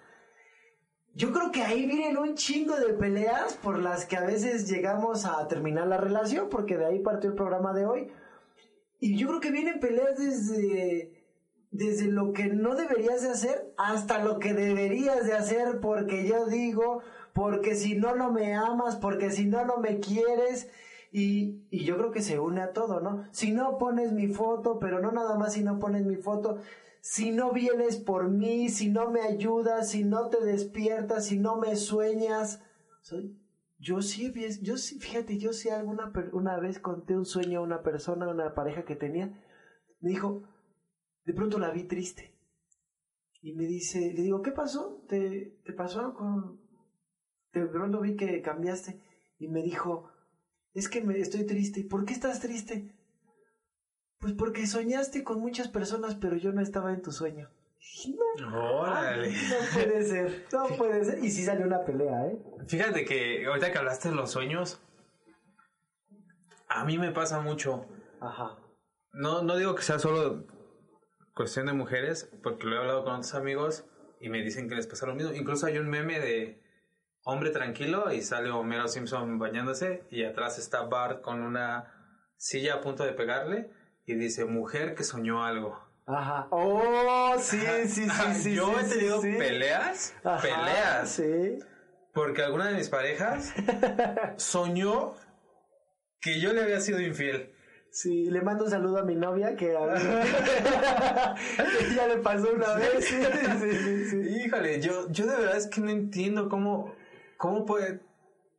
Yo 1.16 1.34
creo 1.34 1.52
que 1.52 1.64
ahí 1.64 1.86
vienen 1.86 2.18
un 2.18 2.36
chingo 2.36 2.76
de 2.78 2.94
peleas 2.94 3.56
por 3.56 3.78
las 3.78 4.06
que 4.06 4.16
a 4.16 4.22
veces 4.26 4.70
llegamos 4.70 5.26
a 5.26 5.48
terminar 5.48 5.88
la 5.88 5.98
relación, 5.98 6.48
porque 6.50 6.78
de 6.78 6.86
ahí 6.86 7.00
partió 7.00 7.30
el 7.30 7.36
programa 7.36 7.74
de 7.74 7.86
hoy. 7.86 8.12
Y 9.00 9.18
yo 9.18 9.28
creo 9.28 9.40
que 9.42 9.52
vienen 9.52 9.80
peleas 9.80 10.18
desde, 10.18 11.19
desde 11.72 12.08
lo 12.08 12.34
que 12.34 12.48
no 12.48 12.76
deberías 12.76 13.22
de 13.22 13.30
hacer 13.30 13.74
hasta 13.78 14.24
lo 14.24 14.40
que 14.40 14.54
deberías 14.54 15.26
de 15.26 15.34
hacer 15.34 15.80
porque 15.80 16.28
yo 16.28 16.48
digo, 16.48 17.02
porque 17.34 17.76
si 17.76 17.96
no, 17.96 18.16
no 18.16 18.32
me 18.32 18.56
amas, 18.56 18.96
porque 18.96 19.30
si 19.30 19.46
no, 19.46 19.66
no 19.66 19.78
me 19.78 20.00
quieres. 20.00 20.70
Y, 21.12 21.66
y 21.72 21.86
yo 21.86 21.98
creo 21.98 22.12
que 22.12 22.22
se 22.22 22.40
une 22.40 22.62
a 22.62 22.72
todo, 22.72 23.00
¿no? 23.00 23.26
Si 23.32 23.52
no 23.52 23.78
pones 23.78 24.12
mi 24.12 24.28
foto, 24.28 24.78
pero 24.80 25.00
no 25.00 25.12
nada 25.12 25.38
más 25.38 25.54
si 25.54 25.64
no 25.64 25.80
pones 25.80 26.06
mi 26.06 26.18
foto, 26.18 26.60
si 27.02 27.32
no 27.32 27.52
vienes 27.52 27.98
por 27.98 28.30
mí, 28.30 28.70
si 28.70 28.90
no 28.90 29.10
me 29.10 29.22
ayudas, 29.22 29.90
si 29.90 30.04
no 30.04 30.30
te 30.30 30.44
despiertas, 30.44 31.26
si 31.26 31.40
no 31.40 31.58
me 31.58 31.76
sueñas. 31.76 32.62
Sea, 33.02 33.20
yo 33.80 34.02
sí, 34.02 34.34
yo 34.62 34.78
sí, 34.78 35.00
fíjate, 35.00 35.38
yo 35.38 35.54
sí 35.54 35.70
alguna 35.70 36.12
una 36.34 36.60
vez 36.60 36.80
conté 36.80 37.16
un 37.16 37.26
sueño 37.26 37.60
a 37.60 37.64
una 37.64 37.82
persona, 37.82 38.26
a 38.26 38.30
una 38.30 38.54
pareja 38.54 38.84
que 38.84 38.96
tenía. 38.96 39.28
Me 40.02 40.10
dijo, 40.10 40.44
de 41.30 41.36
pronto 41.36 41.60
la 41.60 41.70
vi 41.70 41.84
triste. 41.84 42.36
Y 43.44 43.54
me 43.54 43.66
dice, 43.66 44.00
le 44.00 44.24
digo, 44.24 44.42
¿qué 44.42 44.52
pasó? 44.52 45.06
¿Te, 45.08 45.60
te 45.64 45.74
pasó 45.74 46.00
algo? 46.00 46.58
De 47.54 47.68
pronto 47.68 48.02
vi 48.02 48.16
que 48.16 48.42
cambiaste. 48.42 49.00
Y 49.38 49.48
me 49.48 49.62
dijo, 49.62 50.12
es 50.74 50.90
que 50.90 51.02
me 51.04 51.20
estoy 51.20 51.46
triste. 51.46 51.84
¿Por 51.84 52.04
qué 52.06 52.14
estás 52.14 52.40
triste? 52.40 52.96
Pues 54.18 54.34
porque 54.34 54.66
soñaste 54.66 55.24
con 55.24 55.40
muchas 55.40 55.68
personas, 55.68 56.16
pero 56.16 56.36
yo 56.36 56.52
no 56.52 56.62
estaba 56.62 56.94
en 56.94 57.04
tu 57.04 57.12
sueño. 57.12 57.48
No, 58.42 58.80
Órale. 58.80 59.30
no 59.30 59.74
puede 59.76 60.02
ser, 60.02 60.48
no 60.52 60.68
puede 60.78 61.06
ser. 61.06 61.24
Y 61.24 61.30
sí 61.30 61.46
salió 61.46 61.68
una 61.68 61.86
pelea, 61.86 62.26
¿eh? 62.26 62.42
Fíjate 62.68 63.06
que 63.06 63.46
ahorita 63.46 63.72
que 63.72 63.78
hablaste 63.78 64.10
de 64.10 64.16
los 64.16 64.32
sueños, 64.32 64.82
a 66.68 66.86
mí 66.86 66.98
me 66.98 67.12
pasa 67.12 67.40
mucho. 67.40 67.86
Ajá. 68.20 68.58
No, 69.14 69.44
no 69.44 69.58
digo 69.58 69.76
que 69.76 69.84
sea 69.84 70.00
solo 70.00 70.48
cuestión 71.40 71.68
de 71.68 71.72
mujeres, 71.72 72.30
porque 72.44 72.68
lo 72.68 72.76
he 72.76 72.80
hablado 72.80 73.06
con 73.06 73.14
otros 73.14 73.34
amigos 73.34 73.86
y 74.20 74.28
me 74.28 74.42
dicen 74.42 74.68
que 74.68 74.76
les 74.76 74.88
pasa 74.88 75.06
lo 75.06 75.16
mismo. 75.16 75.32
Incluso 75.32 75.68
hay 75.68 75.78
un 75.78 75.88
meme 75.88 76.20
de 76.20 76.62
hombre 77.24 77.52
tranquilo 77.52 78.12
y 78.12 78.22
sale 78.22 78.50
Homero 78.52 78.90
Simpson 78.90 79.40
bañándose 79.40 80.04
y 80.12 80.26
atrás 80.26 80.60
está 80.60 80.82
Bart 80.82 81.22
con 81.22 81.42
una 81.42 81.94
silla 82.36 82.74
a 82.74 82.82
punto 82.82 83.06
de 83.06 83.14
pegarle 83.14 83.72
y 84.06 84.16
dice 84.16 84.44
mujer 84.44 84.96
que 84.96 85.06
soñó 85.06 85.46
algo. 85.46 85.82
Ajá. 86.08 86.48
Oh, 86.52 87.36
sí, 87.40 87.62
sí, 87.88 88.10
sí, 88.10 88.34
sí. 88.34 88.56
Yo 88.56 88.74
sí, 88.74 88.76
he 88.82 88.84
sí, 88.84 88.94
tenido 88.98 89.22
sí. 89.22 89.32
peleas, 89.38 90.16
Ajá, 90.26 90.42
peleas, 90.42 91.10
Sí. 91.10 91.58
porque 92.14 92.42
alguna 92.44 92.68
de 92.68 92.76
mis 92.76 92.90
parejas 92.90 93.54
soñó 94.36 95.16
que 96.20 96.42
yo 96.42 96.52
le 96.52 96.64
había 96.64 96.82
sido 96.82 97.00
infiel. 97.00 97.56
Sí, 97.92 98.30
le 98.30 98.42
mando 98.42 98.66
un 98.66 98.70
saludo 98.70 99.00
a 99.00 99.04
mi 99.04 99.16
novia 99.16 99.56
que 99.56 99.76
a 99.76 99.96
ya 101.96 102.08
le 102.08 102.18
pasó 102.18 102.52
una 102.54 102.76
vez. 102.76 103.06
Sí, 103.06 103.76
sí, 103.76 104.06
sí. 104.06 104.44
Híjole, 104.46 104.82
yo, 104.82 105.10
yo 105.10 105.26
de 105.26 105.36
verdad 105.36 105.58
es 105.58 105.68
que 105.68 105.82
no 105.82 105.90
entiendo 105.90 106.50
cómo, 106.50 106.94
cómo 107.38 107.66
puede... 107.66 108.02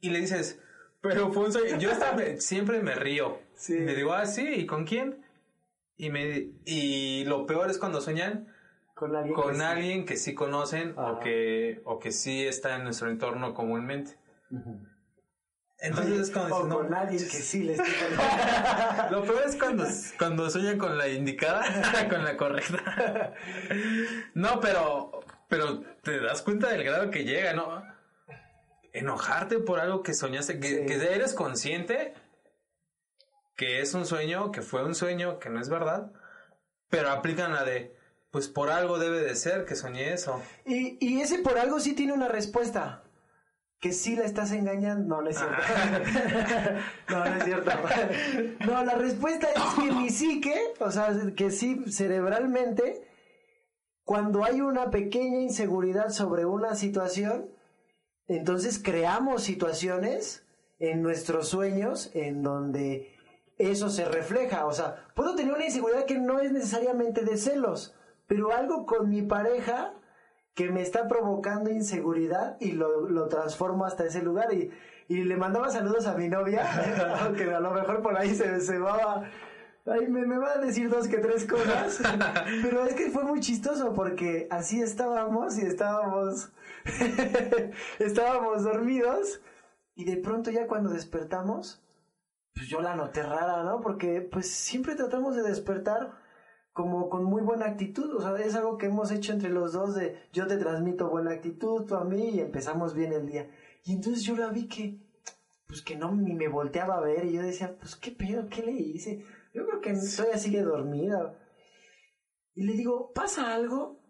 Y 0.01 0.11
le 0.11 0.21
dices, 0.21 0.59
pero 1.01 1.33
sueño. 1.53 1.79
Yo 1.79 1.91
me- 2.15 2.41
siempre 2.41 2.83
me 2.83 2.95
río. 2.95 3.39
Le 3.69 3.95
digo, 3.95 4.13
ah, 4.15 4.27
sí, 4.27 4.47
¿y 4.49 4.67
con 4.67 4.85
quién? 4.85 5.25
Y, 5.97 6.11
me, 6.11 6.49
y 6.65 7.25
lo 7.27 7.47
peor 7.47 7.71
es 7.71 7.79
cuando 7.79 8.01
sueñan 8.01 8.49
Con 8.95 9.15
alguien. 9.15 9.35
que 9.37 9.43
con 9.43 9.57
sí. 9.57 9.63
alguien 9.63 10.07
que 10.07 10.17
sí 10.17 10.35
conocen 10.35 10.95
Ajá. 10.97 11.13
o 11.13 11.21
que, 11.21 11.83
o 11.85 11.99
que 11.99 12.11
sí 12.11 12.47
está 12.47 12.77
en 12.77 12.85
nuestro 12.85 13.11
entorno 13.11 13.55
comúnmente. 13.55 14.17
Entonces 15.83 16.29
es 16.29 16.37
o 16.37 16.65
no, 16.67 16.79
con 16.79 16.93
alguien 16.95 17.23
que 17.25 17.37
sí 17.37 17.63
le 17.63 17.73
estoy 17.73 17.89
Lo 19.11 19.23
peor 19.23 19.43
es 19.47 19.57
cuando, 19.57 19.87
cuando 20.19 20.51
sueñan 20.51 20.77
con 20.79 20.99
la 20.99 21.09
indicada, 21.09 21.65
con 22.11 22.23
la 22.23 22.37
correcta. 22.37 23.33
No, 24.35 24.61
pero, 24.61 25.21
pero 25.49 25.81
te 26.03 26.21
das 26.21 26.43
cuenta 26.43 26.69
del 26.69 26.85
grado 26.85 27.11
que 27.11 27.25
llega, 27.25 27.55
¿no? 27.55 27.83
Enojarte 28.93 29.59
por 29.61 29.81
algo 29.81 30.03
que 30.03 30.13
soñaste, 30.15 30.61
que, 30.61 30.69
Sí. 30.69 30.87
que 30.87 31.15
eres 31.15 31.33
consciente 31.35 32.13
que 33.57 33.81
es 33.81 33.93
un 33.95 34.07
sueño, 34.07 34.53
que 34.53 34.63
fue 34.63 34.85
un 34.85 34.95
sueño, 34.95 35.39
que 35.39 35.51
no 35.51 35.61
es 35.61 35.69
verdad, 35.69 36.11
pero 36.89 37.11
aplican 37.11 37.53
la 37.53 37.63
de, 37.63 37.95
pues 38.31 38.49
por 38.49 38.71
algo 38.71 38.99
debe 38.99 39.21
de 39.21 39.35
ser 39.37 39.67
que 39.67 39.77
soñé 39.77 40.15
eso. 40.15 40.43
Y, 40.65 40.97
y 40.99 41.21
ese 41.21 41.41
por 41.41 41.59
algo 41.59 41.79
sí 41.79 41.95
tiene 41.95 42.15
una 42.15 42.29
respuesta. 42.29 43.03
Que 43.81 43.93
sí 43.93 44.15
la 44.15 44.25
estás 44.25 44.53
engañando. 44.53 45.17
No, 45.17 45.23
no 45.23 45.31
es 45.31 45.39
cierto. 45.39 45.57
no, 47.09 47.25
no 47.25 47.37
es 47.37 47.45
cierto. 47.45 47.71
No, 48.67 48.85
la 48.85 48.95
respuesta 48.95 49.49
es 49.49 49.75
que 49.83 49.93
mi 49.93 50.11
psique, 50.11 50.55
o 50.81 50.91
sea, 50.91 51.17
que 51.35 51.51
sí, 51.51 51.85
cerebralmente, 51.91 53.09
cuando 54.05 54.45
hay 54.45 54.61
una 54.61 54.91
pequeña 54.91 55.41
inseguridad 55.41 56.11
sobre 56.11 56.45
una 56.45 56.75
situación, 56.75 57.51
entonces 58.27 58.81
creamos 58.83 59.43
situaciones 59.43 60.45
en 60.79 61.03
nuestros 61.03 61.49
sueños 61.49 62.11
en 62.15 62.43
donde 62.43 63.15
eso 63.59 63.89
se 63.89 64.05
refleja. 64.05 64.67
O 64.67 64.73
sea, 64.73 65.07
puedo 65.15 65.35
tener 65.35 65.55
una 65.55 65.67
inseguridad 65.67 66.07
que 66.07 66.19
no 66.19 66.41
es 66.41 66.53
necesariamente 66.53 67.25
de 67.25 67.37
celos, 67.37 67.95
pero 68.27 68.53
algo 68.53 68.87
con 68.87 69.09
mi 69.09 69.23
pareja 69.23 69.95
que 70.55 70.71
me 70.71 70.83
está 70.83 71.09
provocando 71.09 71.71
inseguridad 71.71 72.57
y 72.61 72.73
lo, 72.73 73.09
lo 73.09 73.29
transformo 73.29 73.85
hasta 73.85 74.05
ese 74.05 74.23
lugar. 74.23 74.53
Y, 74.53 74.71
y 75.09 75.25
le 75.25 75.37
mandaba 75.37 75.71
saludos 75.71 76.07
a 76.07 76.17
mi 76.17 76.29
novia, 76.29 77.19
aunque 77.25 77.53
a 77.53 77.61
lo 77.61 77.73
mejor 77.73 78.03
por 78.03 78.17
ahí 78.17 78.35
se, 78.35 78.61
se 78.61 78.79
va. 78.79 78.97
A... 78.97 79.31
Ay, 79.87 80.07
me, 80.09 80.27
me 80.27 80.39
va 80.39 80.53
a 80.53 80.59
decir 80.59 80.91
dos 80.91 81.09
que 81.09 81.19
tres 81.19 81.47
cosas, 81.47 82.01
pero 82.63 82.85
es 82.85 82.95
que 82.95 83.11
fue 83.11 83.25
muy 83.25 83.41
chistoso 83.41 83.93
porque 83.95 84.47
así 84.51 84.81
estábamos 84.81 85.59
y 85.59 85.63
estábamos, 85.63 86.53
estábamos 87.99 88.63
dormidos. 88.63 89.41
Y 89.97 90.05
de 90.05 90.17
pronto 90.17 90.51
ya 90.51 90.67
cuando 90.67 90.91
despertamos, 90.91 91.83
pues 92.55 92.69
yo 92.69 92.81
la 92.81 92.95
noté 92.95 93.23
rara, 93.23 93.63
¿no? 93.65 93.81
Porque 93.81 94.21
pues 94.21 94.51
siempre 94.51 94.95
tratamos 94.95 95.35
de 95.35 95.43
despertar 95.43 96.20
como 96.81 97.11
con 97.11 97.25
muy 97.25 97.43
buena 97.43 97.67
actitud, 97.67 98.15
o 98.15 98.23
sea, 98.23 98.35
es 98.43 98.55
algo 98.55 98.79
que 98.79 98.87
hemos 98.87 99.11
hecho 99.11 99.35
entre 99.35 99.51
los 99.51 99.75
dos 99.75 99.95
de 99.95 100.17
yo 100.33 100.47
te 100.47 100.57
transmito 100.57 101.11
buena 101.11 101.33
actitud, 101.33 101.85
tú 101.85 101.95
a 101.95 102.05
mí 102.05 102.31
y 102.31 102.41
empezamos 102.41 102.95
bien 102.95 103.13
el 103.13 103.27
día. 103.27 103.51
Y 103.85 103.93
entonces 103.93 104.23
yo 104.23 104.35
la 104.35 104.49
vi 104.49 104.67
que 104.67 104.99
pues 105.67 105.83
que 105.83 105.97
no 105.97 106.15
ni 106.15 106.35
me 106.35 106.49
volteaba 106.49 106.97
a 106.97 107.01
ver 107.01 107.27
y 107.27 107.35
yo 107.35 107.43
decía, 107.43 107.77
pues 107.79 107.97
qué 107.97 108.13
pedo, 108.13 108.49
¿qué 108.49 108.63
le 108.63 108.73
hice? 108.73 109.23
Yo 109.53 109.67
creo 109.67 109.81
que 109.83 109.93
todavía 109.93 110.39
sigue 110.39 110.63
dormida. 110.63 111.39
Y 112.55 112.65
le 112.65 112.73
digo, 112.73 113.13
¿pasa 113.13 113.55
algo? 113.55 114.01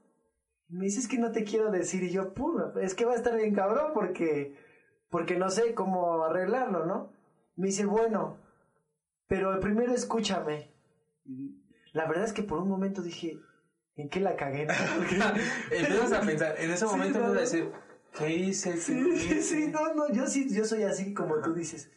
Y 0.69 0.77
me 0.77 0.85
dices 0.85 1.09
que 1.09 1.19
no 1.19 1.33
te 1.33 1.43
quiero 1.43 1.73
decir 1.73 2.05
y 2.05 2.11
yo, 2.11 2.35
pum, 2.35 2.55
es 2.81 2.95
que 2.95 3.05
va 3.05 3.15
a 3.15 3.17
estar 3.17 3.37
bien 3.37 3.53
cabrón 3.53 3.91
porque 3.95 4.55
porque 5.11 5.37
no 5.37 5.51
sé 5.51 5.75
cómo 5.75 6.23
arreglarlo, 6.23 6.87
¿no? 6.87 7.13
Me 7.57 7.67
dice, 7.67 7.85
bueno, 7.85 8.39
pero 9.27 9.59
primero 9.59 9.93
escúchame. 9.93 10.70
La 11.93 12.07
verdad 12.07 12.25
es 12.25 12.33
que 12.33 12.43
por 12.43 12.59
un 12.61 12.69
momento 12.69 13.03
dije, 13.03 13.39
¿en 13.97 14.09
qué 14.09 14.21
la 14.21 14.37
cagué? 14.37 14.67
no? 15.19 15.27
Empiezas 15.71 16.13
a 16.13 16.21
pensar, 16.21 16.55
en 16.59 16.71
ese 16.71 16.87
Sí, 16.87 16.93
momento 16.93 17.19
no, 17.19 17.27
empiezas 17.27 17.31
a 17.31 17.35
no. 17.35 17.41
decir, 17.41 17.73
¿qué 18.17 18.31
hice? 18.31 18.71
¿Qué 18.73 18.77
Sí, 18.77 18.95
no 19.01 19.15
sí, 19.15 19.29
hice?". 19.35 19.43
sí, 19.43 19.67
no, 19.69 19.95
no, 19.95 20.13
yo 20.13 20.27
sí, 20.27 20.49
yo 20.55 20.65
soy 20.65 20.83
así 20.85 21.13
como 21.15 21.41
tú 21.41 21.53
dices. 21.55 21.91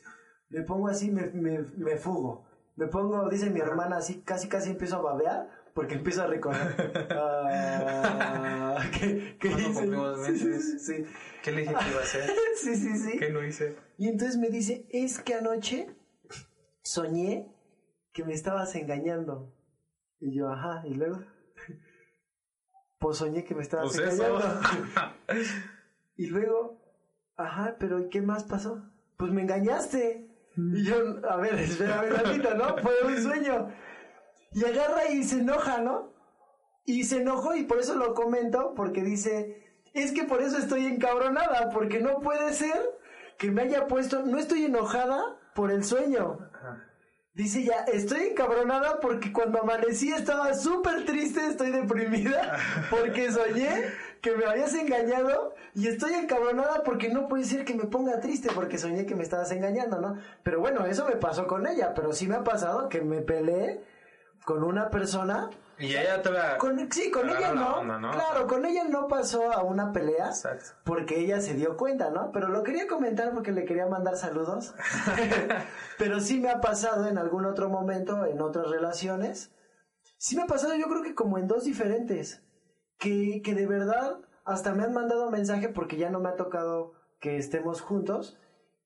Me 0.49 0.61
pongo 0.63 0.87
así, 0.87 1.09
me, 1.11 1.27
me, 1.27 1.59
me 1.77 1.97
fugo. 1.97 2.45
Me 2.75 2.87
pongo, 2.87 3.29
dice 3.29 3.49
mi 3.51 3.59
hermana, 3.59 3.97
así, 3.97 4.21
casi 4.21 4.47
casi 4.47 4.71
empiezo 4.71 4.97
a 4.97 5.01
babear 5.01 5.47
porque 5.75 5.95
empiezo 5.95 6.23
a 6.23 6.27
recordar. 6.27 6.75
Ah, 7.11 8.83
¿Qué, 8.91 9.37
qué 9.39 9.49
¿Cuándo 9.49 9.69
hice? 9.69 9.79
cumplimos 9.79 10.17
Sí, 10.19 10.31
meses? 10.31 10.85
sí, 10.85 11.05
¿Qué 11.43 11.51
le 11.51 11.61
dije 11.61 11.75
que 11.83 11.89
iba 11.89 11.99
a 11.99 12.03
hacer? 12.03 12.31
sí, 12.55 12.75
sí, 12.75 12.97
sí. 12.97 13.17
¿Qué 13.19 13.29
no 13.29 13.43
hice? 13.43 13.75
Y 13.97 14.07
entonces 14.07 14.37
me 14.37 14.49
dice, 14.49 14.85
es 14.89 15.19
que 15.19 15.35
anoche 15.35 15.87
soñé 16.81 17.47
que 18.11 18.23
me 18.23 18.33
estabas 18.33 18.75
engañando. 18.75 19.51
Y 20.23 20.33
yo, 20.33 20.49
ajá, 20.49 20.83
y 20.85 20.93
luego. 20.93 21.19
Pues 22.99 23.17
soñé 23.17 23.43
que 23.43 23.53
me 23.53 23.63
estabas 23.63 23.91
Pues. 23.91 24.17
Y 26.15 26.27
luego, 26.27 26.79
ajá, 27.35 27.75
pero 27.77 27.99
¿y 27.99 28.07
qué 28.07 28.21
más 28.21 28.45
pasó? 28.45 28.81
Pues 29.17 29.31
me 29.33 29.41
engañaste. 29.41 30.29
Y 30.55 30.85
yo, 30.85 30.95
a 31.27 31.35
ver, 31.37 31.55
espérame 31.55 32.13
tantito, 32.13 32.53
¿no? 32.53 32.77
Fue 32.81 32.93
un 33.05 33.21
sueño. 33.21 33.73
Y 34.53 34.63
agarra 34.63 35.09
y 35.09 35.23
se 35.23 35.39
enoja, 35.39 35.81
¿no? 35.81 36.13
Y 36.85 37.03
se 37.03 37.21
enojó 37.21 37.55
y 37.55 37.63
por 37.63 37.79
eso 37.79 37.95
lo 37.95 38.13
comento, 38.13 38.73
porque 38.73 39.03
dice, 39.03 39.81
es 39.93 40.13
que 40.13 40.23
por 40.23 40.41
eso 40.41 40.57
estoy 40.57 40.85
encabronada, 40.85 41.71
porque 41.71 41.99
no 41.99 42.21
puede 42.21 42.53
ser 42.53 42.79
que 43.37 43.51
me 43.51 43.63
haya 43.63 43.87
puesto, 43.87 44.23
no 44.23 44.37
estoy 44.37 44.65
enojada 44.65 45.37
por 45.55 45.71
el 45.71 45.83
sueño. 45.83 46.37
Dice 47.35 47.63
ya, 47.63 47.85
estoy 47.91 48.27
encabronada 48.27 48.99
porque 48.99 49.33
cuando 49.33 49.59
amanecí 49.59 50.11
estaba 50.11 50.53
súper 50.53 51.03
triste, 51.03 51.43
estoy 51.47 51.71
deprimida, 51.71 52.57
porque 52.91 53.31
soñé 53.31 53.85
que 54.21 54.35
me 54.35 54.45
habías 54.45 54.75
engañado 54.75 55.55
y 55.73 55.87
estoy 55.87 56.13
encabronada 56.13 56.83
porque 56.83 57.09
no 57.09 57.27
puede 57.27 57.45
ser 57.45 57.65
que 57.65 57.73
me 57.73 57.85
ponga 57.85 58.19
triste 58.19 58.49
porque 58.53 58.77
soñé 58.77 59.07
que 59.07 59.15
me 59.15 59.23
estabas 59.23 59.51
engañando, 59.51 59.99
¿no? 59.99 60.19
Pero 60.43 60.59
bueno, 60.59 60.85
eso 60.85 61.07
me 61.07 61.15
pasó 61.15 61.47
con 61.47 61.65
ella, 61.65 61.95
pero 61.95 62.13
sí 62.13 62.27
me 62.27 62.35
ha 62.35 62.43
pasado 62.43 62.87
que 62.87 63.01
me 63.01 63.21
peleé 63.21 63.83
con 64.45 64.63
una 64.63 64.91
persona. 64.91 65.49
Y 65.79 65.87
ella 65.87 66.21
te 66.21 66.31
la... 66.31 66.57
Con, 66.57 66.91
sí, 66.91 67.09
con 67.09 67.29
ella 67.29 67.53
la 67.53 67.53
no. 67.53 67.75
onda, 67.79 67.99
¿no? 67.99 68.11
Claro, 68.11 68.47
con 68.47 68.65
ella 68.65 68.83
no 68.83 69.07
pasó 69.07 69.51
a 69.51 69.63
una 69.63 69.91
pelea 69.91 70.27
Exacto. 70.27 70.71
porque 70.83 71.19
ella 71.19 71.41
se 71.41 71.55
dio 71.55 71.77
cuenta, 71.77 72.11
¿no? 72.11 72.31
Pero 72.31 72.49
lo 72.49 72.63
quería 72.63 72.87
comentar 72.87 73.33
porque 73.33 73.51
le 73.51 73.65
quería 73.65 73.87
mandar 73.87 74.15
saludos. 74.15 74.75
Pero 75.97 76.19
sí 76.19 76.39
me 76.39 76.49
ha 76.49 76.61
pasado 76.61 77.07
en 77.07 77.17
algún 77.17 77.45
otro 77.45 77.69
momento, 77.69 78.25
en 78.25 78.41
otras 78.41 78.69
relaciones. 78.69 79.51
Sí 80.17 80.35
me 80.35 80.43
ha 80.43 80.47
pasado 80.47 80.75
yo 80.75 80.87
creo 80.87 81.01
que 81.03 81.15
como 81.15 81.37
en 81.37 81.47
dos 81.47 81.63
diferentes. 81.63 82.43
Que, 82.97 83.41
que 83.43 83.55
de 83.55 83.67
verdad 83.67 84.19
hasta 84.45 84.73
me 84.73 84.83
han 84.83 84.93
mandado 84.93 85.31
mensaje 85.31 85.69
porque 85.69 85.97
ya 85.97 86.09
no 86.09 86.19
me 86.19 86.29
ha 86.29 86.35
tocado 86.35 86.93
que 87.19 87.37
estemos 87.37 87.81
juntos. 87.81 88.37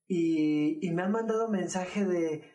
Y, 0.07 0.79
y 0.81 0.91
me 0.93 1.03
han 1.03 1.11
mandado 1.11 1.49
mensaje 1.49 2.05
de, 2.05 2.49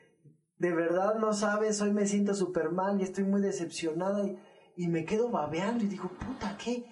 de 0.62 0.72
verdad 0.72 1.16
no 1.16 1.32
sabes, 1.32 1.82
hoy 1.82 1.90
me 1.90 2.06
siento 2.06 2.34
súper 2.34 2.70
mal 2.70 3.00
y 3.00 3.02
estoy 3.02 3.24
muy 3.24 3.40
decepcionada 3.40 4.24
y, 4.24 4.38
y 4.76 4.86
me 4.86 5.04
quedo 5.04 5.28
babeando 5.28 5.82
y 5.82 5.88
digo, 5.88 6.08
puta, 6.08 6.56
¿qué? 6.56 6.86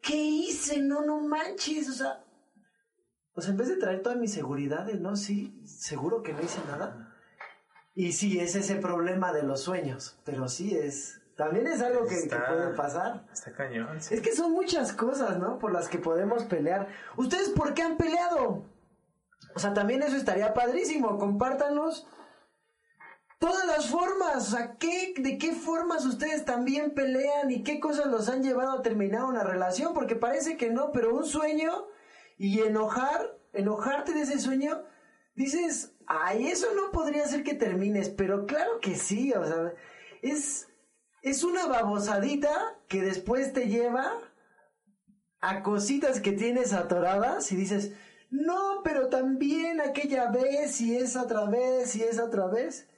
¿Qué 0.00 0.14
hice? 0.14 0.80
No, 0.80 1.04
no 1.04 1.20
manches, 1.20 1.88
o 1.88 1.92
sea, 1.92 2.24
o 3.34 3.40
sea, 3.40 3.50
en 3.50 3.56
vez 3.56 3.68
de 3.70 3.76
traer 3.76 4.02
toda 4.02 4.14
mi 4.14 4.28
seguridad, 4.28 4.86
de 4.86 4.94
no, 4.94 5.16
sí, 5.16 5.60
seguro 5.64 6.22
que 6.22 6.32
no 6.32 6.42
hice 6.42 6.60
nada. 6.68 7.12
Y 7.92 8.12
sí, 8.12 8.38
es 8.38 8.54
ese 8.54 8.76
problema 8.76 9.32
de 9.32 9.42
los 9.42 9.62
sueños, 9.62 10.20
pero 10.24 10.48
sí 10.48 10.76
es, 10.76 11.20
también 11.36 11.66
es 11.66 11.82
algo 11.82 12.06
que, 12.06 12.28
que 12.28 12.36
puede 12.36 12.72
pasar. 12.74 13.26
Está 13.32 13.52
cañón. 13.52 14.00
sí. 14.00 14.14
Es 14.14 14.20
que 14.20 14.32
son 14.32 14.52
muchas 14.52 14.92
cosas, 14.92 15.40
¿no? 15.40 15.58
Por 15.58 15.72
las 15.72 15.88
que 15.88 15.98
podemos 15.98 16.44
pelear. 16.44 16.86
¿Ustedes 17.16 17.48
por 17.48 17.74
qué 17.74 17.82
han 17.82 17.96
peleado? 17.96 18.64
O 19.56 19.58
sea, 19.58 19.74
también 19.74 20.04
eso 20.04 20.14
estaría 20.14 20.54
padrísimo. 20.54 21.18
Compártanos 21.18 22.06
todas 23.42 23.66
las 23.66 23.88
formas. 23.88 24.50
Sea, 24.50 24.76
¿qué, 24.78 25.14
¿de 25.18 25.36
qué 25.36 25.52
formas 25.52 26.06
ustedes 26.06 26.44
también 26.44 26.94
pelean 26.94 27.50
y 27.50 27.64
qué 27.64 27.80
cosas 27.80 28.06
los 28.06 28.28
han 28.28 28.44
llevado 28.44 28.78
a 28.78 28.82
terminar 28.82 29.24
una 29.24 29.42
relación? 29.42 29.92
Porque 29.92 30.14
parece 30.14 30.56
que 30.56 30.70
no, 30.70 30.92
pero 30.92 31.12
un 31.12 31.24
sueño 31.24 31.88
y 32.38 32.60
enojar, 32.60 33.36
enojarte 33.52 34.12
de 34.12 34.22
ese 34.22 34.38
sueño, 34.38 34.84
dices, 35.34 35.92
ay, 36.06 36.46
eso 36.46 36.68
no 36.76 36.92
podría 36.92 37.26
ser 37.26 37.42
que 37.42 37.54
termines, 37.54 38.10
pero 38.10 38.46
claro 38.46 38.78
que 38.80 38.94
sí, 38.94 39.32
o 39.32 39.44
sea, 39.44 39.74
es, 40.22 40.68
es 41.22 41.42
una 41.42 41.66
babosadita 41.66 42.78
que 42.86 43.02
después 43.02 43.52
te 43.52 43.66
lleva 43.66 44.12
a 45.40 45.64
cositas 45.64 46.20
que 46.20 46.30
tienes 46.30 46.72
atoradas 46.72 47.50
y 47.50 47.56
dices, 47.56 47.92
no, 48.30 48.82
pero 48.84 49.08
también 49.08 49.80
aquella 49.80 50.30
vez 50.30 50.80
y 50.80 50.96
esa 50.96 51.24
otra 51.24 51.46
vez 51.46 51.96
y 51.96 52.04
esa 52.04 52.24
otra 52.24 52.46
vez. 52.46 52.88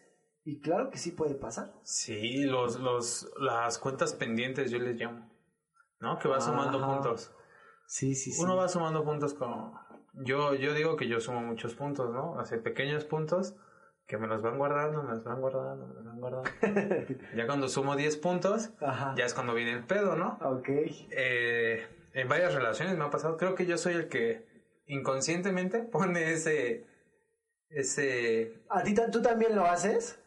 Y 0.44 0.60
claro 0.60 0.90
que 0.90 0.98
sí 0.98 1.12
puede 1.12 1.34
pasar. 1.34 1.72
Sí, 1.82 2.44
los, 2.44 2.78
los, 2.78 3.32
las 3.40 3.78
cuentas 3.78 4.12
pendientes 4.12 4.70
yo 4.70 4.78
les 4.78 4.96
llamo. 4.96 5.30
¿No? 6.00 6.18
Que 6.18 6.28
va 6.28 6.40
sumando 6.40 6.78
Ajá. 6.78 6.86
puntos. 6.86 7.32
Sí, 7.86 8.14
sí, 8.14 8.30
sí. 8.32 8.42
Uno 8.42 8.56
va 8.56 8.68
sumando 8.68 9.04
puntos 9.04 9.32
con... 9.34 9.72
Yo, 10.24 10.54
yo 10.54 10.74
digo 10.74 10.96
que 10.96 11.08
yo 11.08 11.20
sumo 11.20 11.40
muchos 11.40 11.74
puntos, 11.74 12.10
¿no? 12.12 12.38
Hace 12.38 12.58
pequeños 12.58 13.04
puntos 13.04 13.56
que 14.06 14.18
me 14.18 14.26
los 14.26 14.42
van 14.42 14.58
guardando, 14.58 15.02
me 15.02 15.14
los 15.14 15.24
van 15.24 15.40
guardando, 15.40 15.86
me 15.86 15.94
los 15.94 16.04
van 16.04 16.20
guardando. 16.20 16.50
ya 17.36 17.46
cuando 17.46 17.68
sumo 17.68 17.96
10 17.96 18.16
puntos, 18.18 18.70
Ajá. 18.80 19.14
ya 19.16 19.24
es 19.24 19.32
cuando 19.32 19.54
viene 19.54 19.72
el 19.72 19.86
pedo, 19.86 20.14
¿no? 20.14 20.38
Ok. 20.42 20.68
Eh, 21.10 21.86
en 22.12 22.28
varias 22.28 22.54
relaciones 22.54 22.96
me 22.98 23.04
ha 23.04 23.10
pasado. 23.10 23.38
Creo 23.38 23.54
que 23.54 23.64
yo 23.66 23.78
soy 23.78 23.94
el 23.94 24.08
que 24.08 24.46
inconscientemente 24.86 25.82
pone 25.82 26.32
ese 26.32 26.86
ese... 27.74 28.62
¿A 28.70 28.82
ti 28.82 28.94
tú 29.10 29.20
también 29.20 29.56
lo 29.56 29.64
haces? 29.64 30.20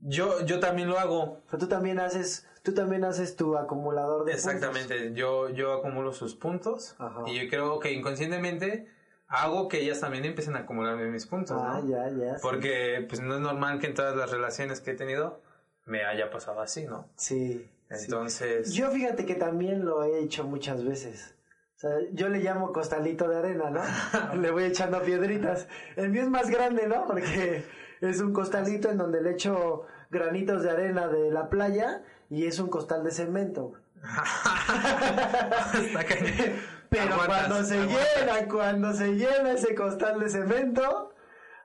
Yo, 0.00 0.44
yo 0.44 0.60
también 0.60 0.88
lo 0.88 0.98
hago. 0.98 1.22
O 1.22 1.42
sea, 1.50 1.58
tú 1.58 1.66
también 1.68 1.98
haces, 1.98 2.46
tú 2.62 2.72
también 2.72 3.04
haces 3.04 3.36
tu 3.36 3.56
acumulador 3.56 4.24
de 4.24 4.32
puntos. 4.32 4.46
Exactamente, 4.54 5.12
yo, 5.14 5.48
yo 5.50 5.72
acumulo 5.72 6.12
sus 6.12 6.34
puntos 6.34 6.94
Ajá. 6.98 7.22
y 7.26 7.34
yo 7.42 7.48
creo 7.50 7.78
que 7.80 7.92
inconscientemente 7.92 8.86
hago 9.26 9.68
que 9.68 9.80
ellas 9.82 10.00
también 10.00 10.24
empiecen 10.24 10.56
a 10.56 10.60
acumularme 10.60 11.06
mis 11.10 11.26
puntos, 11.26 11.60
Ah, 11.60 11.80
¿no? 11.82 11.88
ya, 11.90 12.08
ya. 12.10 12.34
sí. 12.36 12.40
Porque 12.42 13.04
pues 13.08 13.20
no 13.20 13.34
es 13.34 13.40
normal 13.40 13.78
que 13.80 13.86
en 13.88 13.94
todas 13.94 14.16
las 14.16 14.30
relaciones 14.30 14.80
que 14.80 14.92
he 14.92 14.94
tenido 14.94 15.42
me 15.84 16.04
haya 16.04 16.30
pasado 16.30 16.60
así, 16.60 16.84
¿no? 16.84 17.08
Sí. 17.16 17.68
sí. 17.90 18.04
Entonces, 18.04 18.72
Yo 18.72 18.90
fíjate 18.90 19.26
que 19.26 19.34
también 19.34 19.84
lo 19.84 20.04
he 20.04 20.20
hecho 20.20 20.44
muchas 20.44 20.84
veces. 20.84 21.34
O 21.76 21.80
sea, 21.80 21.90
yo 22.12 22.28
le 22.28 22.38
llamo 22.40 22.72
costalito 22.72 23.28
de 23.28 23.36
arena, 23.36 23.70
¿no? 23.70 23.82
le 24.40 24.50
voy 24.50 24.64
echando 24.64 25.00
piedritas. 25.02 25.68
El 25.96 26.10
mío 26.10 26.22
es 26.22 26.28
más 26.28 26.50
grande, 26.50 26.86
¿no? 26.88 27.06
Porque 27.06 27.64
es 28.00 28.20
un 28.20 28.32
costalito 28.32 28.90
en 28.90 28.98
donde 28.98 29.22
le 29.22 29.32
echo 29.32 29.84
granitos 30.10 30.62
de 30.62 30.70
arena 30.70 31.08
de 31.08 31.30
la 31.30 31.48
playa 31.48 32.02
y 32.30 32.46
es 32.46 32.58
un 32.58 32.68
costal 32.68 33.04
de 33.04 33.10
cemento. 33.10 33.72
Pero 36.90 37.14
Aguantas, 37.14 37.26
cuando 37.26 37.64
se 37.64 37.78
aguantas. 37.80 38.06
llena, 38.16 38.48
cuando 38.48 38.92
se 38.94 39.08
llena 39.14 39.52
ese 39.52 39.74
costal 39.74 40.20
de 40.20 40.30
cemento, 40.30 41.12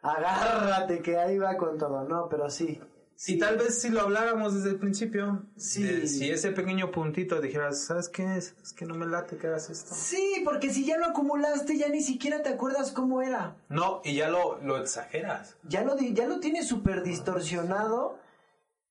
agárrate 0.01 1.01
que 1.01 1.17
ahí 1.17 1.37
va 1.37 1.55
con 1.57 1.77
todo, 1.77 2.03
¿no? 2.03 2.27
Pero 2.29 2.49
sí. 2.49 2.81
Si 3.25 3.37
tal 3.37 3.55
vez 3.57 3.79
si 3.79 3.87
lo 3.87 4.01
habláramos 4.01 4.53
desde 4.53 4.71
el 4.71 4.75
principio, 4.79 5.45
Sí. 5.55 5.81
de- 5.81 6.07
si 6.07 6.29
ese 6.29 6.51
pequeño 6.51 6.91
puntito 6.91 7.39
dijeras, 7.39 7.79
¿sabes 7.85 8.09
qué 8.09 8.35
es? 8.35 8.53
Es 8.61 8.73
que 8.73 8.85
no 8.85 8.95
me 8.95 9.05
late 9.05 9.37
que 9.37 9.47
hagas 9.47 9.69
esto. 9.69 9.95
Sí, 9.95 10.41
porque 10.43 10.73
si 10.73 10.83
ya 10.83 10.97
lo 10.97 11.05
acumulaste, 11.05 11.77
ya 11.77 11.87
ni 11.87 12.01
siquiera 12.01 12.43
te 12.43 12.49
acuerdas 12.49 12.91
cómo 12.91 13.21
era. 13.21 13.55
No, 13.69 14.01
y 14.03 14.15
ya 14.15 14.27
lo, 14.27 14.59
lo 14.61 14.77
exageras. 14.77 15.55
ya 15.63 15.85
lo, 15.85 15.97
ya 15.97 16.27
lo 16.27 16.41
tiene 16.41 16.63
súper 16.63 17.01
distorsionado 17.01 18.19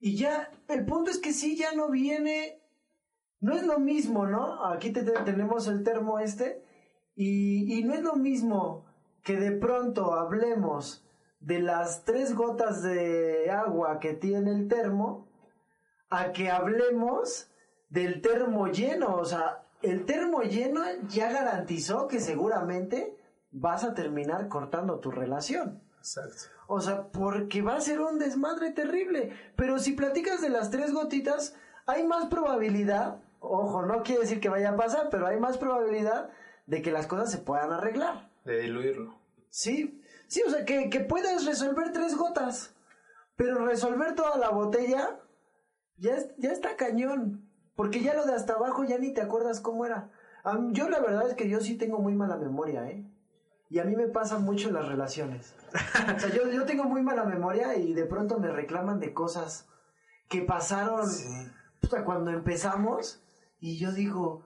y 0.01 0.17
ya, 0.17 0.51
el 0.69 0.87
punto 0.87 1.11
es 1.11 1.19
que 1.19 1.35
sí, 1.35 1.55
ya 1.59 1.75
no 1.75 1.91
viene, 1.91 2.59
no 3.41 3.55
es 3.55 3.65
lo 3.67 3.79
mismo, 3.81 4.27
¿no? 4.27 4.65
Aquí 4.65 4.93
te- 4.93 5.03
te- 5.03 5.21
tenemos 5.27 5.67
el 5.69 5.83
termo 5.85 6.19
este 6.19 6.65
y, 7.15 7.79
y 7.79 7.85
no 7.85 7.93
es 7.93 8.01
lo 8.01 8.17
mismo 8.17 8.87
que 9.23 9.37
de 9.37 9.53
pronto 9.53 10.15
hablemos 10.15 11.05
de 11.43 11.61
las 11.61 12.05
tres 12.05 12.35
gotas 12.35 12.83
de 12.83 13.51
agua 13.51 13.99
que 14.01 14.15
tiene 14.15 14.53
el 14.53 14.69
termo 14.69 15.29
a 16.09 16.33
que 16.33 16.51
hablemos 16.51 17.51
del 17.91 18.23
termo 18.23 18.69
lleno, 18.69 19.17
o 19.17 19.25
sea, 19.25 19.65
el 19.83 20.05
termo 20.05 20.43
lleno 20.43 20.83
ya 21.09 21.33
garantizó 21.33 22.07
que 22.07 22.21
seguramente 22.21 23.17
vas 23.51 23.85
a 23.85 23.95
terminar 23.95 24.49
cortando 24.49 25.01
tu 25.01 25.11
relación. 25.11 25.83
Exacto. 25.99 26.45
O 26.69 26.81
sea, 26.81 27.09
porque 27.09 27.61
va 27.61 27.75
a 27.77 27.81
ser 27.81 28.01
un 28.01 28.19
desmadre 28.19 28.71
terrible. 28.71 29.37
Pero 29.57 29.79
si 29.79 29.93
platicas 29.93 30.41
de 30.41 30.49
las 30.49 30.71
tres 30.71 30.93
gotitas, 30.93 31.55
hay 31.87 32.07
más 32.07 32.27
probabilidad, 32.27 33.21
ojo, 33.41 33.83
no 33.85 34.03
quiere 34.03 34.23
decir 34.23 34.41
que 34.41 34.49
vaya 34.49 34.71
a 34.71 34.77
pasar, 34.77 35.09
pero 35.11 35.27
hay 35.27 35.39
más 35.39 35.59
probabilidad 35.59 36.31
de 36.67 36.83
que 36.83 36.93
las 36.93 37.07
cosas 37.07 37.31
se 37.31 37.39
puedan 37.39 37.73
arreglar. 37.73 38.31
De 38.45 38.61
diluirlo. 38.61 39.19
Sí, 39.51 40.02
sí, 40.33 40.43
o 40.47 40.51
sea, 40.51 40.65
que, 40.65 40.89
que 40.91 41.01
puedas 41.01 41.45
resolver 41.47 41.93
tres 41.93 42.17
gotas, 42.17 42.75
pero 43.37 43.65
resolver 43.67 44.15
toda 44.15 44.39
la 44.39 44.51
botella 44.51 45.19
ya, 45.97 46.15
es- 46.17 46.31
ya 46.39 46.51
está 46.51 46.77
cañón. 46.77 47.49
Porque 47.75 48.01
ya 48.01 48.15
lo 48.15 48.27
de 48.27 48.35
hasta 48.35 48.53
abajo 48.55 48.85
ya 48.85 48.99
ni 48.99 49.13
te 49.15 49.23
acuerdas 49.23 49.61
cómo 49.61 49.87
era. 49.87 50.11
Yo 50.73 50.89
la 50.91 51.01
verdad 51.01 51.29
es 51.29 51.35
que 51.35 51.49
yo 51.49 51.61
sí 51.61 51.77
tengo 51.77 51.99
muy 52.01 52.15
mala 52.15 52.37
memoria, 52.37 52.87
¿eh? 52.89 53.05
Y 53.71 53.79
a 53.79 53.85
mí 53.85 53.97
me 53.97 54.09
pasa 54.09 54.39
mucho 54.39 54.69
en 54.69 54.75
las 54.75 54.87
relaciones. 54.89 55.55
O 56.17 56.21
sea, 56.21 56.29
yo, 56.29 56.51
yo 56.51 56.67
tengo 56.67 56.85
muy 56.85 57.01
mala 57.03 57.25
memoria 57.25 57.75
y 57.77 57.95
de 57.95 58.05
pronto 58.05 58.39
me 58.39 58.51
reclaman 58.51 59.01
de 59.01 59.15
cosas 59.15 59.67
que 60.29 60.43
pasaron 60.43 61.09
puta, 61.81 62.05
cuando 62.05 62.31
empezamos 62.31 63.23
y 63.59 63.79
yo 63.79 63.91
digo, 63.93 64.45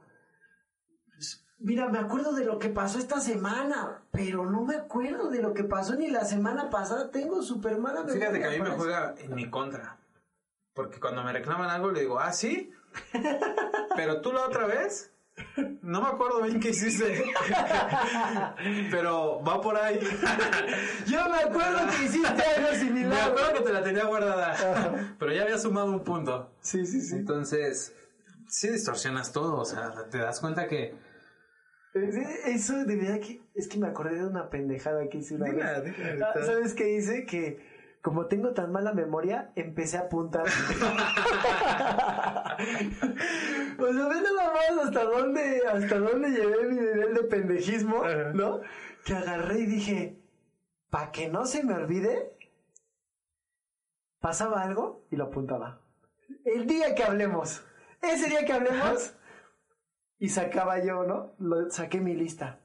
mira, 1.58 1.88
me 1.88 1.98
acuerdo 1.98 2.32
de 2.32 2.44
lo 2.44 2.58
que 2.58 2.68
pasó 2.68 2.98
esta 2.98 3.20
semana, 3.20 4.02
pero 4.10 4.44
no 4.50 4.62
me 4.64 4.76
acuerdo 4.76 5.30
de 5.30 5.42
lo 5.42 5.54
que 5.54 5.64
pasó 5.64 5.94
ni 5.94 6.08
la 6.08 6.24
semana 6.24 6.70
pasada. 6.70 7.10
Tengo 7.10 7.42
súper 7.42 7.78
mala 7.78 8.00
memoria. 8.00 8.20
Fíjate 8.20 8.38
que 8.40 8.44
a 8.46 8.50
mí 8.50 8.58
me 8.60 8.70
juega 8.76 9.14
en 9.18 9.34
mi 9.34 9.48
contra. 9.50 9.96
Porque 10.74 11.00
cuando 11.00 11.22
me 11.24 11.32
reclaman 11.32 11.70
algo 11.70 11.90
le 11.90 12.00
digo, 12.00 12.18
ah, 12.20 12.32
sí. 12.32 12.72
Pero 13.96 14.20
tú 14.20 14.32
la 14.32 14.42
otra 14.46 14.66
vez, 14.66 15.10
no 15.82 16.00
me 16.02 16.08
acuerdo 16.08 16.42
bien 16.42 16.60
qué 16.60 16.70
hiciste. 16.70 17.24
Pero 18.90 19.42
va 19.42 19.60
por 19.60 19.76
ahí. 19.76 19.98
Yo 21.06 21.28
me 21.28 21.38
acuerdo 21.38 21.78
que 21.90 22.04
hiciste 22.04 22.42
algo 22.42 22.68
Me 22.70 22.76
similar. 22.78 23.30
acuerdo 23.30 23.54
que 23.54 23.60
te 23.60 23.72
la 23.72 23.82
tenía 23.82 24.04
guardada. 24.04 25.14
Pero 25.18 25.32
ya 25.32 25.42
había 25.42 25.58
sumado 25.58 25.86
un 25.86 26.04
punto. 26.04 26.50
Sí, 26.60 26.86
sí, 26.86 27.00
sí. 27.00 27.14
Entonces, 27.16 27.94
sí 28.48 28.68
distorsionas 28.68 29.32
todo. 29.32 29.56
O 29.58 29.64
sea, 29.64 29.92
te 30.10 30.18
das 30.18 30.40
cuenta 30.40 30.66
que. 30.68 30.94
Eso 32.46 32.84
de 32.84 32.96
verdad 32.96 33.20
que 33.20 33.40
es 33.54 33.68
que 33.68 33.78
me 33.78 33.86
acordé 33.88 34.16
de 34.16 34.26
una 34.26 34.50
pendejada 34.50 35.08
que 35.08 35.18
hice 35.18 35.34
una 35.36 35.46
Dila, 35.46 35.80
vez. 35.80 35.96
dila, 35.96 36.32
Ah. 36.34 36.40
¿Sabes 36.44 36.74
qué 36.74 36.90
hice? 36.94 37.24
Que 37.26 37.58
como 38.02 38.26
tengo 38.26 38.52
tan 38.54 38.70
mala 38.70 38.92
memoria, 38.92 39.50
empecé 39.56 39.96
a 39.96 40.02
apuntar. 40.02 40.44
o 40.46 40.48
sea, 43.92 44.08
ve 44.08 44.20
nada 44.20 44.52
más 44.52 44.86
hasta 44.86 45.04
dónde, 45.04 45.62
hasta 45.66 45.98
dónde 45.98 46.28
llevé 46.30 46.68
mi 46.68 46.74
nivel 46.76 47.14
de 47.14 47.22
pendejismo, 47.24 48.04
Ajá. 48.04 48.32
¿no? 48.32 48.60
Que 49.04 49.14
agarré 49.14 49.60
y 49.60 49.66
dije, 49.66 50.18
para 50.90 51.10
que 51.12 51.28
no 51.28 51.46
se 51.46 51.64
me 51.64 51.74
olvide, 51.74 52.32
pasaba 54.20 54.62
algo 54.62 55.04
y 55.10 55.16
lo 55.16 55.24
apuntaba. 55.24 55.80
El 56.44 56.66
día 56.66 56.94
que 56.94 57.02
hablemos, 57.04 57.64
ese 58.02 58.28
día 58.28 58.44
que 58.44 58.52
hablemos, 58.52 59.14
y 60.18 60.28
sacaba 60.28 60.82
yo, 60.82 61.04
¿no? 61.04 61.34
Lo, 61.38 61.70
saqué 61.70 62.00
mi 62.00 62.14
lista. 62.14 62.60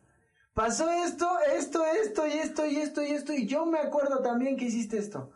Pasó 0.54 0.89
esto, 0.89 1.28
esto, 1.56 1.86
esto 1.86 2.28
y 2.28 2.32
esto 2.32 2.66
y 2.66 2.78
esto 2.78 3.04
y 3.04 3.12
esto 3.12 3.34
y 3.34 3.47
yo 3.47 3.66
me 3.66 3.80
acuerdo 3.80 4.22
también 4.22 4.58
que 4.58 4.66
hiciste 4.66 4.97
esto. 4.97 5.32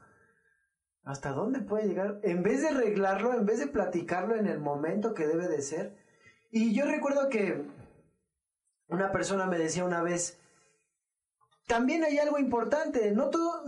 ¿Hasta 1.03 1.31
dónde 1.31 1.61
puede 1.61 1.87
llegar? 1.87 2.19
En 2.23 2.41
vez 2.41 2.61
de 2.61 2.69
arreglarlo, 2.69 3.33
en 3.33 3.45
vez 3.45 3.59
de 3.59 3.67
platicarlo 3.67 4.35
en 4.35 4.47
el 4.47 4.59
momento 4.59 5.13
que 5.13 5.27
debe 5.27 5.47
de 5.47 5.61
ser. 5.61 5.95
Y 6.51 6.73
yo 6.73 6.85
recuerdo 6.85 7.29
que 7.29 7.63
una 8.87 9.11
persona 9.11 9.45
me 9.45 9.57
decía 9.57 9.85
una 9.85 10.01
vez, 10.01 10.39
también 11.67 12.03
hay 12.03 12.17
algo 12.17 12.37
importante, 12.39 13.11
no 13.11 13.29
todo, 13.29 13.63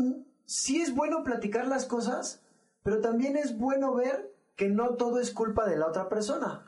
sí 0.45 0.81
es 0.81 0.93
bueno 0.93 1.23
platicar 1.23 1.67
las 1.67 1.85
cosas, 1.85 2.43
pero 2.83 3.01
también 3.01 3.37
es 3.37 3.57
bueno 3.57 3.93
ver 3.93 4.33
que 4.55 4.69
no 4.69 4.95
todo 4.95 5.19
es 5.19 5.31
culpa 5.31 5.67
de 5.67 5.77
la 5.77 5.87
otra 5.87 6.09
persona. 6.09 6.65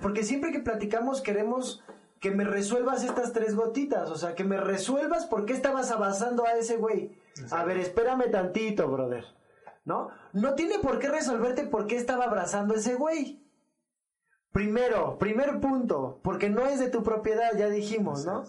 Porque 0.00 0.22
siempre 0.22 0.52
que 0.52 0.60
platicamos 0.60 1.20
queremos 1.20 1.82
que 2.20 2.30
me 2.30 2.44
resuelvas 2.44 3.02
estas 3.02 3.32
tres 3.32 3.54
gotitas, 3.54 4.10
o 4.10 4.16
sea, 4.16 4.34
que 4.34 4.44
me 4.44 4.58
resuelvas 4.58 5.26
por 5.26 5.46
qué 5.46 5.54
estabas 5.54 5.90
abrazando 5.90 6.44
a 6.44 6.52
ese 6.52 6.76
güey. 6.76 7.18
A 7.50 7.64
ver, 7.64 7.78
espérame 7.78 8.30
tantito, 8.30 8.88
brother. 8.88 9.24
¿No? 9.84 10.10
No 10.34 10.54
tiene 10.54 10.78
por 10.78 10.98
qué 10.98 11.08
resolverte 11.08 11.66
por 11.66 11.86
qué 11.86 11.96
estaba 11.96 12.24
abrazando 12.24 12.74
a 12.74 12.76
ese 12.76 12.94
güey. 12.94 13.42
Primero, 14.52 15.16
primer 15.18 15.60
punto, 15.60 16.20
porque 16.22 16.50
no 16.50 16.66
es 16.66 16.78
de 16.78 16.90
tu 16.90 17.02
propiedad, 17.02 17.56
ya 17.56 17.68
dijimos, 17.68 18.26
¿no? 18.26 18.44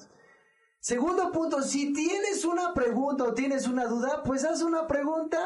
Segundo 0.80 1.32
punto, 1.32 1.62
si 1.62 1.94
tienes 1.94 2.44
una 2.44 2.74
pregunta 2.74 3.24
o 3.24 3.34
tienes 3.34 3.68
una 3.68 3.86
duda, 3.86 4.24
pues 4.24 4.44
haz 4.44 4.64
una 4.64 4.88
pregunta 4.88 5.40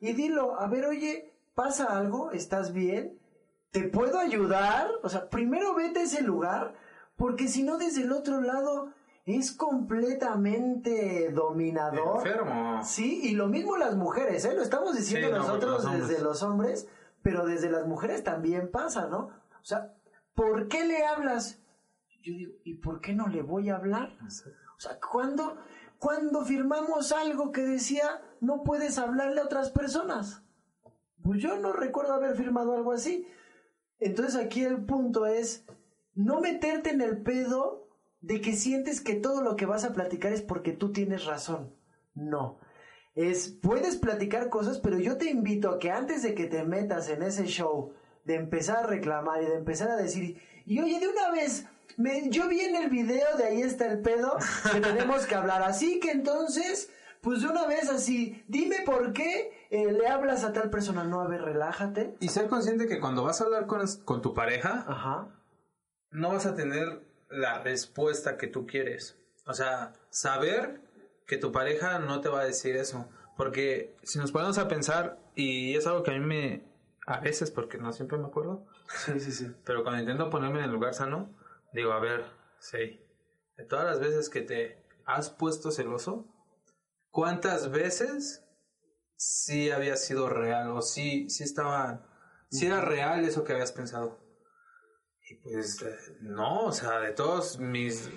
y 0.00 0.12
dilo, 0.12 0.60
a 0.60 0.68
ver, 0.68 0.86
oye, 0.86 1.34
¿pasa 1.54 1.98
algo? 1.98 2.30
¿Estás 2.30 2.72
bien? 2.72 3.18
¿Te 3.70 3.84
puedo 3.84 4.18
ayudar? 4.18 4.90
O 5.02 5.08
sea, 5.08 5.28
primero 5.28 5.74
vete 5.74 6.00
a 6.00 6.02
ese 6.04 6.22
lugar, 6.22 6.74
porque 7.16 7.48
si 7.48 7.62
no 7.62 7.78
desde 7.78 8.02
el 8.02 8.12
otro 8.12 8.40
lado 8.40 8.92
es 9.26 9.50
completamente 9.52 11.30
dominador. 11.32 12.26
Enfermo. 12.26 12.80
Sí, 12.84 13.20
y 13.24 13.32
lo 13.32 13.48
mismo 13.48 13.76
las 13.76 13.96
mujeres, 13.96 14.44
¿eh? 14.44 14.54
Lo 14.54 14.62
estamos 14.62 14.96
diciendo 14.96 15.26
Sí, 15.26 15.32
no, 15.32 15.38
nosotros 15.40 15.84
los 15.84 16.08
desde 16.08 16.22
los 16.22 16.42
hombres, 16.44 16.88
pero 17.22 17.44
desde 17.44 17.68
las 17.70 17.86
mujeres 17.86 18.22
también 18.22 18.70
pasa, 18.70 19.08
¿no? 19.08 19.30
O 19.60 19.64
sea, 19.64 19.94
¿por 20.34 20.68
qué 20.68 20.84
le 20.84 21.04
hablas? 21.04 21.60
Yo 22.22 22.32
digo, 22.32 22.52
¿y 22.64 22.74
por 22.74 23.00
qué 23.00 23.14
no 23.14 23.26
le 23.26 23.42
voy 23.42 23.68
a 23.68 23.76
hablar? 23.76 24.16
O 24.24 24.80
sea, 24.80 24.98
¿cuándo, 25.00 25.56
cuando 25.98 26.44
firmamos 26.44 27.10
algo 27.10 27.50
que 27.50 27.62
decía 27.62 28.22
no 28.40 28.62
puedes 28.62 28.96
hablarle 28.98 29.40
a 29.40 29.44
otras 29.44 29.70
personas? 29.70 30.42
Pues 31.22 31.42
yo 31.42 31.56
no 31.56 31.72
recuerdo 31.72 32.14
haber 32.14 32.36
firmado 32.36 32.74
algo 32.76 32.92
así. 32.92 33.26
Entonces 33.98 34.36
aquí 34.36 34.62
el 34.62 34.84
punto 34.84 35.26
es 35.26 35.64
no 36.14 36.40
meterte 36.40 36.90
en 36.90 37.00
el 37.00 37.22
pedo 37.22 37.88
de 38.20 38.40
que 38.40 38.54
sientes 38.54 39.00
que 39.00 39.14
todo 39.14 39.42
lo 39.42 39.56
que 39.56 39.66
vas 39.66 39.84
a 39.84 39.92
platicar 39.92 40.32
es 40.32 40.42
porque 40.42 40.72
tú 40.72 40.92
tienes 40.92 41.24
razón. 41.24 41.74
No. 42.14 42.58
Es, 43.14 43.48
puedes 43.48 43.96
platicar 43.96 44.48
cosas, 44.48 44.78
pero 44.78 44.98
yo 44.98 45.16
te 45.16 45.30
invito 45.30 45.70
a 45.70 45.78
que 45.78 45.90
antes 45.90 46.22
de 46.22 46.34
que 46.34 46.46
te 46.46 46.64
metas 46.64 47.08
en 47.08 47.22
ese 47.22 47.46
show, 47.46 47.92
de 48.24 48.34
empezar 48.34 48.78
a 48.78 48.86
reclamar 48.86 49.42
y 49.42 49.46
de 49.46 49.54
empezar 49.54 49.90
a 49.90 49.96
decir, 49.96 50.42
y 50.66 50.80
oye, 50.80 50.98
de 50.98 51.08
una 51.08 51.30
vez, 51.30 51.66
me, 51.96 52.28
yo 52.28 52.48
vi 52.48 52.60
en 52.60 52.76
el 52.76 52.90
video, 52.90 53.36
de 53.38 53.44
ahí 53.44 53.62
está 53.62 53.86
el 53.86 54.00
pedo, 54.00 54.36
que 54.72 54.80
tenemos 54.80 55.24
que 55.26 55.34
hablar. 55.34 55.62
Así 55.62 56.00
que 56.00 56.10
entonces, 56.10 56.90
pues 57.20 57.40
de 57.40 57.48
una 57.48 57.66
vez 57.66 57.88
así, 57.88 58.44
dime 58.48 58.82
por 58.84 59.12
qué 59.12 59.52
eh, 59.70 59.92
le 59.92 60.06
hablas 60.08 60.44
a 60.44 60.52
tal 60.52 60.70
persona. 60.70 61.04
No, 61.04 61.20
a 61.20 61.28
ver, 61.28 61.42
relájate. 61.42 62.16
Y 62.20 62.28
ser 62.28 62.48
consciente 62.48 62.86
que 62.86 63.00
cuando 63.00 63.22
vas 63.24 63.40
a 63.40 63.44
hablar 63.44 63.66
con, 63.66 63.80
con 64.04 64.22
tu 64.22 64.34
pareja, 64.34 64.84
Ajá. 64.86 65.28
no 66.10 66.30
vas 66.30 66.46
a 66.46 66.54
tener 66.54 67.02
la 67.28 67.60
respuesta 67.62 68.36
que 68.36 68.46
tú 68.46 68.66
quieres. 68.66 69.18
O 69.46 69.54
sea, 69.54 69.92
saber 70.10 70.80
que 71.26 71.36
tu 71.38 71.52
pareja 71.52 71.98
no 71.98 72.20
te 72.20 72.28
va 72.28 72.40
a 72.40 72.44
decir 72.44 72.76
eso. 72.76 73.08
Porque 73.36 73.94
si 74.02 74.18
nos 74.18 74.32
ponemos 74.32 74.58
a 74.58 74.68
pensar, 74.68 75.18
y 75.34 75.74
es 75.76 75.86
algo 75.86 76.02
que 76.02 76.10
a 76.12 76.14
mí 76.14 76.20
me... 76.20 76.64
A 77.06 77.20
veces, 77.20 77.50
porque 77.52 77.78
no 77.78 77.92
siempre 77.92 78.18
me 78.18 78.26
acuerdo, 78.26 78.66
Sí, 78.88 79.20
sí, 79.20 79.30
sí. 79.30 79.54
pero 79.64 79.82
cuando 79.84 80.00
intento 80.00 80.28
ponerme 80.30 80.58
en 80.58 80.64
el 80.64 80.72
lugar 80.72 80.92
sano, 80.94 81.30
digo, 81.72 81.92
a 81.92 82.00
ver, 82.00 82.24
sí, 82.58 83.00
de 83.56 83.64
todas 83.64 83.84
las 83.84 84.00
veces 84.00 84.28
que 84.28 84.40
te 84.40 84.82
has 85.04 85.30
puesto 85.30 85.70
celoso, 85.70 86.26
¿cuántas 87.10 87.70
veces 87.70 88.44
sí 89.16 89.70
había 89.70 89.96
sido 89.96 90.28
real 90.28 90.70
o 90.70 90.82
sí, 90.82 91.28
sí 91.30 91.44
estaba, 91.44 92.06
sí 92.50 92.66
era 92.66 92.80
real 92.80 93.24
eso 93.24 93.44
que 93.44 93.52
habías 93.52 93.72
pensado? 93.72 94.18
Y 95.28 95.34
pues 95.36 95.82
eh, 95.82 95.96
no, 96.20 96.66
o 96.66 96.72
sea, 96.72 97.00
de 97.00 97.12
todos 97.12 97.58
mis 97.58 98.10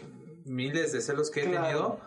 miles 0.45 0.91
de 0.91 1.01
celos 1.01 1.31
que 1.31 1.43
he 1.43 1.49
Claro. 1.49 1.65
tenido, 1.65 1.99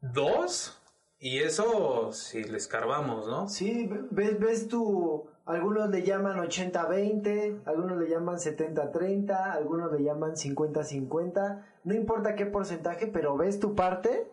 dos, 0.00 0.82
y 1.18 1.38
eso 1.38 2.12
si 2.12 2.42
le 2.44 2.56
escarbamos, 2.58 3.26
¿no? 3.26 3.48
Sí, 3.48 3.88
ves, 4.10 4.38
ves 4.38 4.68
tú, 4.68 5.28
algunos 5.44 5.88
le 5.90 6.02
llaman 6.02 6.38
80-20, 6.38 7.62
algunos 7.66 7.98
le 7.98 8.08
llaman 8.08 8.36
70-30, 8.38 9.52
algunos 9.52 9.92
le 9.92 10.02
llaman 10.02 10.32
50-50, 10.36 11.64
no 11.84 11.94
importa 11.94 12.34
qué 12.34 12.46
porcentaje, 12.46 13.06
pero 13.06 13.36
ves 13.36 13.58
tu 13.58 13.74
parte 13.74 14.30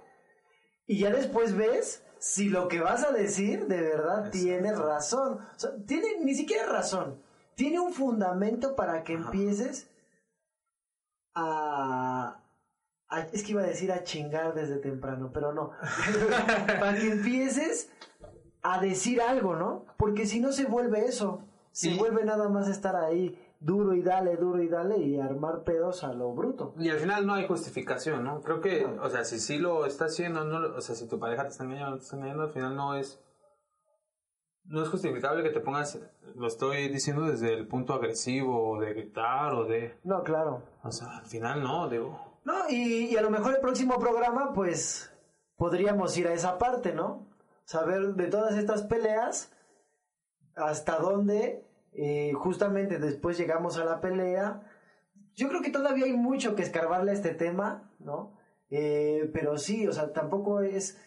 y 0.87 0.99
ya 0.99 1.11
después 1.11 1.55
ves 1.55 2.03
si 2.27 2.49
lo 2.49 2.67
que 2.67 2.79
vas 2.79 3.03
a 3.03 3.11
decir 3.11 3.67
de 3.67 3.79
verdad 3.81 4.25
Exacto. 4.25 4.31
tiene 4.39 4.73
razón. 4.73 5.33
O 5.55 5.59
sea, 5.59 5.69
tiene 5.85 6.07
ni 6.23 6.33
siquiera 6.33 6.65
razón, 6.65 7.21
tiene 7.53 7.79
un 7.79 7.93
fundamento 7.93 8.75
para 8.75 9.03
que 9.03 9.13
Ajá. 9.13 9.25
empieces 9.25 9.91
a, 11.35 12.39
a- 13.09 13.19
Es 13.31 13.43
que 13.43 13.51
iba 13.51 13.61
a 13.61 13.65
decir 13.67 13.91
a 13.91 14.03
chingar 14.03 14.55
desde 14.55 14.77
temprano, 14.77 15.29
pero 15.31 15.53
no. 15.53 15.71
para 16.79 16.95
que 16.95 17.11
empieces 17.11 17.91
a 18.63 18.81
decir 18.81 19.21
algo, 19.21 19.55
¿no? 19.55 19.85
Porque 19.97 20.25
si 20.25 20.39
no 20.39 20.51
se 20.51 20.65
vuelve 20.65 21.05
eso, 21.05 21.43
se 21.71 21.89
Sí. 21.91 21.97
vuelve 21.99 22.23
nada 22.25 22.49
más 22.49 22.67
estar 22.67 22.95
ahí 22.95 23.39
duro 23.59 23.93
y 23.93 24.01
dale, 24.01 24.35
duro 24.37 24.61
y 24.61 24.67
dale 24.67 24.97
y 24.97 25.19
armar 25.19 25.63
pedos 25.63 26.03
a 26.03 26.13
lo 26.13 26.33
bruto. 26.33 26.73
Y 26.77 26.89
al 26.89 26.99
final 26.99 27.25
no 27.25 27.33
hay 27.33 27.47
justificación, 27.47 28.23
¿no? 28.23 28.41
Creo 28.41 28.61
que, 28.61 28.85
o 28.85 29.09
sea, 29.09 29.23
si 29.23 29.39
sí 29.39 29.57
lo 29.57 29.85
está 29.85 30.05
haciendo, 30.05 30.43
no, 30.43 30.75
o 30.75 30.81
sea, 30.81 30.95
si 30.95 31.07
tu 31.07 31.19
pareja 31.19 31.43
te 31.43 31.49
está 31.49 31.63
engañando, 31.63 31.91
no 31.91 31.97
te 31.97 32.03
está 32.03 32.15
engañando, 32.15 32.43
al 32.43 32.49
final 32.51 32.75
no 32.75 32.95
es, 32.95 33.19
no 34.65 34.81
es 34.83 34.89
justificable 34.89 35.43
que 35.43 35.49
te 35.49 35.59
pongas, 35.59 35.99
lo 36.35 36.47
estoy 36.47 36.89
diciendo 36.89 37.23
desde 37.23 37.53
el 37.53 37.67
punto 37.67 37.93
agresivo, 37.93 38.71
o 38.71 38.79
de 38.79 38.93
gritar, 38.93 39.53
o 39.53 39.65
de, 39.65 39.97
No, 40.03 40.23
claro. 40.23 40.61
o 40.83 40.91
sea, 40.91 41.17
al 41.17 41.25
final 41.25 41.63
no, 41.63 41.87
digo, 41.89 42.19
No, 42.43 42.69
y, 42.69 43.05
y 43.07 43.17
a 43.17 43.21
lo 43.21 43.29
mejor 43.29 43.53
el 43.55 43.61
próximo 43.61 43.97
programa, 43.99 44.53
pues, 44.53 45.11
podríamos 45.55 46.17
ir 46.17 46.27
a 46.27 46.33
esa 46.33 46.57
parte, 46.57 46.93
¿no? 46.93 47.27
Saber 47.63 48.13
de 48.15 48.27
todas 48.27 48.57
estas 48.57 48.83
peleas, 48.83 49.51
hasta 50.55 50.97
dónde 50.99 51.65
eh, 51.97 52.33
justamente 52.33 52.99
después 52.99 53.37
llegamos 53.37 53.77
a 53.77 53.85
la 53.85 54.01
pelea. 54.01 54.61
Yo 55.35 55.47
creo 55.49 55.61
que 55.61 55.71
todavía 55.71 56.05
hay 56.05 56.13
mucho 56.13 56.55
que 56.55 56.63
escarbarle 56.63 57.11
a 57.11 57.13
este 57.13 57.33
tema, 57.33 57.91
¿no? 57.99 58.33
Eh, 58.69 59.29
pero 59.33 59.57
sí, 59.57 59.87
o 59.87 59.93
sea, 59.93 60.11
tampoco 60.11 60.61
es... 60.61 60.99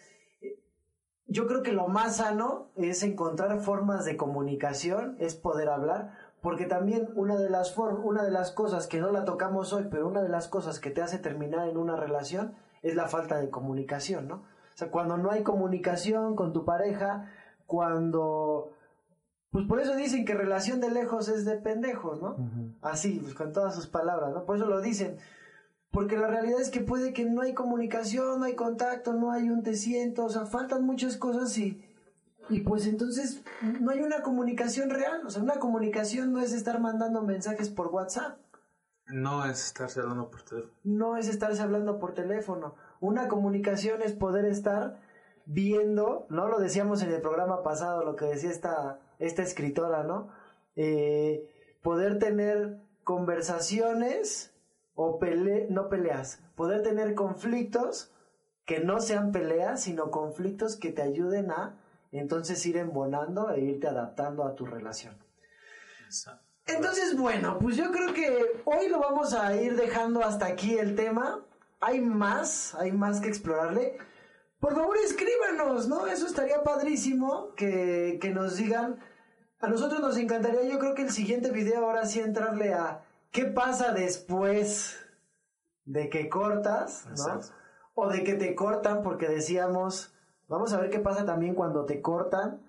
Yo 1.27 1.45
creo 1.45 1.61
que 1.61 1.73
lo 1.73 1.87
más 1.87 2.17
sano 2.17 2.71
es 2.75 3.03
encontrar 3.03 3.59
formas 3.59 4.03
de 4.05 4.17
comunicación, 4.17 5.15
es 5.19 5.35
poder 5.35 5.69
hablar, 5.69 6.11
porque 6.41 6.65
también 6.65 7.09
una 7.15 7.37
de 7.37 7.51
las 7.51 7.77
una 7.77 8.23
de 8.23 8.31
las 8.31 8.51
cosas 8.51 8.87
que 8.87 8.99
no 8.99 9.11
la 9.11 9.25
tocamos 9.25 9.71
hoy, 9.71 9.87
pero 9.91 10.07
una 10.07 10.23
de 10.23 10.29
las 10.29 10.47
cosas 10.47 10.79
que 10.79 10.89
te 10.89 11.03
hace 11.03 11.19
terminar 11.19 11.67
en 11.67 11.77
una 11.77 11.95
relación 11.95 12.55
es 12.81 12.95
la 12.95 13.07
falta 13.07 13.37
de 13.37 13.51
comunicación, 13.51 14.27
¿no? 14.27 14.35
O 14.35 14.77
sea, 14.79 14.89
cuando 14.89 15.17
no 15.17 15.29
hay 15.29 15.43
comunicación 15.43 16.35
con 16.35 16.51
tu 16.51 16.65
pareja, 16.65 17.29
cuando 17.67 18.71
pues 19.51 19.65
por 19.65 19.79
eso 19.79 19.95
dicen 19.95 20.25
que 20.25 20.33
relación 20.33 20.79
de 20.79 20.91
lejos 20.91 21.27
es 21.27 21.45
de 21.45 21.57
pendejos, 21.57 22.21
¿no? 22.21 22.35
Así, 22.81 23.19
pues 23.21 23.33
con 23.33 23.51
todas 23.51 23.75
sus 23.75 23.87
palabras, 23.87 24.31
¿no? 24.33 24.45
Por 24.45 24.57
eso 24.57 24.67
lo 24.67 24.81
dicen. 24.81 25.17
Porque 25.91 26.17
la 26.17 26.27
realidad 26.27 26.61
es 26.61 26.69
que 26.69 26.81
puede 26.81 27.13
que 27.13 27.25
no 27.25 27.41
hay 27.41 27.55
comunicación, 27.55 28.39
no 28.39 28.45
hay 28.45 28.55
contacto, 28.55 29.13
no 29.13 29.31
hay 29.31 29.49
un 29.49 29.63
te 29.63 29.73
siento, 29.73 30.25
o 30.25 30.29
sea, 30.29 30.45
faltan 30.45 30.83
muchas 30.83 31.17
cosas 31.17 31.57
y, 31.57 31.83
y 32.47 32.59
pues 32.61 32.85
entonces 32.85 33.41
no 33.81 33.89
hay 33.89 34.01
una 34.01 34.21
comunicación 34.21 34.91
real. 34.91 35.25
O 35.25 35.31
sea, 35.31 35.41
una 35.41 35.57
comunicación 35.57 36.31
no 36.31 36.41
es 36.41 36.53
estar 36.53 36.79
mandando 36.79 37.23
mensajes 37.23 37.69
por 37.69 37.87
WhatsApp, 37.87 38.37
no 39.07 39.43
es 39.45 39.65
estarse 39.65 39.99
hablando 39.99 40.29
por 40.29 40.43
teléfono. 40.43 40.73
no 40.83 41.17
es 41.17 41.27
estarse 41.27 41.61
hablando 41.61 41.97
por 41.99 42.13
teléfono. 42.13 42.75
Una 42.99 43.27
comunicación 43.27 44.03
es 44.03 44.13
poder 44.13 44.45
estar 44.45 44.99
viendo, 45.45 46.27
¿no? 46.29 46.47
Lo 46.47 46.59
decíamos 46.59 47.01
en 47.01 47.11
el 47.11 47.21
programa 47.21 47.63
pasado, 47.63 48.03
lo 48.03 48.15
que 48.15 48.25
decía 48.25 48.51
esta, 48.51 48.99
esta 49.19 49.43
escritora, 49.43 50.03
¿no? 50.03 50.29
Eh, 50.75 51.77
poder 51.81 52.17
tener 52.19 52.79
conversaciones 53.03 54.53
o 54.95 55.19
pele 55.19 55.67
no 55.69 55.89
peleas, 55.89 56.41
poder 56.55 56.83
tener 56.83 57.15
conflictos 57.15 58.11
que 58.65 58.79
no 58.79 58.99
sean 58.99 59.31
peleas, 59.31 59.81
sino 59.83 60.11
conflictos 60.11 60.75
que 60.75 60.91
te 60.91 61.01
ayuden 61.01 61.51
a 61.51 61.79
entonces 62.11 62.65
ir 62.65 62.77
embonando 62.77 63.51
e 63.51 63.61
irte 63.61 63.87
adaptando 63.87 64.43
a 64.43 64.55
tu 64.55 64.65
relación. 64.65 65.17
Entonces, 66.65 67.17
bueno, 67.17 67.57
pues 67.59 67.77
yo 67.77 67.91
creo 67.91 68.13
que 68.13 68.61
hoy 68.65 68.89
lo 68.89 68.99
vamos 68.99 69.33
a 69.33 69.55
ir 69.55 69.75
dejando 69.75 70.23
hasta 70.23 70.45
aquí 70.45 70.77
el 70.77 70.95
tema. 70.95 71.43
Hay 71.79 71.99
más, 71.99 72.75
hay 72.75 72.91
más 72.91 73.21
que 73.21 73.29
explorarle. 73.29 73.97
Por 74.59 74.75
favor, 74.75 74.97
escríbanos, 74.97 75.87
¿no? 75.87 76.07
Eso 76.07 76.27
estaría 76.27 76.61
padrísimo 76.63 77.53
que, 77.55 78.19
que 78.21 78.29
nos 78.29 78.57
digan. 78.57 78.99
A 79.61 79.67
nosotros 79.67 79.99
nos 79.99 80.17
encantaría, 80.17 80.63
yo 80.63 80.79
creo 80.79 80.95
que 80.95 81.01
el 81.01 81.11
siguiente 81.11 81.51
video 81.51 81.85
ahora 81.85 82.05
sí 82.05 82.19
entrarle 82.19 82.73
a 82.73 83.01
qué 83.31 83.45
pasa 83.45 83.91
después 83.91 84.97
de 85.85 86.09
que 86.09 86.29
cortas, 86.29 87.05
¿no? 87.17 87.41
O 87.95 88.07
de 88.09 88.23
que 88.23 88.35
te 88.35 88.55
cortan, 88.55 89.01
porque 89.03 89.27
decíamos, 89.27 90.13
vamos 90.47 90.71
a 90.73 90.79
ver 90.79 90.89
qué 90.89 90.99
pasa 90.99 91.25
también 91.25 91.55
cuando 91.55 91.85
te 91.85 92.01
cortan. 92.01 92.61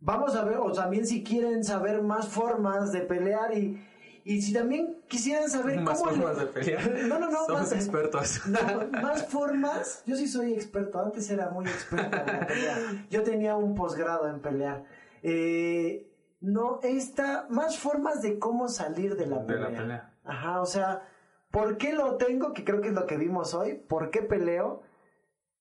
Vamos 0.00 0.36
a 0.36 0.44
ver, 0.44 0.58
o 0.58 0.70
también 0.72 1.06
si 1.06 1.24
quieren 1.24 1.64
saber 1.64 2.02
más 2.02 2.28
formas 2.28 2.92
de 2.92 3.00
pelear 3.00 3.56
y, 3.56 3.82
y 4.24 4.42
si 4.42 4.52
también 4.52 4.98
quisieran 5.08 5.48
saber 5.48 5.80
Más 5.80 5.98
cómo... 5.98 6.10
le- 6.10 6.16
formas 6.18 6.36
de 6.38 6.46
pelear. 6.46 6.90
No, 7.08 7.18
no, 7.18 7.30
no. 7.30 7.46
Somos 7.46 7.62
más- 7.62 7.72
expertos. 7.72 8.42
no, 8.48 9.00
más 9.00 9.24
formas. 9.28 10.02
Yo 10.04 10.14
sí 10.14 10.28
soy 10.28 10.52
experto. 10.52 11.00
Antes 11.00 11.30
era 11.30 11.48
muy 11.48 11.64
experto 11.66 12.04
en 12.18 12.26
la 12.26 12.46
pelea. 12.46 13.06
Yo 13.08 13.22
tenía 13.22 13.56
un 13.56 13.74
posgrado 13.74 14.28
en 14.28 14.40
pelear. 14.40 14.84
Eh, 15.22 16.06
no, 16.44 16.80
esta, 16.82 17.46
más 17.48 17.78
formas 17.78 18.20
de 18.20 18.38
cómo 18.38 18.68
salir 18.68 19.16
de 19.16 19.26
la 19.26 19.38
De 19.38 19.44
pelea. 19.46 19.70
la 19.70 19.76
pelea. 19.78 20.14
Ajá, 20.24 20.60
o 20.60 20.66
sea, 20.66 21.02
¿por 21.50 21.78
qué 21.78 21.92
lo 21.94 22.16
tengo? 22.16 22.52
Que 22.52 22.64
creo 22.64 22.80
que 22.82 22.88
es 22.88 22.94
lo 22.94 23.06
que 23.06 23.16
vimos 23.16 23.54
hoy. 23.54 23.74
¿Por 23.74 24.10
qué 24.10 24.20
peleo? 24.22 24.82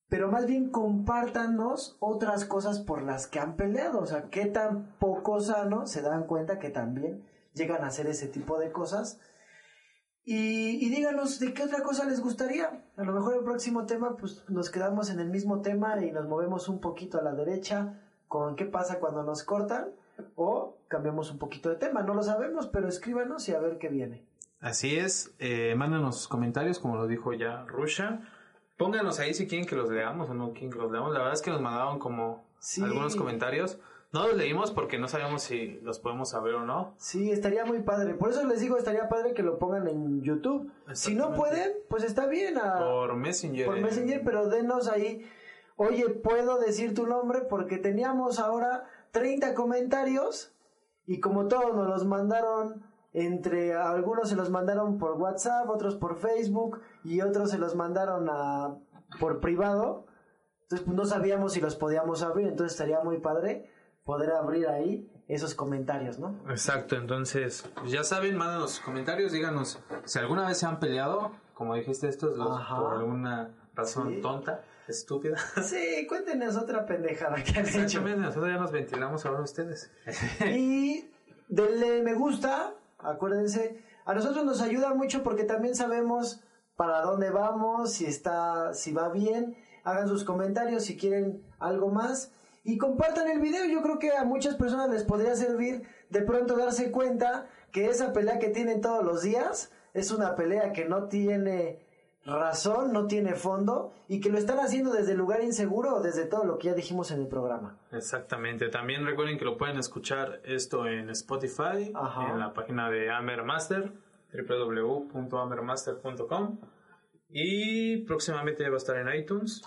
Pero 0.09 0.29
más 0.29 0.45
bien 0.45 0.69
compártanos 0.69 1.97
otras 1.99 2.45
cosas 2.45 2.81
por 2.81 3.01
las 3.01 3.27
que 3.27 3.39
han 3.39 3.55
peleado. 3.55 3.99
O 3.99 4.05
sea, 4.05 4.29
qué 4.29 4.45
tan 4.45 4.97
poco 4.99 5.39
sano 5.39 5.88
se 5.88 6.01
dan 6.01 6.27
cuenta 6.27 6.59
que 6.59 6.69
también 6.69 7.23
llegan 7.53 7.84
a 7.84 7.88
hacer 7.88 8.07
ese 8.07 8.27
tipo 8.27 8.59
de 8.59 8.71
cosas. 8.71 9.19
Y, 10.25 10.86
y 10.86 10.89
díganos 10.89 11.39
de 11.39 11.53
qué 11.53 11.63
otra 11.63 11.81
cosa 11.81 12.05
les 12.05 12.21
gustaría. 12.21 12.86
A 12.97 13.03
lo 13.03 13.13
mejor 13.13 13.36
el 13.36 13.43
próximo 13.43 13.86
tema, 13.86 14.17
pues 14.17 14.43
nos 14.49 14.69
quedamos 14.69 15.09
en 15.09 15.19
el 15.19 15.29
mismo 15.29 15.61
tema 15.61 16.03
y 16.03 16.11
nos 16.11 16.27
movemos 16.27 16.67
un 16.67 16.79
poquito 16.79 17.17
a 17.19 17.23
la 17.23 17.34
derecha 17.34 17.99
con 18.27 18.55
qué 18.55 18.65
pasa 18.65 18.99
cuando 18.99 19.23
nos 19.23 19.43
cortan. 19.43 19.93
O 20.36 20.78
cambiamos 20.88 21.32
un 21.32 21.38
poquito 21.39 21.70
de 21.70 21.76
tema. 21.76 22.01
No 22.03 22.14
lo 22.14 22.24
sabemos, 22.24 22.68
pero 22.68 22.88
escríbanos 22.88 23.47
y 23.49 23.53
a 23.53 23.59
ver 23.59 23.78
qué 23.78 23.89
viene. 23.89 24.24
Así 24.59 24.97
es, 24.97 25.34
eh, 25.39 25.74
mándanos 25.76 26.18
sus 26.18 26.28
comentarios, 26.28 26.80
como 26.80 26.95
lo 26.95 27.07
dijo 27.07 27.34
ya 27.34 27.66
Rusha. 27.66 28.22
Pónganos 28.78 29.20
ahí 29.20 29.34
si 29.34 29.47
quieren 29.47 29.68
que 29.68 29.76
los 29.76 29.89
leamos 29.89 30.30
o 30.30 30.34
no 30.34 30.51
quieren 30.51 30.72
que 30.72 30.80
los 30.80 30.91
leamos. 30.91 31.11
La 31.14 31.20
verdad 31.20 31.34
es 31.34 31.41
que 31.41 31.51
nos 31.51 31.61
mandaron 31.61 31.99
como 31.99 32.43
Sí. 32.59 32.82
algunos 32.84 33.16
comentarios. 33.16 33.78
No 34.14 34.28
los 34.28 34.38
leímos 34.38 34.72
porque 34.72 34.99
no 34.99 35.07
sabíamos 35.07 35.41
si 35.41 35.80
los 35.82 35.99
podemos 35.99 36.30
saber 36.30 36.53
o 36.55 36.64
no. 36.66 36.93
Sí, 36.97 37.32
estaría 37.32 37.66
muy 37.66 37.80
padre. 37.82 38.14
Por 38.14 38.30
eso 38.30 38.45
les 38.45 38.61
digo, 38.61 38.78
estaría 38.78 39.09
padre 39.09 39.34
que 39.34 39.41
lo 39.43 39.57
pongan 39.57 39.88
en 39.88 40.22
YouTube. 40.22 40.72
Si 40.93 41.16
no 41.16 41.34
pueden, 41.34 41.72
pues 41.89 42.03
está 42.03 42.28
bien. 42.28 42.57
a- 42.59 42.78
Por 42.80 43.16
Messenger. 43.16 43.66
por 43.66 43.80
Messenger, 43.80 44.22
pero 44.24 44.47
denos 44.49 44.88
ahí. 44.88 45.28
Oye, 45.76 46.09
¿puedo 46.09 46.59
decir 46.59 46.93
tu 46.93 47.07
nombre? 47.07 47.41
Porque 47.41 47.78
teníamos 47.78 48.38
ahora 48.39 48.86
30 49.14 49.53
comentarios 49.53 50.53
y 51.05 51.20
como 51.22 51.47
todos 51.47 51.74
nos 51.76 51.88
los 51.88 52.05
mandaron 52.05 52.84
entre 53.14 53.76
algunos 53.76 54.28
se 54.30 54.36
los 54.36 54.49
mandaron 54.49 54.97
por 54.97 55.11
WhatsApp, 55.14 55.70
otros 55.70 55.95
por 55.95 56.18
Facebook 56.18 56.82
y 57.03 57.22
otros 57.22 57.51
se 57.51 57.59
los 57.59 57.76
mandaron 57.76 58.28
a 58.30 58.76
por 59.20 59.39
privado. 59.39 60.07
Entonces 60.64 60.84
pues, 60.86 60.97
no 60.97 61.05
sabíamos 61.05 61.53
si 61.53 61.61
los 61.61 61.76
podíamos 61.76 62.24
abrir, 62.24 62.47
entonces 62.47 62.72
estaría 62.74 62.99
muy 63.01 63.20
padre 63.20 63.70
poder 64.03 64.32
abrir 64.32 64.68
ahí 64.68 65.07
esos 65.28 65.53
comentarios, 65.53 66.18
¿no? 66.18 66.36
Exacto, 66.49 66.95
entonces, 66.95 67.70
pues 67.80 67.91
ya 67.91 68.03
saben, 68.03 68.36
mándanos 68.36 68.72
sus 68.72 68.80
comentarios, 68.84 69.32
díganos 69.32 69.80
si 70.05 70.20
alguna 70.20 70.47
vez 70.47 70.57
se 70.57 70.66
han 70.66 70.80
peleado, 70.80 71.32
como 71.53 71.76
dijiste, 71.76 72.07
estos 72.09 72.38
Ajá. 72.39 72.76
por 72.82 72.93
alguna 72.95 73.55
razón 73.76 74.09
Sí. 74.16 74.22
tonta, 74.22 74.64
estúpida. 74.88 75.38
Sí, 75.63 76.05
cuéntenos 76.07 76.55
otra 76.57 76.86
pendejada 76.86 77.36
que 77.43 77.59
han 77.59 77.67
hecho. 77.67 78.01
Nosotros 78.01 78.47
ya 78.47 78.57
nos 78.57 78.71
ventilamos 78.71 79.25
ahora 79.25 79.41
ustedes. 79.41 79.91
Y 80.45 81.09
denle 81.47 82.01
me 82.03 82.13
gusta, 82.13 82.73
acuérdense, 82.99 83.81
a 84.05 84.13
nosotros 84.13 84.45
nos 84.45 84.61
ayuda 84.61 84.93
mucho 84.93 85.23
porque 85.23 85.43
también 85.43 85.75
sabemos 85.75 86.41
para 86.75 87.01
dónde 87.01 87.29
vamos, 87.29 87.93
si 87.93 88.05
está, 88.05 88.73
si 88.73 88.91
va 88.91 89.09
bien, 89.09 89.55
hagan 89.84 90.07
sus 90.07 90.23
comentarios 90.23 90.84
si 90.84 90.97
quieren 90.97 91.43
algo 91.59 91.89
más 91.89 92.31
y 92.63 92.77
compartan 92.77 93.29
el 93.29 93.39
video. 93.39 93.65
Yo 93.65 93.81
creo 93.81 93.99
que 93.99 94.11
a 94.11 94.23
muchas 94.23 94.55
personas 94.55 94.89
les 94.89 95.03
podría 95.03 95.36
servir 95.36 95.84
de 96.09 96.21
pronto 96.21 96.57
darse 96.57 96.91
cuenta 96.91 97.47
que 97.71 97.88
esa 97.88 98.13
pelea 98.13 98.39
que 98.39 98.49
tienen 98.49 98.81
todos 98.81 99.03
los 99.03 99.23
días 99.23 99.71
es 99.93 100.11
una 100.11 100.36
pelea 100.36 100.73
que 100.73 100.86
no 100.86 101.07
tiene 101.07 101.86
razón, 102.26 102.93
no 102.93 103.05
tiene 103.07 103.34
fondo 103.34 103.91
y 104.07 104.21
que 104.21 104.30
lo 104.30 104.38
están 104.38 104.59
haciendo 104.59 104.91
desde 104.93 105.11
el 105.11 105.17
lugar 105.17 105.43
inseguro 105.43 105.95
o 105.95 106.01
desde 106.01 106.26
todo 106.26 106.45
lo 106.45 106.57
que 106.57 106.69
ya 106.69 106.74
dijimos 106.74 107.11
en 107.11 107.19
el 107.21 107.28
programa. 107.28 107.78
Exactamente, 107.91 108.69
también 108.69 109.05
recuerden 109.05 109.38
que 109.38 109.43
lo 109.45 109.57
pueden 109.57 109.78
escuchar 109.78 110.39
esto 110.45 110.88
en 110.88 111.09
Spotify, 111.09 111.91
Ajá. 111.93 112.32
en 112.32 112.39
la 112.39 112.53
página 112.53 112.89
de 112.89 113.11
Amber 113.11 113.43
Master, 113.43 113.91
www.ambermaster.com 114.34 116.59
y 117.30 117.97
próximamente 118.05 118.67
va 118.69 118.76
a 118.76 118.78
estar 118.78 118.95
en 118.97 119.13
iTunes, 119.19 119.63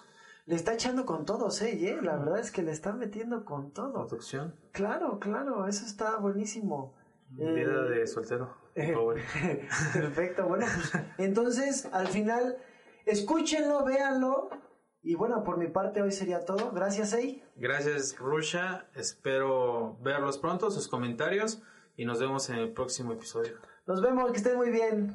Le 0.47 0.55
está 0.55 0.75
echando 0.75 1.05
con 1.05 1.25
todo, 1.25 1.49
¿eh? 1.61 1.99
La 2.03 2.17
verdad 2.17 2.39
es 2.39 2.53
que 2.53 2.63
le 2.63 2.71
está 2.71 2.93
metiendo 2.93 3.45
con 3.45 3.73
todo. 3.73 3.93
producción, 4.07 4.55
Claro, 4.73 5.19
claro, 5.19 5.67
eso 5.67 5.85
está 5.85 6.17
buenísimo. 6.19 6.95
Eh, 7.37 7.53
vida 7.53 7.83
de 7.83 8.07
soltero. 8.07 8.55
Pobre. 8.95 9.23
Perfecto, 9.93 10.47
bueno, 10.47 10.67
pues 10.75 11.05
entonces 11.19 11.89
al 11.93 12.09
final 12.09 12.57
escúchenlo, 13.05 13.85
véanlo. 13.85 14.51
Y 15.03 15.15
bueno, 15.15 15.45
por 15.45 15.57
mi 15.57 15.69
parte 15.69 16.03
hoy 16.03 16.11
sería 16.11 16.41
todo. 16.41 16.73
Gracias, 16.73 17.13
Ey. 17.13 17.45
Gracias 17.55 18.17
Rusha, 18.19 18.89
espero 18.95 19.97
verlos 20.01 20.39
pronto, 20.39 20.71
sus 20.71 20.89
comentarios 20.89 21.63
y 21.97 22.05
nos 22.05 22.21
vemos 22.21 22.51
en 22.51 22.57
el 22.57 22.73
próximo 22.73 23.13
episodio. 23.13 23.57
Nos 23.87 24.03
vemos, 24.03 24.33
que 24.33 24.39
estén 24.39 24.57
muy 24.57 24.71
bien. 24.71 25.15